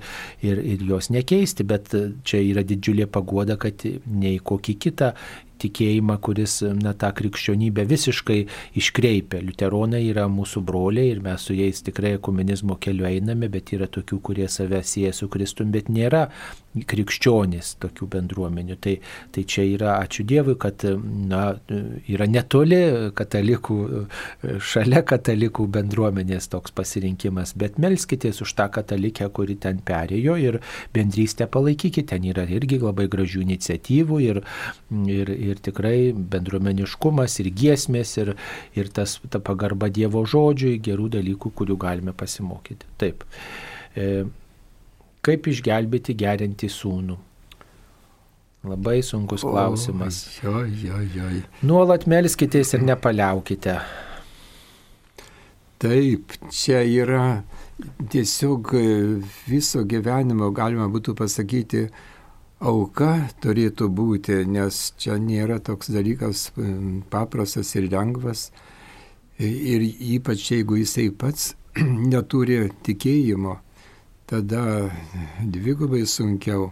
[0.45, 1.67] ir, ir jos nekeisti.
[1.67, 1.93] Bet
[2.27, 5.13] čia yra didžiulė pagoda, kad nei kokį kitą
[5.61, 8.39] tikėjimą, kuris na, tą krikščionybę visiškai
[8.81, 9.41] iškreipia.
[9.45, 14.21] Liuteronai yra mūsų broliai ir mes su jais tikrai komunizmo keliu einame, bet yra tokių,
[14.29, 16.27] kurie save sieja su Kristum, bet nėra
[16.71, 18.77] krikščionys tokių bendruomenių.
[18.81, 18.93] Tai,
[19.35, 20.85] tai čia yra, ačiū Dievui, kad
[21.27, 21.43] na,
[22.11, 22.79] yra netoli
[23.17, 23.77] katalikų,
[24.71, 30.61] šalia katalikų bendruomenės toks pasirinkimas, bet melskitės už tą katalikę, kuri ten perėjo ir
[30.95, 32.07] bendrystę palaikykite.
[32.11, 34.41] Ten yra irgi labai gražių iniciatyvų ir,
[35.11, 38.35] ir, ir tikrai bendruomeniškumas ir giesmės ir,
[38.77, 42.87] ir tas, ta pagarba Dievo žodžiui, gerų dalykų, kurių galime pasimokyti.
[43.01, 43.25] Taip.
[43.95, 44.23] E,
[45.25, 47.17] kaip išgelbėti gerinti sūnų?
[48.71, 50.21] Labai sunkus klausimas.
[50.45, 51.29] O, jo, jo, jo.
[51.65, 53.79] Nuolat melskitės ir nepaliaukite.
[55.81, 57.41] Taip, čia yra
[58.13, 58.69] tiesiog
[59.49, 61.87] viso gyvenimo, galima būtų pasakyti,
[62.61, 66.51] auka turėtų būti, nes čia nėra toks dalykas
[67.13, 68.51] paprastas ir lengvas.
[69.41, 71.55] Ir ypač jeigu jisai pats
[72.11, 73.57] neturi tikėjimo,
[74.29, 74.91] tada
[75.41, 76.69] dvigubai sunkiau.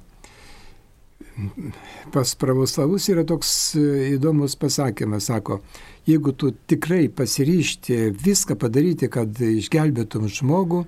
[2.12, 5.62] Pas pravoslavus yra toks įdomus pasakymas, sako,
[6.08, 10.84] jeigu tu tikrai pasiryšti viską padaryti, kad išgelbėtum žmogų,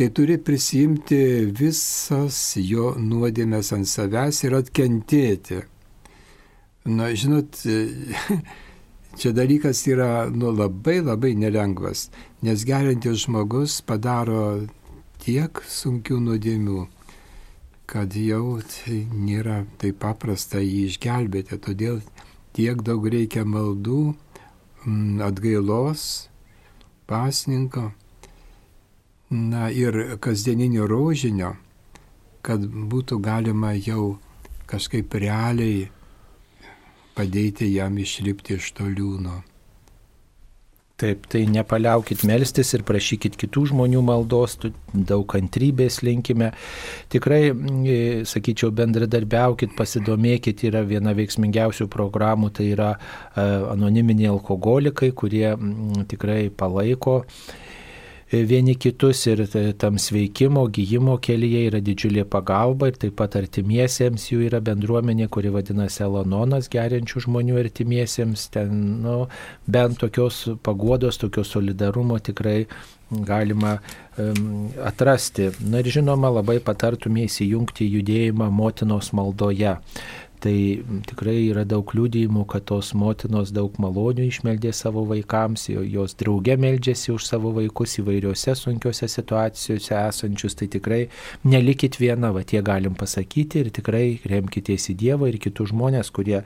[0.00, 1.16] tai turi prisimti
[1.52, 5.58] visas jo nuodėmės ant savęs ir atkentėti.
[6.88, 7.58] Na, žinot,
[9.20, 12.06] čia dalykas yra nu, labai labai nelengvas,
[12.40, 14.64] nes gerintis žmogus padaro
[15.20, 16.80] tiek sunkių nuodėmių,
[17.84, 22.00] kad jau tai nėra taip paprasta jį išgelbėti, todėl
[22.56, 24.14] tiek daug reikia maldų,
[25.28, 26.30] atgailos,
[27.04, 27.90] pasninko
[29.30, 31.54] na ir kasdieninio rožinio,
[32.42, 34.18] kad būtų galima jau
[34.70, 35.86] kažkaip realiai
[37.14, 39.42] padėti jam išlipti iš to liūno.
[41.00, 44.58] Taip, tai nepaliaukit melstis ir prašykit kitų žmonių maldos,
[44.92, 46.50] daug kantrybės linkime.
[47.08, 47.96] Tikrai, e,
[48.28, 55.54] sakyčiau, bendradarbiaukit, pasidomėkit, yra viena veiksmingiausių programų, tai yra e, anoniminiai alkoholikai, kurie
[56.10, 57.22] tikrai palaiko
[58.30, 59.42] vieni kitus ir
[59.78, 65.50] tam sveikimo, gyjimo kelyje yra didžiulė pagalba ir taip pat artimiesiems jų yra bendruomenė, kuri
[65.50, 68.46] vadinasi Elononas geriančių žmonių artimiesiems.
[68.54, 69.16] Ten nu,
[69.66, 72.64] bent tokios paguodos, tokios solidarumo tikrai
[73.10, 73.80] galima
[74.16, 75.50] um, atrasti.
[75.66, 79.74] Na ir žinoma, labai patartume įsijungti judėjimą motinos maldoje.
[80.40, 80.54] Tai
[81.08, 87.12] tikrai yra daug liūdėjimų, kad tos motinos daug malonių išmeldė savo vaikams, jos drauge meldžiasi
[87.14, 90.56] už savo vaikus įvairiose sunkiose situacijose esančius.
[90.56, 91.02] Tai tikrai
[91.44, 96.42] nelikit viena, va tie galim pasakyti ir tikrai remkitės į Dievą ir kitus žmonės, kurie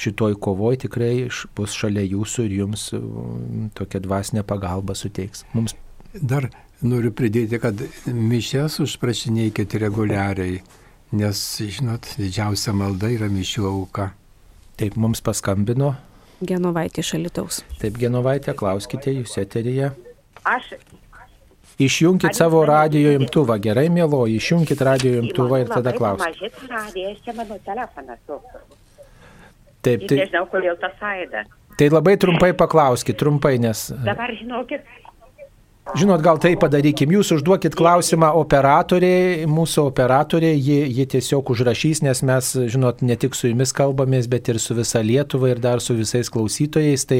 [0.00, 1.14] šitoj kovoj tikrai
[1.56, 2.90] bus šalia jūsų ir jums
[3.78, 5.46] tokia dvasinė pagalba suteiks.
[5.54, 5.76] Mums
[6.14, 6.46] Dar
[6.84, 10.60] noriu pridėti, kad mišes užprašinėkite reguliariai
[11.14, 14.10] nes, žinot, didžiausia malda yra mišių auka.
[14.80, 15.94] Taip mums paskambino.
[16.44, 17.62] Genovaitė šalitaus.
[17.80, 19.92] Taip, Genovaitė, klauskite, jūs eterija.
[20.44, 20.74] Aš.
[21.80, 26.50] Išjungkit savo radio imtuvą, gerai, mėlo, išjungkit radio imtuvą ir tada klauskite.
[29.84, 30.18] Taip, tai.
[30.20, 31.44] Nežinau, kodėl tas aida.
[31.78, 33.88] Tai labai trumpai paklauskit, trumpai, nes.
[34.06, 34.86] Dabar žinokit,
[35.92, 42.22] Žinot, gal tai padarykim, jūs užduokit klausimą operatoriai, mūsų operatoriai, ji, ji tiesiog užrašys, nes
[42.24, 45.92] mes, žinot, ne tik su jumis kalbamės, bet ir su visa Lietuva ir dar su
[45.98, 47.18] visais klausytojais, tai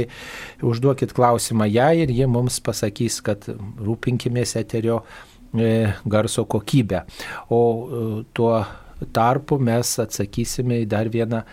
[0.64, 5.02] užduokit klausimą ją ir ji mums pasakys, kad rūpinkimės eterio
[5.52, 7.04] e, garso kokybę.
[7.52, 8.56] O e, tuo
[9.12, 11.44] tarpu mes atsakysime į dar vieną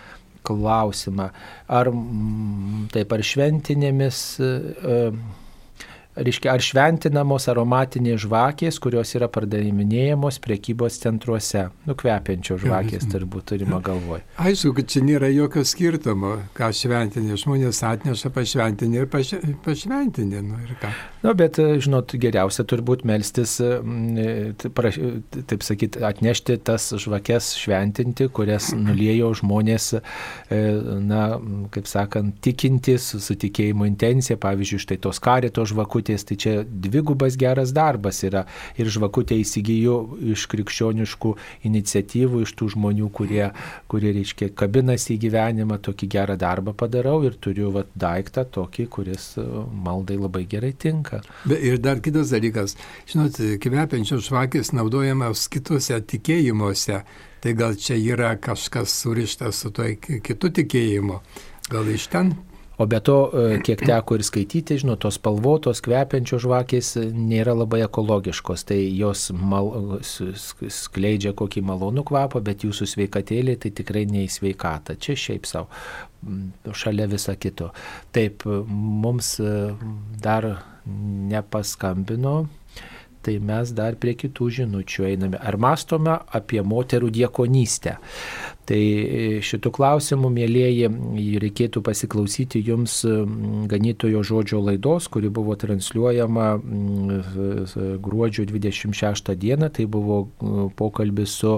[0.48, 1.28] klausimą.
[1.76, 1.92] Ar
[2.96, 4.24] taip ar šventinėmis.
[4.40, 5.06] E,
[6.16, 11.68] reiškia, ar šventinamos aromatinės žvakės, kurios yra pardaviminėjamos priekybos centruose.
[11.88, 14.20] Nukvepiančio žvakės turbūt turima galvoj.
[14.42, 17.38] Aišku, kad čia nėra jokio skirtumo, ką šventinė.
[17.40, 19.34] Žmonės atneša pašventinį ir paš,
[19.64, 20.42] pašventinį.
[20.48, 20.92] Nu, ir ką.
[21.22, 23.56] Nu, bet, žinot, geriausia turbūt melstis,
[24.62, 29.88] taip sakyti, atnešti tas žvakes šventinti, kurias nuliejo žmonės,
[30.50, 31.22] na,
[31.72, 35.64] kaip sakant, tikintis su tikėjimo intencija, pavyzdžiui, štai tos karito
[36.02, 38.46] žvakutės, tai čia dvigubas geras darbas yra.
[38.76, 43.52] Ir žvakutė įsigijo iš krikščioniškų iniciatyvų, iš tų žmonių, kurie,
[43.88, 49.36] kurie reiškia, kabinasi į gyvenimą, tokį gerą darbą padarau ir turiu vat, daiktą tokį, kuris
[49.38, 51.22] maldai labai gerai tinka.
[51.46, 52.76] Be, ir dar kitas dalykas,
[53.06, 57.02] žinot, kvepiančios žvakės naudojamos kitose tikėjimuose,
[57.42, 61.20] tai gal čia yra kažkas surištas su to kitu tikėjimu,
[61.70, 62.34] gal iš ten
[62.82, 63.16] O be to,
[63.62, 70.00] kiek teko ir skaityti, žinot, tos spalvotos, kvepiančios žvakės nėra labai ekologiškos, tai jos mal,
[70.02, 74.96] skleidžia kokį malonų kvapą, bet jūsų sveikatėlė tai tikrai neįsveikata.
[74.98, 75.70] Čia šiaip savo,
[76.82, 77.70] šalia viso kito.
[78.16, 78.42] Taip,
[78.74, 79.36] mums
[80.26, 80.50] dar
[81.30, 82.40] nepaskambino
[83.22, 85.38] tai mes dar prie kitų žinučių einame.
[85.38, 87.96] Ar mastome apie moterų diekonystę?
[88.62, 88.78] Tai
[89.42, 90.88] šitų klausimų, mėlyjeji,
[91.42, 93.00] reikėtų pasiklausyti jums
[93.66, 96.46] ganytojo žodžio laidos, kuri buvo transliuojama
[98.04, 99.66] gruodžio 26 dieną.
[99.74, 100.18] Tai buvo
[100.78, 101.56] pokalbis su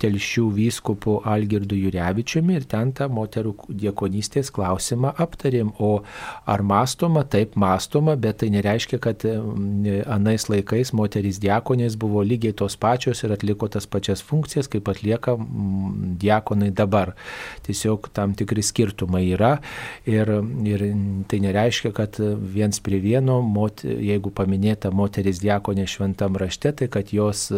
[0.00, 5.74] telšių vyskupu Algirdu Jurevičiumi ir ten tą moterų diekonystės klausimą aptarėm.
[5.76, 6.00] O
[6.48, 7.26] ar mastoma?
[7.28, 13.36] Taip mastoma, bet tai nereiškia, kad anais laikais moterys diekonės buvo lygiai tos pačios ir
[13.36, 17.14] atliko tas pačias funkcijas, kaip atlieka diekonės diakonai dabar.
[17.62, 19.58] Tiesiog tam tikri skirtumai yra
[20.06, 20.28] ir,
[20.64, 20.84] ir
[21.28, 27.12] tai nereiškia, kad viens prie vieno, mot, jeigu paminėta moteris diakonė šventam rašte, tai kad
[27.12, 27.50] jos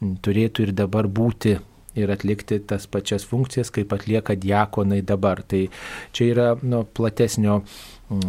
[0.00, 1.58] turėtų ir dabar būti
[1.94, 5.42] ir atlikti tas pačias funkcijas, kaip atlieka diakonai dabar.
[5.46, 5.68] Tai
[6.12, 7.62] čia yra nu, platesnio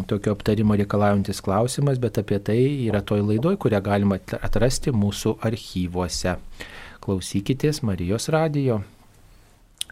[0.06, 6.38] tokio aptarimo reikalaujantis klausimas, bet apie tai yra toj laidoj, kurią galima atrasti mūsų archyvuose.
[7.02, 8.84] Klausykitės Marijos radijo.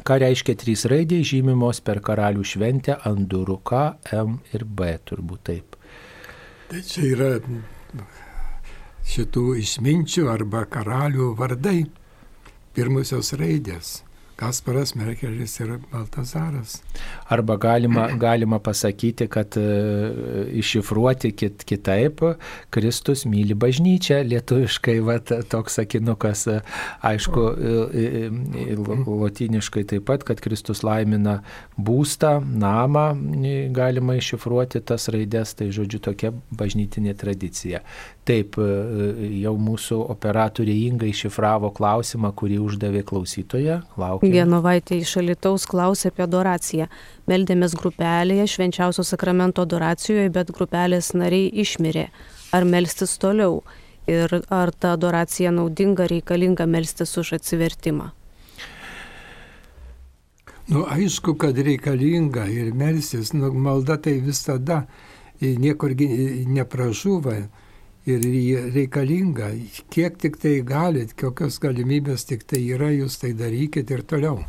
[0.03, 3.85] Ką reiškia trys raidės žymimos per karalių šventę ant durų K,
[4.19, 5.77] M ir B turbūt taip.
[6.69, 7.31] Tai čia yra
[9.05, 11.85] šitų išminčių arba karalių vardai,
[12.75, 14.01] pirmusios raidės.
[14.45, 16.83] Kasparas Merkelis ir Baltazaras.
[17.29, 19.63] Arba galima, galima pasakyti, kad e,
[20.61, 22.21] iššifruoti kit, kitaip,
[22.75, 26.59] Kristus myli bažnyčią, lietuviškai vat, toks sakinukas, e,
[27.09, 27.47] aišku,
[29.23, 31.39] lotiniškai taip pat, kad Kristus laimina
[31.81, 33.07] būstą, namą,
[33.73, 37.81] galima iššifruoti tas raidės, tai žodžiu tokia bažnytinė tradicija.
[38.29, 38.69] Taip, e,
[39.41, 43.81] jau mūsų operatoriai Inga iššifravo klausimą, kurį uždavė klausytoje.
[44.01, 46.89] Laukia Genovaitė iš Alitaus klausė apie adoraciją.
[47.31, 52.09] Meldėmės grupelėje švenčiausio sakramento adoracijoje, bet grupelės nariai išmirė.
[52.55, 53.63] Ar melstis toliau?
[54.11, 58.11] Ir ar ta adoracija naudinga, reikalinga melstis už atsivertimą?
[60.69, 64.85] Nu, aišku, kad reikalinga ir melstis, nu, malda tai visada
[65.41, 65.93] niekur
[66.59, 67.37] nepražūva
[68.07, 68.25] ir
[68.75, 69.53] reikalinga.
[69.93, 74.43] Kiek tik tai galit, kokios galimybės tik tai yra, jūs tai darykit ir toliau.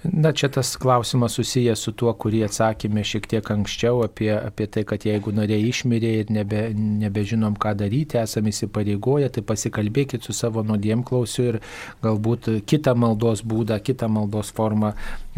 [0.00, 4.86] Na, čia tas klausimas susijęs su tuo, kurį atsakėme šiek tiek anksčiau apie, apie tai,
[4.88, 6.62] kad jeigu nariai išmirė ir nebe,
[7.02, 11.60] nebežinom, ką daryti, esame įsipareigoję, tai pasikalbėkit su savo nuodėmklausiu ir
[12.00, 14.94] galbūt kitą maldos būdą, kitą maldos formą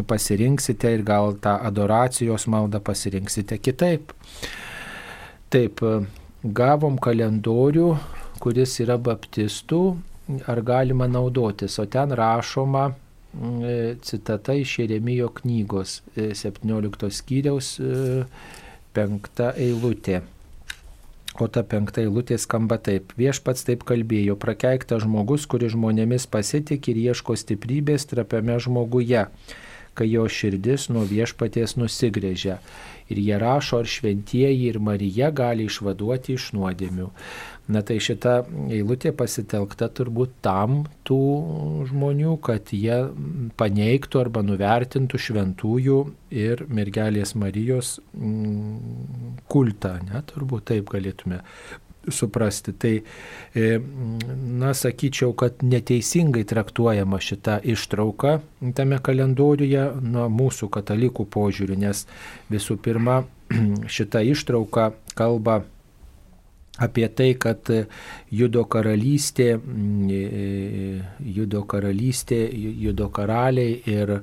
[0.07, 4.15] pasirinksite ir gal tą adoracijos maldą pasirinksite kitaip.
[5.51, 5.83] Taip,
[6.43, 7.93] gavom kalendorių,
[8.43, 9.83] kuris yra baptistų,
[10.47, 19.43] ar galima naudotis, o ten rašoma e, citata iš Jeremijo knygos 17 e, skyriaus 5
[19.47, 20.21] e, eilutė.
[21.41, 23.15] O ta penkta eilutė skamba taip.
[23.17, 29.25] Viešpats taip kalbėjo, prakeiktas žmogus, kuris žmonėmis pasitik ir ieško stiprybės trapiame žmoguje,
[29.97, 32.59] kai jo širdis nuo viešpaties nusigrėžia
[33.11, 37.09] ir jie rašo, ar šventieji ir Marija gali išvaduoti iš nuodėmių.
[37.73, 38.41] Na tai šita
[38.75, 41.19] eilutė pasitelkta turbūt tam tų
[41.91, 42.97] žmonių, kad jie
[43.59, 45.99] paneigtų arba nuvertintų šventųjų
[46.43, 51.39] ir mergelės Marijos mm, kultą, ne, turbūt taip galėtume
[52.11, 52.73] suprasti.
[52.73, 52.93] Tai,
[53.55, 53.79] e,
[54.59, 58.39] na, sakyčiau, kad neteisingai traktuojama šita ištrauka
[58.75, 62.05] tame kalendoriuje nuo mūsų katalikų požiūrių, nes
[62.51, 63.23] visų pirma,
[63.97, 65.63] šita ištrauka kalba
[66.81, 67.69] apie tai, kad
[68.33, 71.03] judo karalystė, mm,
[71.35, 74.15] judo karalystė, judo karaliai ir,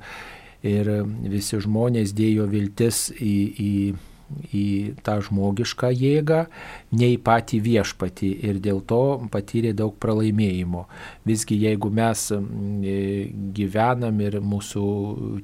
[0.67, 0.93] ir
[1.31, 3.75] visi žmonės dėjo viltis į, į
[4.55, 4.65] į
[5.05, 6.45] tą žmogišką jėgą,
[6.91, 10.87] nei patį viešpatį ir dėl to patyrė daug pralaimėjimo.
[11.29, 12.27] Visgi jeigu mes
[13.57, 14.85] gyvenam ir mūsų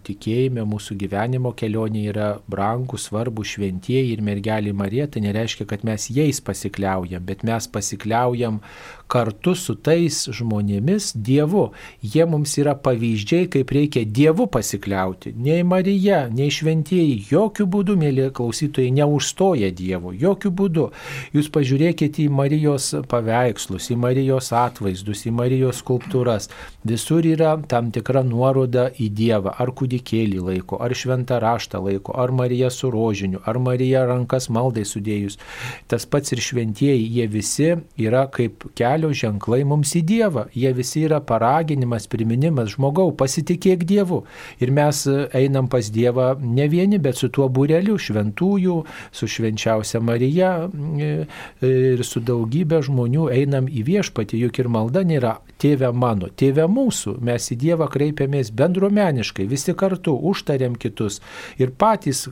[0.07, 6.09] tikėjime, mūsų gyvenimo kelionė yra brangus, svarbus, šventieji ir mergelė Marija, tai nereiškia, kad mes
[6.11, 8.61] jais pasikliaujam, bet mes pasikliaujam
[9.07, 11.69] kartu su tais žmonėmis Dievu.
[12.03, 15.33] Jie mums yra pavyzdžiai, kaip reikia Dievu pasikliauti.
[15.39, 20.89] Nei Marija, nei šventieji, jokių būdų, mėly klausytojai, neužstoja Dievo, jokių būdų.
[21.37, 26.47] Jūs pažiūrėkite į Marijos paveikslus, į Marijos atvaizdus, į Marijos skulptūras.
[26.89, 29.53] Visur yra tam tikra nuoroda į Dievą.
[29.61, 34.87] Ar kūdikėlį laiko, ar šventą raštą laiko, ar Marija su rožiniu, ar Marija rankas maldai
[34.89, 35.37] sudėjus.
[35.93, 37.69] Tas pats ir šventieji, jie visi
[38.01, 40.47] yra kaip kelio ženklai mums į Dievą.
[40.57, 44.23] Jie visi yra paraginimas, priminimas žmogau, pasitikėk Dievu.
[44.65, 45.05] Ir mes
[45.37, 48.81] einam pas Dievą ne vieni, bet su tuo būreliu šventųjų,
[49.13, 50.55] su švenčiausia Marija
[51.65, 57.17] ir su daugybė žmonių einam į viešpatį, juk ir malda nėra tėve mano, tėve mūsų.
[57.25, 61.21] Mes į Dievą kreipiamės bendruomeniškai, visi kartu užtariam kitus
[61.61, 62.27] ir patys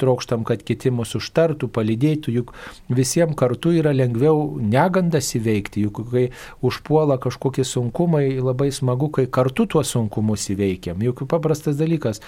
[0.00, 2.54] trokštam, kad kiti mūsų užtartų, palydėtų, juk
[2.88, 6.24] visiems kartu yra lengviau negandas įveikti, juk kai
[6.64, 11.00] užpuola kažkokie sunkumai, labai smagu, kai kartu tuos sunkumus įveikiam.
[11.04, 12.22] Juk paprastas dalykas,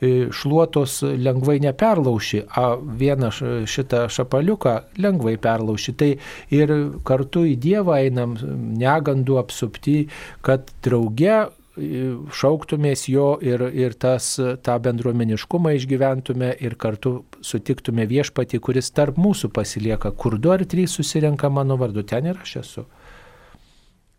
[0.00, 3.30] šluotos lengvai neperlauši, a vieną
[3.70, 5.94] šitą šapaliuką lengvai perlauši.
[5.98, 6.10] Tai
[6.54, 6.74] ir
[7.06, 8.34] kartu į Dievą einam
[8.80, 10.08] negandų apsupti,
[10.44, 11.44] kad drauge
[11.74, 19.50] šauktumės jo ir, ir tas, tą bendruomeniškumą išgyventume ir kartu sutiktume viešpatį, kuris tarp mūsų
[19.54, 22.86] pasilieka, kur du ar trys susirenka mano vardu, ten ir aš esu.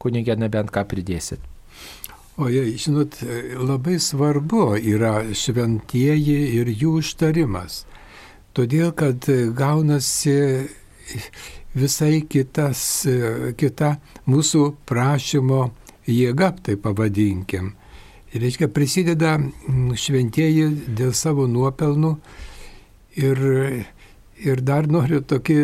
[0.04, 1.40] Kunigė, nebent ką pridėsit.
[2.36, 3.22] O jei, žinot,
[3.56, 7.86] labai svarbu yra šventieji ir jų užtarimas.
[8.56, 9.24] Todėl, kad
[9.56, 10.68] gaunasi
[11.76, 13.06] visai kitas,
[13.60, 13.96] kita
[14.30, 15.62] mūsų prašymo
[16.08, 17.74] jėga, tai pavadinkim.
[18.36, 19.38] Ir reiškia, prisideda
[19.96, 22.16] šventieji dėl savo nuopelnų
[23.24, 23.44] ir,
[24.44, 25.60] ir dar noriu tokį,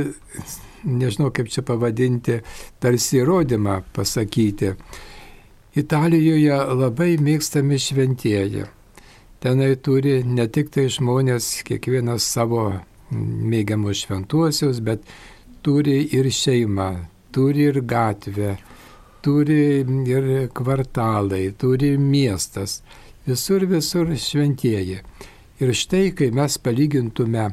[0.88, 2.40] nežinau kaip čia pavadinti,
[2.80, 4.76] tarsi įrodymą pasakyti.
[5.76, 8.68] Italijoje labai mėgstami šventieji.
[9.42, 12.66] Tenai turi ne tik tai žmonės, kiekvienas savo
[13.12, 15.08] mėgiamus šventuosius, bet
[15.62, 16.90] turi ir šeimą,
[17.32, 18.56] turi ir gatvę,
[19.22, 22.82] turi ir kvartalai, turi miestas,
[23.28, 25.02] visur visur šventieji.
[25.62, 27.52] Ir štai, kai mes palygintume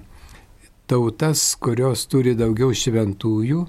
[0.88, 3.66] tautas, kurios turi daugiau šventųjų,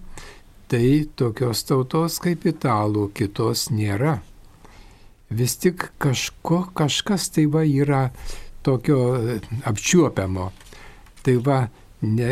[0.71, 0.85] tai
[1.19, 4.21] tokios tautos kaip italų kitos nėra.
[5.29, 8.07] Vis tik kažko, kažkas tai va yra
[8.63, 9.01] tokio
[9.67, 10.47] apčiuopiamo.
[11.21, 11.59] Tai va,
[12.01, 12.31] ne,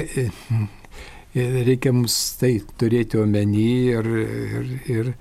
[1.38, 5.14] reikia mums tai turėti omeny ir, ir, ir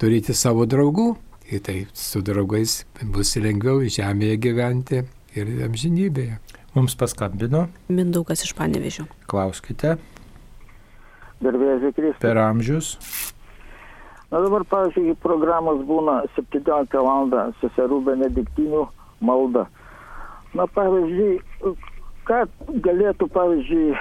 [0.00, 1.14] turėti savo draugų.
[1.48, 5.00] Ir tai su draugais bus lengviau žemėje gyventi
[5.38, 6.36] ir amžinybėje.
[6.76, 7.64] Mums paskambino.
[7.88, 9.06] Mindaugas iš Panevežio.
[9.30, 9.96] Klauskite.
[11.40, 12.20] Garbėsiu Kristus.
[12.20, 12.92] Per amžius.
[14.28, 17.32] Na dabar, pavyzdžiui, programos būna 17 val.
[17.62, 18.84] seserų benediktinių
[19.24, 19.64] malda.
[20.52, 21.38] Na, pavyzdžiui,
[22.28, 22.42] ką
[22.84, 23.94] galėtų, pavyzdžiui,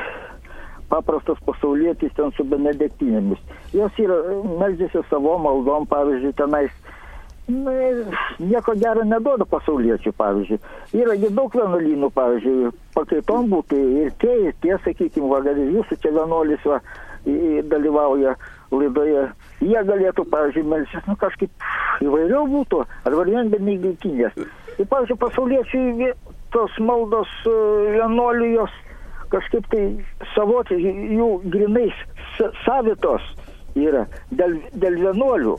[0.90, 3.42] paprastas pasaulietis ten su benediktinėmis.
[3.76, 4.18] Jos yra,
[4.62, 6.72] meldžiasi savo maldom, pavyzdžiui, tenais.
[7.48, 7.72] Na,
[8.44, 10.58] nieko gero neduoda pasauliečių, pavyzdžiui.
[11.00, 16.12] Yra daug vienuolynų, pavyzdžiui, pakaitom būtų ir tie, ir tie, sakykime, va, gal jūsų čia
[16.18, 16.82] vienuolis va,
[17.72, 18.36] dalyvauja
[18.72, 19.30] laidoje.
[19.64, 21.68] Jie galėtų, pavyzdžiui, melsis, nu kažkaip
[22.04, 24.36] įvairiau būtų, ar vien benediktinės.
[24.76, 26.12] Ir, pavyzdžiui, pasauliečiai
[26.52, 28.76] tos maldos vienuolijos
[29.34, 29.84] kažkaip tai
[30.36, 32.06] savotiškai jų grinais
[32.66, 33.26] savitos
[33.78, 35.58] yra dėl, dėl vienuolių.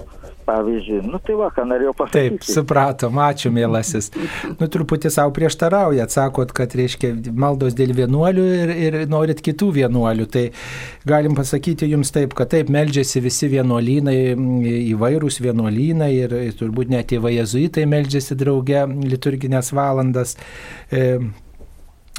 [0.49, 2.39] Pavyzdžiui, nu tai va, ką norėjau pasakyti.
[2.39, 4.07] Taip, supratom, ačiū, mėlasis.
[4.55, 10.25] Nu, truputį savo prieštaraujat, sakot, kad reiškia maldos dėl vienuolių ir, ir norit kitų vienuolių.
[10.33, 10.47] Tai
[11.11, 14.17] galim pasakyti jums taip, kad taip, meldžiasi visi vienuolynai,
[14.95, 20.39] įvairūs vienuolynai ir, ir turbūt net tėvai jezuitai meldžiasi drauge liturginės valandas.
[20.89, 21.19] E,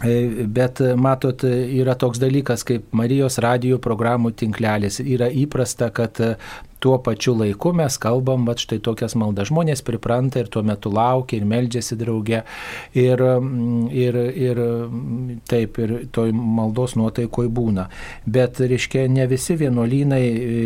[0.01, 5.01] bet matot, yra toks dalykas kaip Marijos radijų programų tinklelis.
[5.03, 6.21] Yra įprasta, kad
[6.79, 9.49] tuo pačiu laiku mes kalbam, va štai tokias maldas.
[9.51, 12.43] Žmonės pripranta ir tuo metu laukia ir meldžiasi draugė.
[12.95, 13.23] Ir,
[13.91, 14.61] ir, ir
[15.51, 17.89] taip, ir toj maldos nuotaikoj būna.
[18.23, 20.59] Bet, reiškia, ne visi vienuolynai e,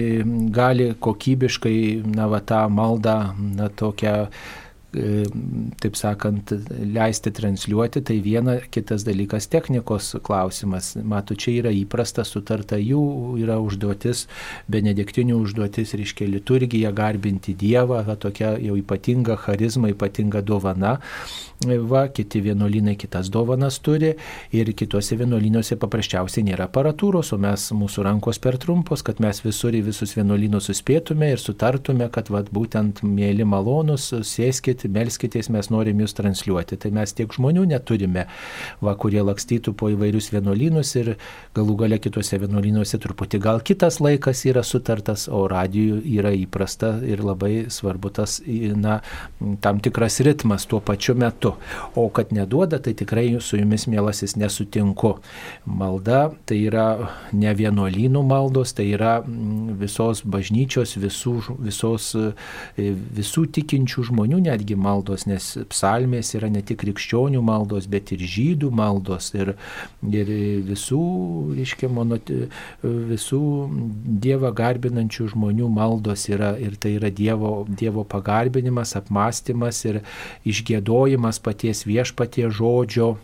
[0.53, 1.77] gali kokybiškai,
[2.13, 3.17] na, va, tą maldą,
[3.57, 4.62] na, tokią E,
[4.93, 6.53] taip sakant,
[6.93, 10.93] leisti transliuoti, tai viena, kitas dalykas technikos klausimas.
[11.01, 13.03] Matau, čia yra įprasta, sutarta jų
[13.41, 14.27] yra užduotis,
[14.71, 20.99] benediktinių užduotis, reiškia liturgija, garbinti Dievą, va, tokia jau ypatinga charizma, ypatinga dovana
[21.67, 24.13] va, kiti vienuolynai kitas dovanas turi
[24.51, 29.75] ir kitose vienuolynuose paprasčiausiai nėra aparatūros, o mes mūsų rankos per trumpos, kad mes visur
[29.75, 34.11] į visus vienuolynus suspėtume ir sutartume, kad va, būtent mėly malonus,
[34.83, 36.77] sėskit, melskitės, mes norim jūs transliuoti.
[36.77, 38.27] Tai mes tiek žmonių neturime,
[38.81, 41.17] va, kurie lakstytų po įvairius vienuolynus ir
[41.55, 47.23] galų gale kitose vienuolynuose truputį gal kitas laikas yra sutartas, o radijų yra įprasta ir
[47.23, 49.01] labai svarbu tas, na,
[49.61, 51.55] tam tikras ritmas tuo pačiu metu metu.
[51.95, 55.19] O kad neduoda, tai tikrai su jumis, mielasis, nesutinku.
[55.65, 63.45] Malda tai yra ne vienuolynų maldos, tai yra mm, visos bažnyčios, visų, visos, e, visų
[63.53, 69.31] tikinčių žmonių netgi maldos, nes psalmės yra ne tik krikščionių maldos, bet ir žydų maldos
[69.37, 69.53] ir,
[70.09, 70.31] ir
[70.69, 71.01] visų,
[71.57, 72.31] reiškia, monot,
[72.83, 73.41] visų
[74.23, 80.01] Dievą garbinančių žmonių maldos yra ir tai yra Dievo, dievo pagarbinimas, apmąstymas ir
[80.47, 83.15] išgėdojimas paties viešpatie žodžio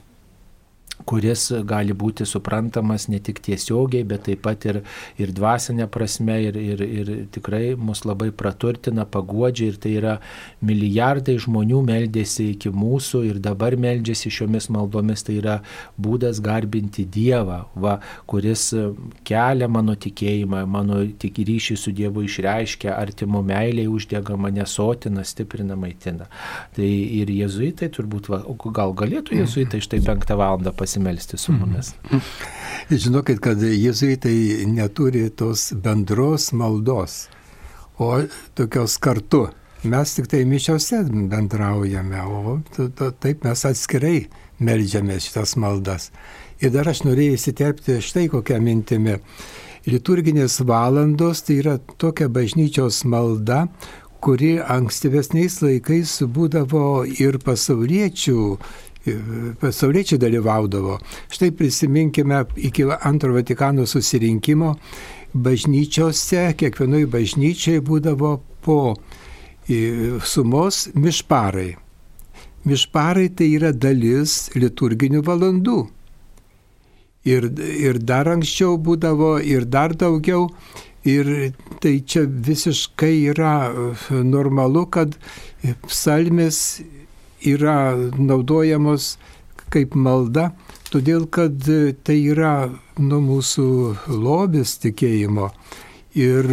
[1.08, 4.82] kuris gali būti suprantamas ne tik tiesiogiai, bet taip pat ir,
[5.22, 10.16] ir dvasinė prasme ir, ir, ir tikrai mus labai praturtina, paguodžia ir tai yra
[10.66, 15.60] milijardai žmonių meldėsi iki mūsų ir dabar meldžiasi šiomis maldomis, tai yra
[15.98, 17.98] būdas garbinti Dievą, va,
[18.30, 18.70] kuris
[19.28, 25.78] kelia mano tikėjimą, mano tik ryšį su Dievu išreiškia, artimo meiliai uždega mane sotina, stiprina,
[25.80, 26.30] maitina.
[26.76, 28.44] Tai ir jezuitai turbūt, va,
[28.76, 31.94] gal galėtų jezuitai štai penktą valandą pasiekti pasimelsti su mumis.
[32.12, 32.18] Mhm.
[32.90, 37.28] Žinokit, kad jezuitai neturi tos bendros maldos,
[37.98, 38.22] o
[38.54, 39.48] tokios kartu.
[39.84, 42.60] Mes tik tai mišiose bendraujame, o
[43.20, 44.28] taip mes atskirai
[44.60, 46.10] melžiame šitas maldas.
[46.60, 49.20] Ir dar aš norėjau įsiterpti štai kokią mintimį.
[49.88, 53.68] Liturginės valandos tai yra tokia bažnyčios malda,
[54.20, 58.42] kuri ankstyvesniais laikais būdavo ir pasauliečių
[59.60, 61.00] pasauliečiai dalyvaudavo.
[61.32, 64.76] Štai prisiminkime iki antro Vatikano susirinkimo
[65.34, 68.80] bažnyčiose, kiekvienoje bažnyčiai būdavo po
[70.26, 71.76] sumos mišparai.
[72.66, 75.80] Mišparai tai yra dalis liturginių valandų.
[77.30, 80.50] Ir, ir dar anksčiau būdavo, ir dar daugiau.
[81.08, 83.72] Ir tai čia visiškai yra
[84.10, 85.16] normalu, kad
[85.88, 86.82] psalmės
[87.46, 89.18] yra naudojamos
[89.70, 90.50] kaip malda,
[90.90, 91.62] todėl kad
[92.04, 93.68] tai yra nu, mūsų
[94.10, 95.52] lobis tikėjimo.
[96.18, 96.50] Ir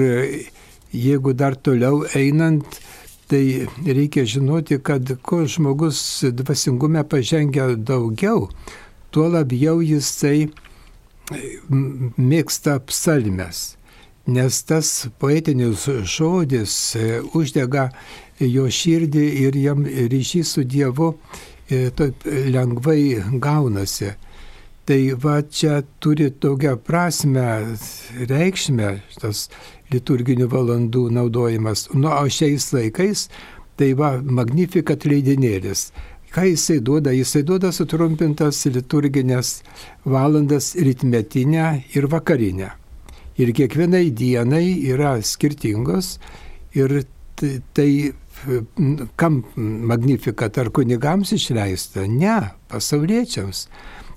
[0.93, 2.81] jeigu dar toliau einant,
[3.27, 5.99] tai reikia žinoti, kad kuo žmogus
[6.37, 8.51] dvasingume pažengia daugiau,
[9.11, 10.51] tuo labiau jisai
[12.17, 13.75] mėgsta psalmes.
[14.27, 16.73] Nes tas poetinis žodis
[17.35, 17.91] uždega
[18.41, 21.15] jo širdį ir jam ryšys su Dievu
[21.71, 24.13] e, taip lengvai gaunasi.
[24.87, 27.47] Tai va čia turi tokią prasme,
[28.31, 29.49] reikšmę tas
[29.91, 31.89] liturginių valandų naudojimas.
[31.95, 33.27] Nu, o šiais laikais
[33.77, 35.91] tai va magnifikat leidinėlis.
[36.31, 37.11] Ką jisai duoda?
[37.17, 39.63] Jisai duoda sutrumpintas liturginės
[40.05, 42.71] valandas rytmetinę ir vakarinę.
[43.43, 46.17] Ir kiekvienai dienai yra skirtingos
[46.77, 47.03] ir
[47.77, 48.13] tai
[49.17, 52.07] kam Magnificat ar kunigams išleista?
[52.09, 52.39] Ne,
[52.71, 53.67] pasauliečiams.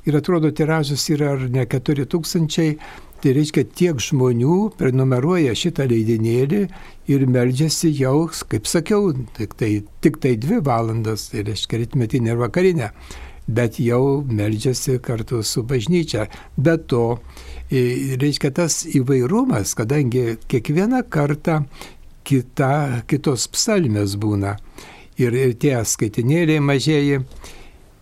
[0.08, 2.76] Ir atrodo, tiražas yra ar ne 4000,
[3.20, 6.62] tai reiškia tiek žmonių prenumeruoja šitą leidinėlį
[7.12, 9.72] ir meldžiasi jau, kaip sakiau, tik tai,
[10.04, 12.90] tik tai dvi valandas, tai reiškia rytmetinė ir vakarinė,
[13.50, 16.30] bet jau meldžiasi kartu su bažnyčia.
[16.56, 17.20] Be to,
[17.70, 21.64] reiškia tas įvairumas, kadangi kiekvieną kartą
[22.30, 24.58] kita, kitos psalmės būna.
[25.20, 27.24] Ir, ir tie skaitinėliai mažieji.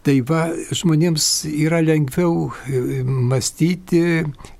[0.05, 4.03] Tai va, žmonėms yra lengviau e, mąstyti,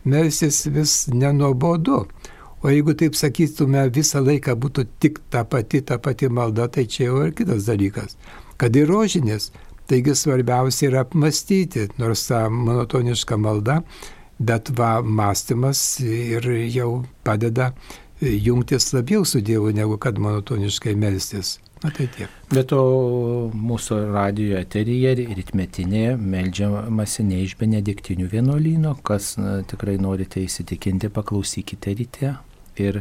[0.10, 2.02] melsis vis nenuobodu.
[2.65, 7.06] O jeigu taip sakytume, visą laiką būtų tik ta pati, ta pati malda, tai čia
[7.06, 8.18] jau ir kitas dalykas.
[8.57, 9.52] Kad ir rožinės,
[9.88, 13.84] taigi svarbiausia yra apmastyti, nors ta monotoniška malda,
[14.41, 17.72] bet va, mąstymas ir jau padeda
[18.22, 21.57] jungtis labiau su Dievu, negu kad monotoniškai melstis.
[21.84, 22.31] Na tai tiek.
[22.49, 22.81] Bet to
[23.53, 31.94] mūsų radio eteryje rytmetinėje melžiamasi ne iš benediktinių vienuolyno, kas na, tikrai norite įsitikinti, paklausykite
[31.99, 32.34] ryte.
[32.77, 32.99] Ir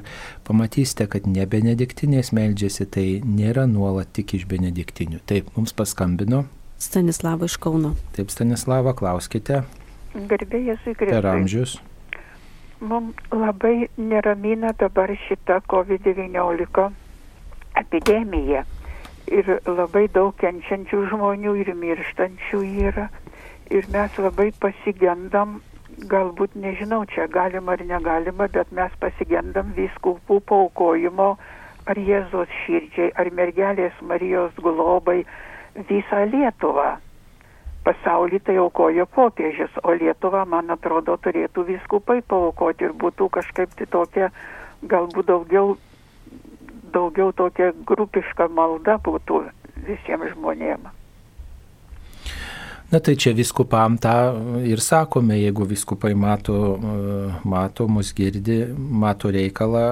[0.48, 5.20] pamatysite, kad ne benediktinės meldžiasi, tai nėra nuolat tik iš benediktinių.
[5.28, 6.46] Taip, mums paskambino.
[6.80, 7.92] Stanislava iš Kauno.
[8.16, 9.64] Taip, Stanislava, klauskite.
[10.16, 11.10] Garbėjai Kristui.
[11.12, 11.76] Per amžius.
[12.80, 16.90] Mums labai neramina dabar šita COVID-19
[17.80, 18.64] epidemija.
[19.32, 23.06] Ir labai daug kenčiančių žmonių ir mirštančių yra.
[23.72, 25.56] Ir mes labai pasigendam,
[26.12, 31.32] galbūt nežinau, čia galima ar negalima, bet mes pasigendam viskupų paukojimo
[31.86, 35.22] ar Jėzos širdžiai, ar mergelės Marijos globai
[35.88, 36.92] visą Lietuvą.
[37.86, 43.86] Pasaulį tai aukojo popiežius, o Lietuva, man atrodo, turėtų viskupai paukoti ir būtų kažkaip tai
[43.92, 44.30] tokia,
[44.90, 45.76] galbūt daugiau
[46.96, 49.42] daugiau tokia grupiška malda būtų
[49.88, 51.05] visiems žmonėms.
[52.86, 54.12] Na tai čia viskupam tą
[54.62, 56.54] ir sakome, jeigu viskupai mato,
[57.42, 59.82] mato mus girdi, mato reikalą,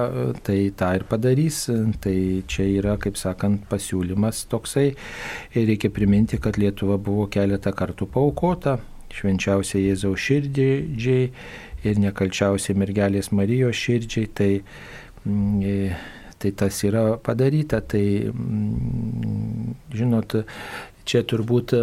[0.47, 1.65] tai tą ir padarys.
[1.99, 2.15] Tai
[2.47, 4.87] čia yra, kaip sakant, pasiūlymas toksai.
[5.51, 8.79] Ir reikia priminti, kad Lietuva buvo keletą kartų paukota
[9.15, 11.29] švenčiausiai Jėzaus širdžiai
[11.85, 14.31] ir nekalčiausiai mergelės Marijos širdžiai.
[14.39, 14.51] Tai,
[16.39, 17.83] tai tas yra padaryta.
[17.83, 18.05] Tai,
[19.99, 20.39] žinot,
[21.05, 21.73] čia turbūt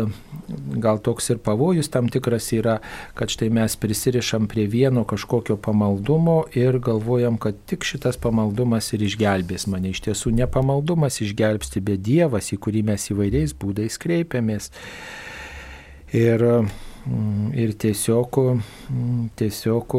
[0.82, 2.78] gal toks ir pavojus tam tikras yra,
[3.18, 9.06] kad štai mes prisirišam prie vieno kažkokio pamaldumo ir galvojam, kad tik šitas pamaldumas ir
[9.06, 9.94] išgelbės mane.
[9.94, 14.70] Iš tiesų ne pamaldumas išgelbsti, bet Dievas, į kurį mes įvairiais būdais kreipiamės.
[16.12, 16.44] Ir,
[17.56, 18.38] ir tiesiog,
[19.40, 19.98] tiesiog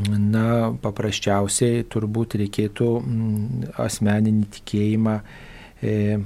[0.00, 2.90] Na, paprasčiausiai turbūt reikėtų
[3.82, 5.16] asmeninį tikėjimą,
[5.82, 6.20] e,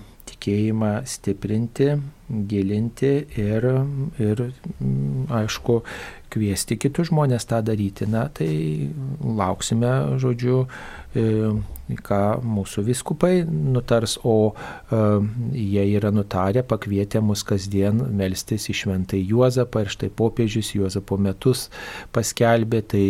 [0.44, 1.94] tikėjimą stiprinti,
[2.28, 3.64] gilinti ir,
[4.20, 4.42] ir,
[5.32, 5.82] aišku,
[6.32, 8.06] kviesti kitus žmonės tą daryti.
[8.10, 8.90] Na, tai
[9.20, 10.64] lauksime, žodžiu,
[11.14, 11.52] e,
[12.04, 15.00] ką mūsų viskupai nutars, o e,
[15.60, 21.68] jie yra nutarę, pakvietę mus kasdien melstis į šventai Juozapą ir štai popiežius Juozapo metus
[22.12, 23.06] paskelbė, tai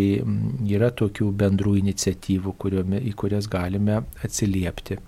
[0.69, 5.01] yra tokių bendrų iniciatyvų, kuriomi, į kurias galime atsiliepti.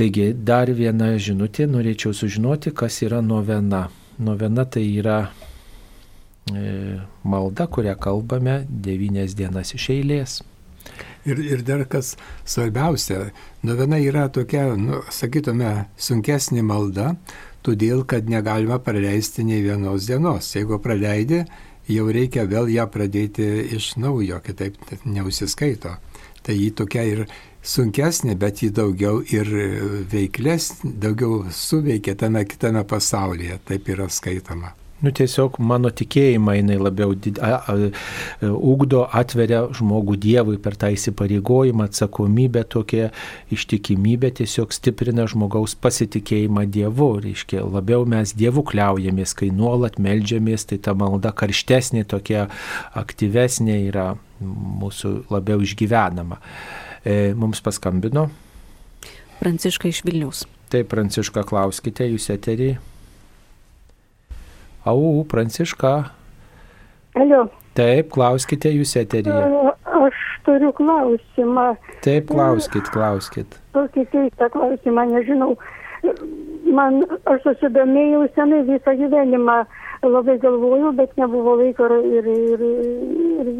[0.00, 3.82] Taigi dar viena žinutė, norėčiau sužinoti, kas yra novena.
[4.16, 6.70] Novena tai yra e,
[7.20, 10.38] malda, kurią kalbame devynės dienas iš eilės.
[11.28, 12.14] Ir, ir dar kas
[12.48, 13.26] svarbiausia,
[13.60, 17.10] novena yra tokia, nu, sakytume, sunkesnė malda,
[17.60, 20.48] todėl kad negalima praleisti nei vienos dienos.
[20.56, 21.42] Jeigu praleidi,
[21.92, 25.98] jau reikia vėl ją pradėti iš naujo, kitaip neusiskaito.
[26.40, 27.26] Tai jį tokia ir
[27.62, 29.48] sunkesnė, bet jį daugiau ir
[30.10, 34.74] veiklesnė, daugiau suveikia tame kitame pasaulyje, taip yra skaitoma.
[35.00, 37.90] Nu, tiesiog mano tikėjimą jinai labiau did, a, a,
[38.44, 43.08] ugdo, atveria žmogų Dievui per tą įsipareigojimą, atsakomybę, tokią
[43.56, 47.08] ištikimybę, tiesiog stiprina žmogaus pasitikėjimą Dievu.
[47.24, 52.50] Reiškia, labiau mes Dievu kliaujamės, kai nuolat melžiamės, tai ta malda karštesnė, tokia
[53.00, 54.10] aktyvesnė yra
[54.44, 56.42] mūsų labiau išgyvenama.
[57.04, 58.28] E, mums paskambino.
[59.40, 60.44] Pranciška iš Vilniaus.
[60.70, 62.74] Taip, Pranciška, klauskite, jūs eterį.
[64.84, 65.94] Au, Pranciška.
[67.16, 67.46] Alio.
[67.74, 69.72] Taip, klauskite jūs eteryje.
[70.00, 71.66] Aš turiu klausimą.
[72.04, 73.58] Taip, klauskit, klauskit.
[73.74, 75.56] Tokį keistą klausimą, nežinau.
[76.70, 79.58] Man, aš susidomėjau senai visą gyvenimą,
[80.04, 82.64] labai galvojau, bet nebuvo laiko ir, ir,
[83.42, 83.52] ir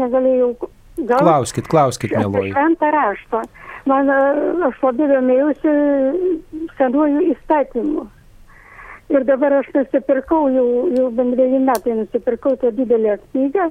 [0.00, 0.54] negalėjau.
[1.02, 2.52] Gal, klauskit, klauskit, mėloji.
[2.54, 3.42] Šventą raštą.
[3.90, 4.10] Man,
[4.68, 5.72] aš labai domėjausi
[6.78, 8.04] senuoju įstatymu.
[9.12, 13.66] Ir dabar aš nusipirkau, jau, jau bendrėjai metai nusipirkau tą didelę knygą,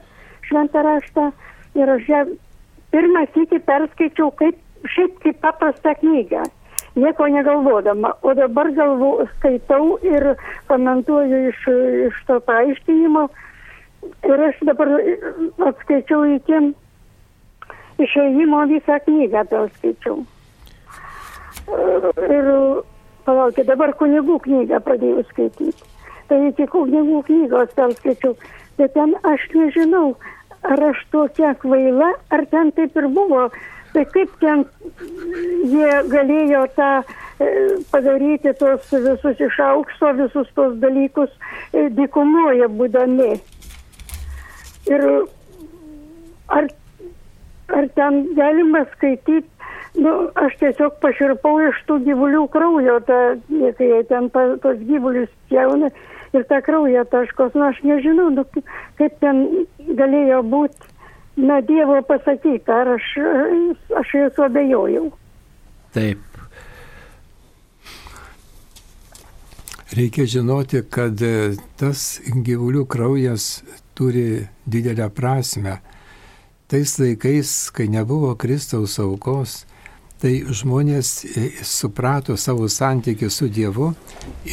[0.50, 1.30] šventą raštą.
[1.80, 2.26] Ir aš ją
[2.92, 4.60] pirmą sykį perskaičiau kaip,
[4.92, 6.44] šiaip kaip paprastą knygą.
[7.00, 8.12] Nieko negalvodama.
[8.22, 10.34] O dabar galvo, skaitau ir
[10.68, 11.64] komentuoju iš,
[12.10, 13.30] iš to paaiškinimo.
[14.28, 14.92] Ir aš dabar
[15.72, 16.60] atskaičiau iki
[18.06, 20.22] išėjimo visą knygą perskaičiau.
[21.72, 22.50] Ir
[23.26, 25.90] palaukit, dabar kunigų knygą pradėjau skaityti.
[26.30, 28.36] Tai iki kunigų knygos perskaičiau.
[28.80, 30.16] Bet ten aš nežinau,
[30.64, 33.50] ar aš tokia kvaila, ar ten taip ir buvo.
[33.92, 34.64] Tai kaip ten
[35.68, 37.48] jie galėjo tą e,
[37.92, 41.34] padaryti tos visus iš aukšto, visus tos dalykus
[41.74, 43.34] e, dykumoje būdami.
[44.92, 45.04] Ir
[46.56, 46.72] ar
[47.78, 49.48] ar ten galima skaityti,
[50.04, 50.14] nu,
[50.46, 53.20] aš tiesiog paširpau iš tų gyvulių kraujo, ta,
[53.78, 55.92] kai jie ten pa, tos gyvulius pjauna
[56.32, 58.46] ir tą kraują taškos, nu aš nežinau, nu,
[59.00, 59.44] kaip ten
[60.00, 60.92] galėjo būti,
[61.42, 63.08] na, Dievo pasakyta, ar aš,
[64.00, 65.08] aš esu abejojau.
[65.96, 66.28] Taip.
[69.92, 71.20] Reikia žinoti, kad
[71.80, 73.58] tas gyvulių kraujas
[73.98, 75.82] turi didelę prasme.
[76.72, 79.66] Tais laikais, kai nebuvo Kristaus aukos,
[80.24, 83.90] tai žmonės e, suprato savo santykį su Dievu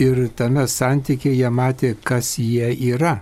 [0.03, 3.21] ir tame santykėje jie matė, kas jie yra.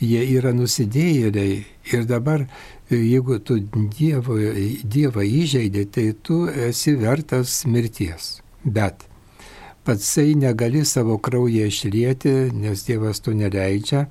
[0.00, 1.58] Jie yra nusidėjėliai
[1.92, 2.46] ir dabar,
[2.88, 3.58] e, jeigu tu
[3.98, 4.38] dievo,
[4.80, 8.38] Dievą įžeidė, tai tu esi vertas mirties.
[8.64, 9.04] Bet
[9.84, 14.06] patsai negali savo kraują išlieti, nes Dievas to neleidžia,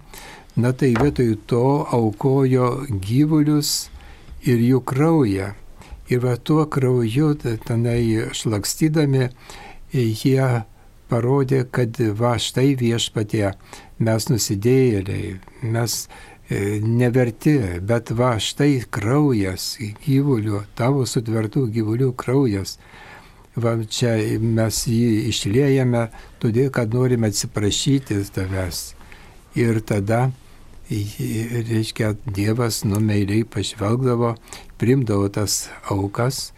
[0.55, 3.87] Na tai vietoj to aukojo gyvulius
[4.45, 5.53] ir jų kraują.
[6.11, 9.29] Ir va tuo krauju tenai šlakstydami
[9.93, 10.65] jie
[11.11, 13.51] parodė, kad va štai viešpatie
[14.01, 22.77] mes nusidėjėliai, mes e, neverti, bet va štai kraujas gyvulių, tavo sutvertų gyvulių kraujas.
[23.55, 26.05] Va čia mes jį išliejame,
[26.39, 28.93] todėl kad norime atsiprašyti tavęs.
[29.59, 30.29] Ir tada
[30.91, 34.35] reiškia, Dievas numeiliai pažvelgdavo,
[34.77, 36.51] primdavo tas aukas,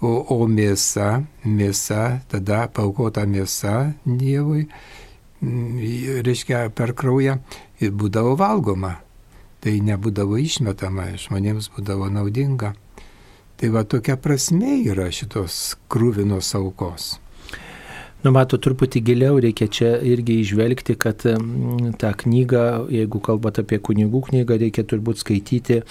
[0.00, 4.68] o, o mėsa, mėsa, tada paukota mėsa Dievui,
[5.40, 7.40] mm, reiškia, per kraują
[7.80, 8.98] būdavo valgoma.
[9.64, 12.74] Tai nebūdavo išmetama, žmonėms būdavo naudinga.
[13.56, 17.14] Tai va tokia prasme yra šitos krūvinos aukos.
[18.24, 21.20] Nu, mato, truputį giliau reikia čia irgi išvelgti, kad
[22.00, 25.82] tą knygą, jeigu kalbate apie kunigų knygą, reikia turbūt skaityti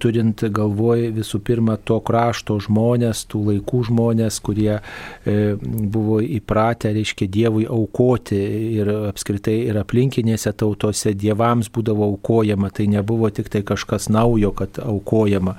[0.00, 7.28] turint galvoj visų pirma to krašto žmonės, tų laikų žmonės, kurie e, buvo įpratę, reiškia,
[7.36, 8.38] Dievui aukoti
[8.78, 14.80] ir apskritai ir aplinkinėse tautose dievams būdavo aukojama, tai nebuvo tik tai kažkas naujo, kad
[14.82, 15.56] aukojama.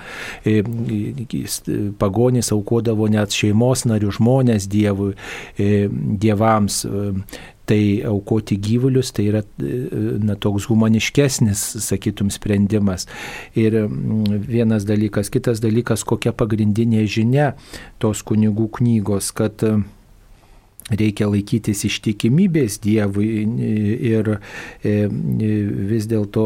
[0.47, 0.61] E,
[1.99, 5.13] pagonys aukodavo net šeimos narių žmonės Dievui,
[5.57, 6.83] dievams
[7.67, 13.07] tai aukoti gyvulius tai yra na, toks humaniškesnis, sakytum, sprendimas.
[13.59, 13.75] Ir
[14.47, 17.51] vienas dalykas, kitas dalykas, kokia pagrindinė žinia
[18.01, 19.63] tos kunigų knygos, kad
[20.91, 23.27] reikia laikytis ištikimybės Dievui
[24.07, 25.07] ir e,
[25.91, 26.45] vis dėlto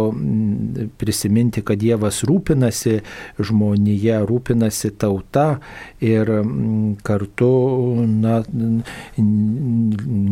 [1.01, 3.01] prisiminti, kad Dievas rūpinasi
[3.41, 5.59] žmonėje, rūpinasi tauta
[6.01, 6.31] ir
[7.05, 7.51] kartu
[8.07, 8.39] na,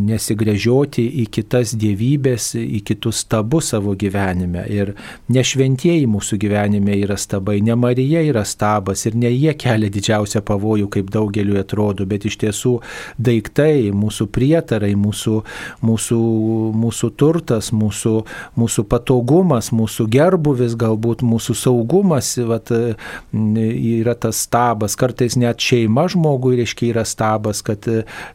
[0.10, 4.65] nesigrėžioti į kitas dievybės, į kitus stabus savo gyvenime.
[4.73, 4.94] Ir
[5.30, 10.41] ne šventieji mūsų gyvenime yra stabai, ne Marija yra stabas ir ne jie kelia didžiausią
[10.45, 12.80] pavojų, kaip daugeliu atrodo, bet iš tiesų
[13.22, 15.36] daiktai, mūsų prietarai, mūsų,
[15.86, 16.20] mūsų,
[16.80, 18.16] mūsų turtas, mūsų,
[18.60, 22.72] mūsų patogumas, mūsų gerbuvis, galbūt mūsų saugumas, vat,
[23.34, 24.96] yra tas stabas.
[25.00, 27.86] Kartais net šeima žmogui, reiškia, yra stabas, kad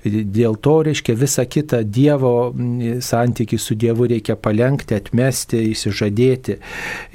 [0.04, 2.52] dėl to, reiškia, visą kitą Dievo
[3.04, 6.58] santykių su Dievu reikia palengti, atmesti, įsižadėti.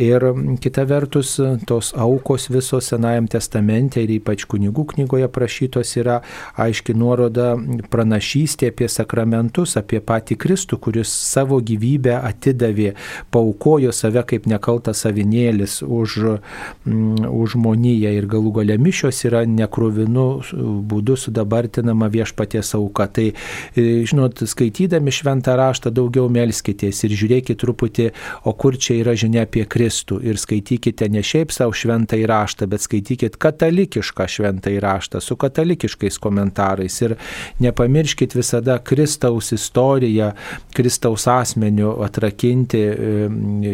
[0.01, 0.25] Ir
[0.63, 1.35] kita vertus,
[1.69, 6.19] tos aukos visos Senajam testamente ir ypač kunigų knygoje prašytos yra
[6.57, 7.51] aiški nuoroda
[7.91, 12.95] pranašyti pranašystė apie sakramentus, apie patį Kristų, kuris savo gyvybę atidavė,
[13.31, 16.39] paukojo save kaip nekaltas savinėlis už,
[16.85, 20.41] mm, už žmoniją ir galų gale mišios yra nekruvinu
[20.87, 23.07] būdu sudabartinama viešpaties auka.
[23.07, 23.33] Tai,
[23.75, 28.11] e, žinot, skaitydami šventą raštą daugiau melskitės ir žiūrėkite truputį,
[28.45, 30.21] o kur čia yra žinia apie Kristų.
[30.23, 37.01] Ir skaitykite ne šiaip savo šventą įraštą, bet skaitykite katalikišką šventą įraštą su katalikiškais komentarais.
[37.01, 37.17] Ir
[37.59, 40.33] nepamirškite bandykit visada Kristaus istoriją,
[40.73, 42.79] Kristaus asmeniu atrakinti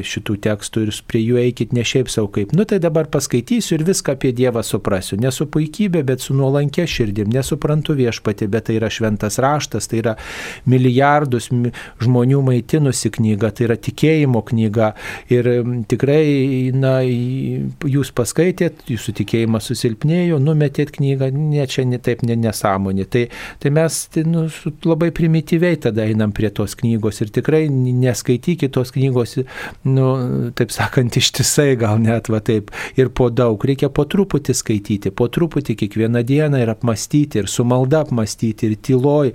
[0.04, 2.54] šitų tekstų ir prie jų eikit ne šiaip savo kaip.
[2.54, 5.18] Nu tai dabar paskaitysiu ir viską apie Dievą suprasiu.
[5.20, 7.30] Ne su puikybė, bet su nuolankė širdim.
[7.34, 10.16] Nesuprantu viešpati, bet tai yra šventas raštas, tai yra
[10.66, 11.50] milijardus
[12.02, 14.94] žmonių maitinusi knyga, tai yra tikėjimo knyga.
[15.30, 15.50] Ir
[15.90, 23.06] tikrai, na, jūs paskaitėt, jūsų tikėjimas susilpnėjo, numetėt knygą, ne čia ne, taip ne, nesąmonė.
[23.12, 23.26] Tai,
[23.62, 28.72] tai mes tai, nu, su, labai primityviai tada einam prie tos knygos ir tikrai neskaitykite
[28.76, 29.38] tos knygos,
[29.88, 30.08] nu,
[30.58, 33.62] taip sakant, ištisai gal net va taip ir po daug.
[33.66, 38.80] Reikia po truputį skaityti, po truputį kiekvieną dieną ir apmastyti, ir su malda apmastyti, ir
[38.86, 39.34] tyloj,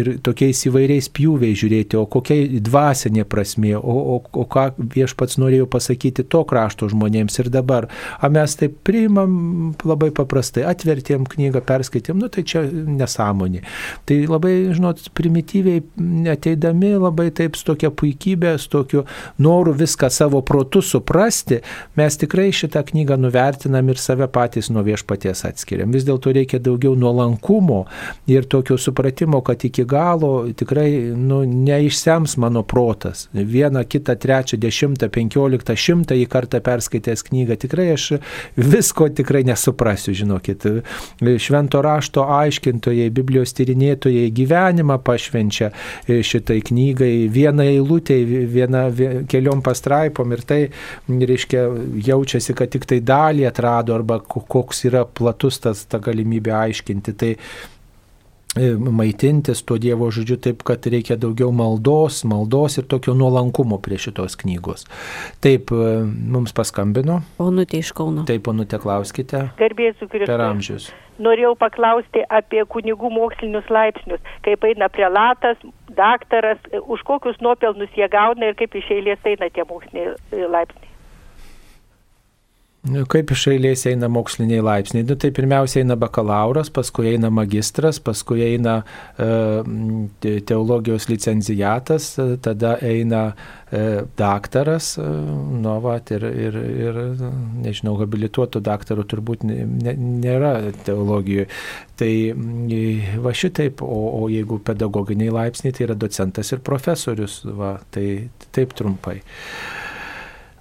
[0.00, 5.68] ir tokiais įvairiais pjūviais žiūrėti, o kokia dvasinė prasme, o, o, o ką viešpats norėjo
[5.70, 7.88] pasakyti to krašto žmonėms ir dabar.
[8.20, 13.62] A mes taip priimam labai paprastai, atvertėm knygą, perskaitėm, nu tai čia nesąmonė.
[14.08, 15.82] Tai labai, žinot, primityviai
[16.32, 19.04] ateidami labai taip su tokia puikybė, su tokiu
[19.42, 21.60] noru viską savo protu suprasti,
[21.98, 25.92] mes tikrai šitą knygą nuvertinam ir save patys nuo viešpaties atskiriam.
[25.94, 27.84] Vis dėlto reikia daugiau nuolankumo
[28.30, 33.28] ir tokio supratimo, kad iki galo tikrai nu, neišsems mano protas.
[33.32, 38.06] Vieną, kitą, trečią, dešimtą, penkioliktą, šimtą į kartą perskaitęs knygą tikrai aš
[38.56, 40.66] visko tikrai nesuprasiu, žinokit.
[41.20, 45.70] Švento rašto aiškintojai, Biblijos tyrinėtojai gyvenimą pašvenčia
[46.06, 48.84] šitai knygai vieną eilutę, vieną,
[49.28, 50.60] keliom pastraipom ir tai,
[51.08, 51.66] reiškia,
[52.06, 57.16] jaučiasi, kad tik tai dalį atrado arba koks yra platus tas ta galimybė aiškinti.
[57.16, 57.79] Tai E,
[58.58, 64.34] maitintis tuo Dievo žodžiu taip, kad reikia daugiau maldos, maldos ir tokio nuolankumo prie šitos
[64.40, 64.86] knygos.
[65.40, 67.20] Taip, e, mums paskambino.
[67.38, 68.26] Onutė iš Kauno.
[68.26, 69.46] Taip, onutė, klauskite.
[69.60, 70.26] Garbėsiu Kristus.
[70.32, 70.90] Per amžius.
[71.20, 75.60] Norėjau paklausti apie kunigų mokslinius laipsnius, kaip eina prelatas,
[75.94, 80.88] daktaras, už kokius nuopelnus jie gauna ir kaip iš eilės eina tie moksliniai laipsniai.
[82.80, 85.04] Nu, kaip iš eilės eina moksliniai laipsniai?
[85.04, 88.78] Nu, tai pirmiausia eina bakalauras, paskui eina magistras, paskui eina
[89.20, 93.34] e, teologijos licencijatas, tada eina
[93.68, 93.82] e,
[94.16, 95.04] daktaras, e,
[95.60, 97.02] nu, va, ir, ir, ir,
[97.66, 99.92] nežinau, habilituotų daktarų turbūt ne,
[100.24, 100.54] nėra
[100.86, 101.50] teologijoje.
[102.00, 102.10] Tai
[103.20, 108.08] va šitaip, o, o jeigu pedagoginiai laipsniai, tai yra docentas ir profesorius, va, tai
[108.56, 109.18] taip trumpai.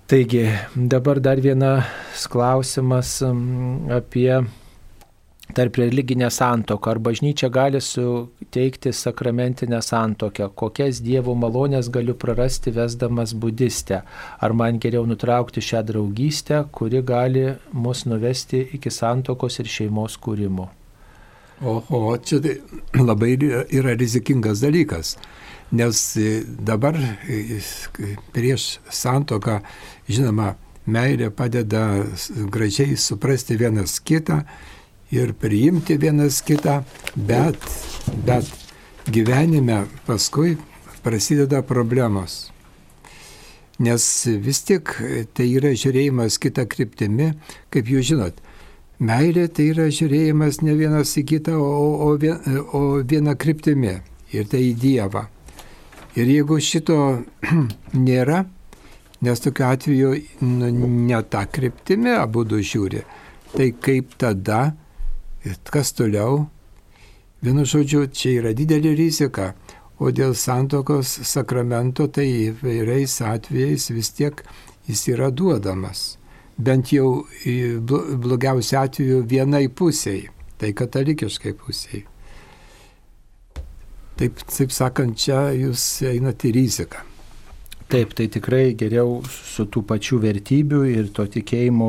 [0.10, 4.40] Taigi, dabar dar vienas klausimas mm, apie
[5.54, 6.90] tarp religinę santoką.
[6.90, 10.48] Ar bažnyčia gali suteikti sakramentinę santoką?
[10.58, 14.02] Kokias Dievo malonės galiu prarasti vesdamas budistę?
[14.42, 20.72] Ar man geriau nutraukti šią draugystę, kuri gali mus nuvesti iki santokos ir šeimos kūrimo?
[21.62, 22.58] Oho, čia tai
[22.98, 25.20] labai yra rizikingas dalykas
[25.72, 26.18] nes
[26.66, 26.98] dabar
[28.34, 29.60] prieš santoką,
[30.10, 30.54] žinoma,
[30.90, 32.04] meilė padeda
[32.52, 34.42] gražiai suprasti vienas kitą
[35.14, 36.82] ir priimti vienas kitą,
[37.16, 37.58] bet,
[38.26, 38.50] bet
[39.10, 40.58] gyvenime paskui
[41.04, 42.50] prasideda problemos.
[43.80, 44.04] Nes
[44.44, 44.92] vis tik
[45.34, 47.32] tai yra žiūrėjimas kitą kryptimį,
[47.72, 48.42] kaip jūs žinot,
[49.00, 52.18] meilė tai yra žiūrėjimas ne vienas į kitą, o, o,
[52.76, 53.96] o viena kryptimi
[54.36, 55.30] ir tai į Dievą.
[56.20, 57.00] Ir jeigu šito
[58.08, 58.44] nėra,
[59.22, 60.70] nes tokiu atveju nu,
[61.08, 63.04] ne tą kryptimį abu du žiūri,
[63.56, 64.76] tai kaip tada,
[65.74, 66.46] kas toliau?
[67.44, 69.54] Vienu žodžiu, čia yra didelė rizika,
[70.00, 74.44] o dėl santokos sakramento tai įvairiais atvejais vis tiek
[74.88, 76.18] jis yra duodamas.
[76.60, 77.24] Bent jau
[78.20, 80.28] blogiausiu atveju vienai pusiai,
[80.60, 82.04] tai katalikiškai pusiai.
[84.20, 87.09] Taip, taip sakant, čia jūs einate į riziką.
[87.90, 91.88] Taip, tai tikrai geriau su tų pačių vertybių ir to, tikėjimo,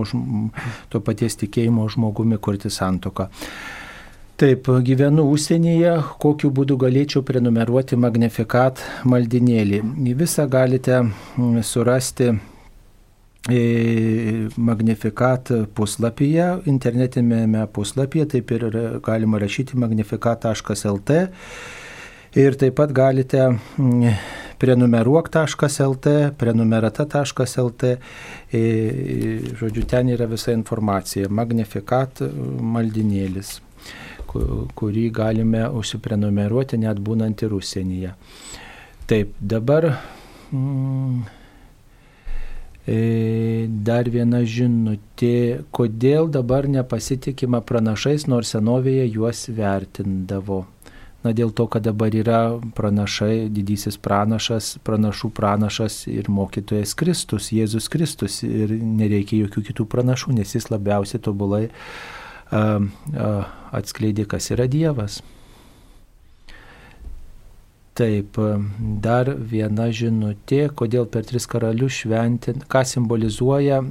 [0.89, 3.27] to paties tikėjimo žmogumi kurti santoką.
[4.41, 9.83] Taip, gyvenu užsienyje, kokiu būdu galėčiau prenumeruoti Magnifikat maldinėlį.
[10.17, 11.03] Visą galite
[11.69, 13.61] surasti e,
[14.57, 18.65] Magnifikat puslapyje, internetinėme puslapyje, taip ir
[19.05, 21.21] galima rašyti magnifikat.lt
[22.41, 23.51] Ir taip pat galite
[24.61, 27.91] prenumeruok.lt, prenumerata.lt,
[29.61, 32.23] žodžiu, ten yra visa informacija, magnifikat
[32.77, 33.57] maldinėlis,
[34.31, 38.15] kurį galime užsiprenumeruoti net būnant ir užsienyje.
[39.11, 39.89] Taip, dabar
[40.53, 41.41] mm,
[42.91, 50.65] Dar viena žinutė, kodėl dabar nepasitikima pranašais, nors senovėje juos vertindavo.
[51.21, 57.91] Na dėl to, kad dabar yra pranašai, didysis pranašas, pranašų pranašas ir mokytojas Kristus, Jėzus
[57.93, 64.65] Kristus ir nereikia jokių kitų pranašų, nes jis labiausiai tobulai uh, uh, atskleidė, kas yra
[64.71, 65.21] Dievas.
[68.01, 68.39] Taip,
[69.05, 73.83] dar viena žinutė, kodėl per tris karalius šventin, ką simbolizuoja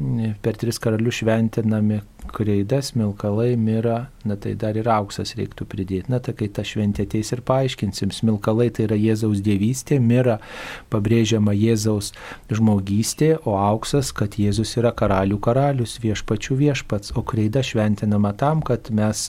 [0.42, 2.00] per tris karalius šventinami
[2.36, 6.12] kreida, smilkalai, mira, na tai dar ir auksas reiktų pridėti.
[6.14, 10.40] Na tai kai ta šventė ateis ir paaiškinsim, smilkalai tai yra Jėzaus dievystė, mira
[10.94, 12.12] pabrėžiama Jėzaus
[12.52, 18.92] žmogystė, o auksas, kad Jėzus yra karalių karalius, viešpačių viešpats, o kreida šventinama tam, kad
[18.94, 19.28] mes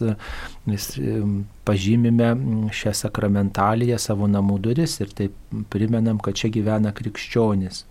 [0.67, 0.91] vis,
[1.69, 2.35] pažymime
[2.75, 7.85] šią sakramentaliją savo namų duris ir taip primenam, kad čia gyvena krikščionis.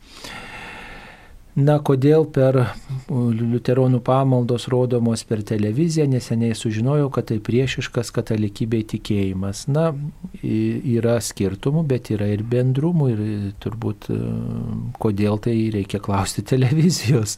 [1.59, 2.55] Na, kodėl per
[3.09, 9.65] liuteronų pamaldos rodomos per televiziją, neseniai sužinojau, kad tai priešiškas katalikybei tikėjimas.
[9.71, 9.89] Na,
[10.43, 13.23] yra skirtumų, bet yra ir bendrumų ir
[13.63, 14.07] turbūt
[15.01, 17.35] kodėl tai reikia klausti televizijos.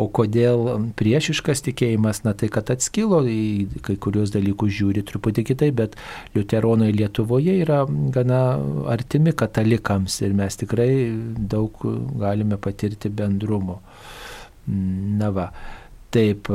[0.00, 5.76] O kodėl priešiškas tikėjimas, na tai kad atskilo, į kai kurios dalykus žiūri truputį kitaip,
[5.82, 5.98] bet
[6.36, 7.82] liuteronai Lietuvoje yra
[8.14, 8.40] gana
[8.88, 10.90] artimi katalikams ir mes tikrai
[11.52, 11.76] daug
[12.18, 13.80] galime patirti bendrumų tvarumo.
[15.18, 15.52] Na va,
[16.10, 16.48] taip.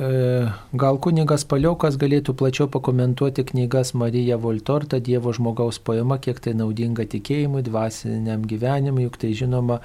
[0.00, 0.08] E,
[0.74, 7.06] gal kunigas Paliokas galėtų plačiau pakomentuoti knygas Marija Voltorta, Dievo žmogaus poema, kiek tai naudinga
[7.06, 9.80] tikėjimui, dvasiniam gyvenimui, juk tai žinoma,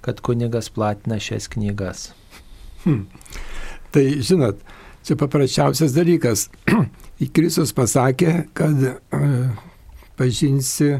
[0.00, 2.12] kad kunigas platina šias knygas.
[2.86, 3.06] Hmm.
[3.92, 4.64] Tai žinot,
[5.04, 6.48] čia paprasčiausias dalykas.
[7.36, 9.52] Kristus pasakė, kad uh,
[10.18, 10.96] pažinsi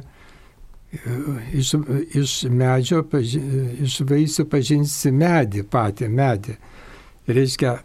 [1.52, 1.74] iš,
[2.14, 3.40] iš medžio, paži,
[3.81, 6.56] iš vaisių pažinsi medį, patį medį.
[7.28, 7.77] Reiškia,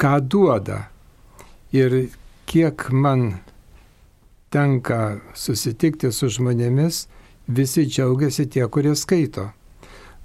[0.00, 0.86] ką duoda.
[1.76, 2.08] Ir
[2.46, 3.38] kiek man
[4.50, 7.04] tenka susitikti su žmonėmis,
[7.46, 9.50] visi džiaugiasi tie, kurie skaito.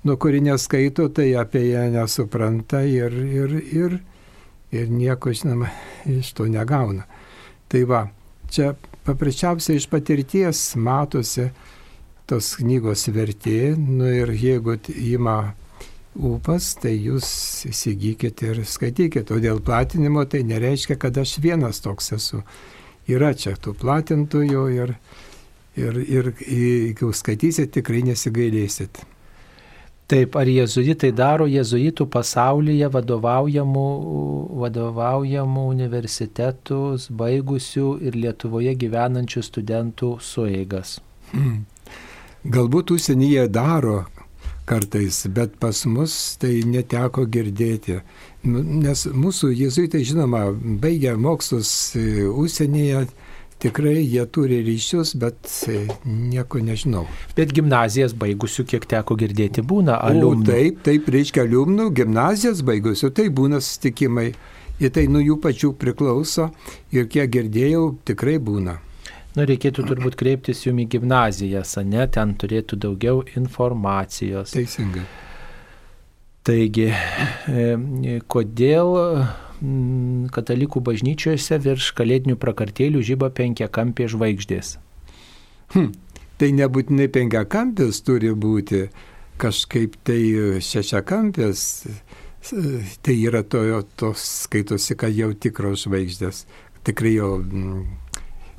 [0.04, 4.00] Nu, kurie neskaito, tai apie ją nesupranta ir, ir, ir,
[4.74, 5.70] ir nieko, žinoma,
[6.10, 7.06] iš to negauna.
[7.70, 8.08] Tai va,
[8.50, 8.72] čia
[9.06, 11.52] paprasčiausiai iš patirties matosi,
[12.32, 15.54] tos knygos vertė, nu ir jeigu ima
[16.16, 17.28] ūpas, tai jūs
[17.70, 19.36] įsigykite ir skaitykite.
[19.36, 22.42] O dėl platinimo tai nereiškia, kad aš vienas toks esu.
[23.12, 24.94] Yra čia tų platintojų ir,
[25.76, 29.02] ir, ir jeigu skaitysit, tikrai nesigailėsit.
[30.12, 33.86] Taip, ar jezuitai daro jezuitų pasaulyje vadovaujamų,
[34.60, 40.98] vadovaujamų universitetus, baigusių ir Lietuvoje gyvenančių studentų sueigas?
[41.32, 41.62] Mm.
[42.42, 44.00] Galbūt užsienyje daro
[44.66, 48.00] kartais, bet pas mus tai neteko girdėti.
[48.48, 50.48] Nu, nes mūsų jezuitai, žinoma,
[50.82, 53.04] baigia mokslus e, užsienyje,
[53.62, 57.06] tikrai jie turi ryšius, bet e, nieko nežinau.
[57.38, 60.48] Bet gimnazijas baigusių, kiek teko girdėti, būna aliumnų.
[60.50, 64.32] Taip, taip, reiškia aliumnų, gimnazijas baigusių, tai būna susitikimai.
[64.82, 66.50] Ir tai nuo jų pačių priklauso
[66.90, 68.80] ir kiek girdėjau, tikrai būna.
[69.32, 74.52] Nu, reikėtų turbūt kreiptis jums į gimnazijas, ne, ten turėtų daugiau informacijos.
[74.52, 75.06] Teisingai.
[76.44, 78.92] Taigi, e, kodėl
[79.62, 84.74] mm, katalikų bažnyčiose virš kalėdinių prakartėlių žyba penkiakampė žvaigždės?
[85.78, 85.94] Hm,
[86.42, 88.88] tai nebūtinai penkiakampės turi būti,
[89.42, 90.20] kažkaip tai
[90.66, 91.66] šešiakampės,
[93.06, 93.64] tai yra to,
[93.96, 96.44] tos skaitosi, kad jau tikros žvaigždės,
[96.84, 97.86] tikrai jau mm,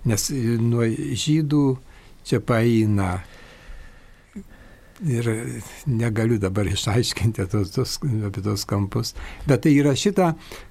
[0.08, 0.28] nes
[0.62, 0.86] nuo
[1.24, 1.66] žydų
[2.26, 3.20] čia paeina.
[5.02, 5.26] Ir
[5.90, 7.96] negaliu dabar išaiškinti tos, tos,
[8.28, 9.16] apie tos kampus.
[9.48, 10.28] Bet tai yra šita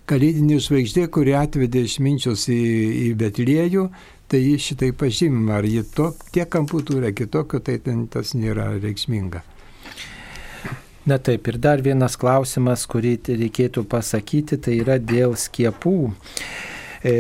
[0.08, 2.62] kalėdinė žvaigždė, kuri atvedė išminčius į,
[3.02, 3.90] į Betliejų,
[4.32, 5.58] tai šitai pažymima.
[5.60, 9.44] Ar jie to, tiek kampų turi, kitokio, tai ten tas nėra reikšminga.
[11.12, 15.96] Na taip, ir dar vienas klausimas, kurį reikėtų pasakyti, tai yra dėl skiepų.
[17.04, 17.16] E,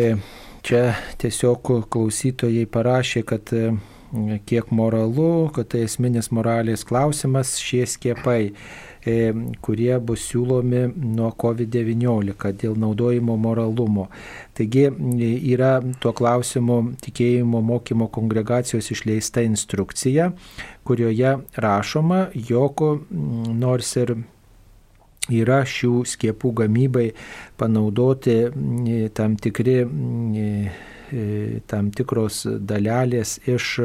[0.61, 3.71] Čia tiesiog klausytojai parašė, kad e,
[4.45, 8.51] kiek moralu, kad tai esminis moralės klausimas šie skiepai,
[9.01, 9.15] e,
[9.65, 10.83] kurie bus siūlomi
[11.17, 14.05] nuo COVID-19 dėl naudojimo moralumo.
[14.57, 20.29] Taigi e, yra tuo klausimu tikėjimo mokymo kongregacijos išleista instrukcija,
[20.85, 24.13] kurioje rašoma, jog nors ir
[25.39, 27.07] yra šių skiepų gamybai
[27.57, 28.37] panaudoti
[29.17, 29.77] tam tikri
[31.67, 33.81] tam tikros dalelės iš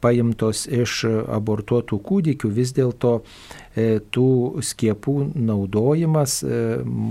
[0.00, 6.60] paimtos iš abortuotų kūdikių, vis dėlto e, tų skiepų naudojimas e,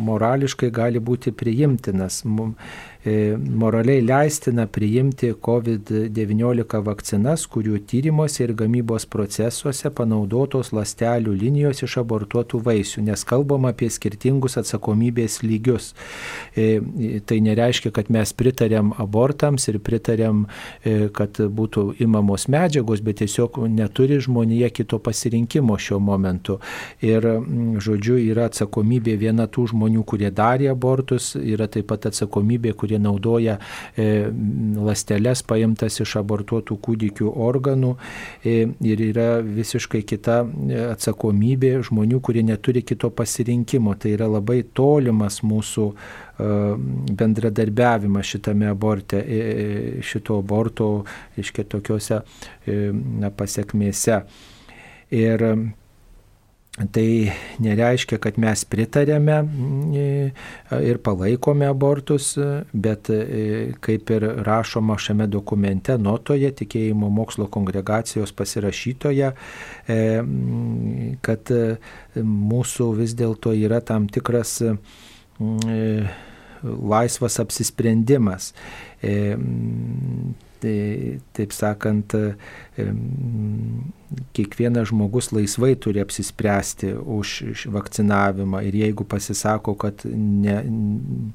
[0.09, 2.23] morališkai gali būti priimtinas.
[3.05, 11.95] E, moraliai leistina priimti COVID-19 vakcinas, kurių tyrimuose ir gamybos procesuose panaudotos lastelių linijos iš
[12.01, 15.93] abortuotų vaisių, nes kalbam apie skirtingus atsakomybės lygius.
[16.51, 20.43] E, tai nereiškia, kad mes pritarėm abortams ir pritarėm,
[20.83, 26.59] e, kad būtų imamos medžiagos, bet tiesiog neturi žmonėje kito pasirinkimo šiuo momentu.
[26.99, 27.23] Ir,
[27.79, 33.57] žodžiu, yra atsakomybė viena tų žmonių, kurie darė abortus, yra taip pat atsakomybė, kurie naudoja
[33.95, 34.29] e,
[34.79, 37.95] lasteles paimtas iš abortuotų kūdikių organų.
[38.43, 38.55] E,
[38.89, 43.93] ir yra visiškai kita e, atsakomybė žmonių, kurie neturi kito pasirinkimo.
[43.99, 45.91] Tai yra labai tolimas mūsų
[46.39, 49.19] bendradarbiavimą šitame aborte,
[50.07, 51.03] šito aborto,
[51.35, 52.21] reiškia, tokiuose
[53.19, 54.21] na, pasiekmėse.
[55.19, 55.43] Ir
[56.79, 59.35] Tai nereiškia, kad mes pritarėme
[60.79, 62.29] ir palaikome abortus,
[62.71, 63.09] bet
[63.83, 69.33] kaip ir rašoma šiame dokumente, notoje, tikėjimo mokslo kongregacijos pasirašytoje,
[71.27, 71.53] kad
[72.15, 74.61] mūsų vis dėlto yra tam tikras
[76.63, 78.53] laisvas apsisprendimas.
[80.59, 82.11] Tai, taip sakant,
[84.35, 90.57] kiekvienas žmogus laisvai turi apsispręsti už vakcinavimą ir jeigu pasisako, kad ne,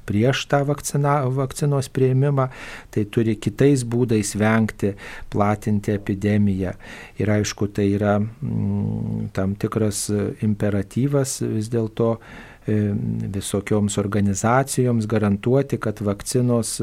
[0.05, 2.49] prieš tą vakcina, vakcinos prieimimą,
[2.93, 4.93] tai turi kitais būdais vengti
[5.33, 6.75] platinti epidemiją.
[7.21, 10.07] Ir aišku, tai yra m, tam tikras
[10.45, 12.17] imperatyvas vis dėlto
[12.67, 16.79] visokioms organizacijoms garantuoti, kad vakcinos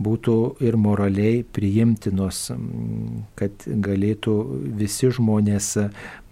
[0.00, 2.46] būtų ir moraliai priimtinos,
[3.38, 4.36] kad galėtų
[4.78, 5.74] visi žmonės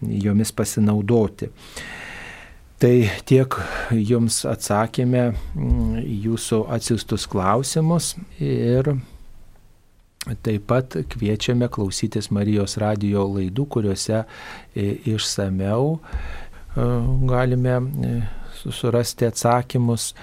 [0.01, 1.51] jomis pasinaudoti.
[2.77, 2.94] Tai
[3.24, 3.55] tiek
[3.93, 5.31] jums atsakėme
[6.27, 8.97] jūsų atsiustus klausimus ir
[10.43, 14.24] Taip pat kviečiame klausytis Marijos radio laidų, kuriuose
[15.06, 16.01] išsameu
[17.31, 17.77] galime
[18.72, 20.14] surasti atsakymus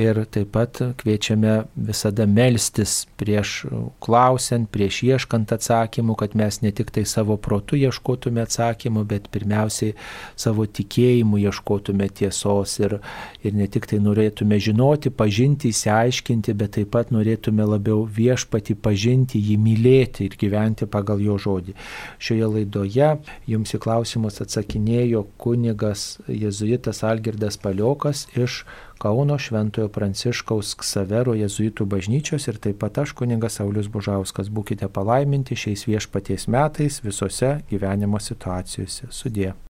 [0.00, 3.66] ir taip pat kviečiame visada melstis prieš
[4.02, 9.94] klausiant, prieš ieškant atsakymų, kad mes ne tik tai savo protu ieškotume atsakymų, bet pirmiausiai
[10.40, 12.98] savo tikėjimu ieškotume tiesos ir,
[13.44, 19.40] ir ne tik tai norėtume žinoti, pažinti, įsiaiškinti, bet taip pat norėtume labiau viešpati pažinti,
[19.40, 21.76] jį mylėti ir gyventi pagal jo žodį.
[22.22, 23.12] Šioje laidoje
[23.50, 28.64] jums į klausimus atsakinėjo kunigas jėzuitas Algirdas Paliokas iš
[29.00, 34.52] Kauno Šventojo Pranciškaus Ksavero jezuitų bažnyčios ir taip pat aš kuningas Saulis Bužauskas.
[34.52, 39.08] Būkite palaiminti šiais viešpaties metais visose gyvenimo situacijose.
[39.08, 39.54] Sudė.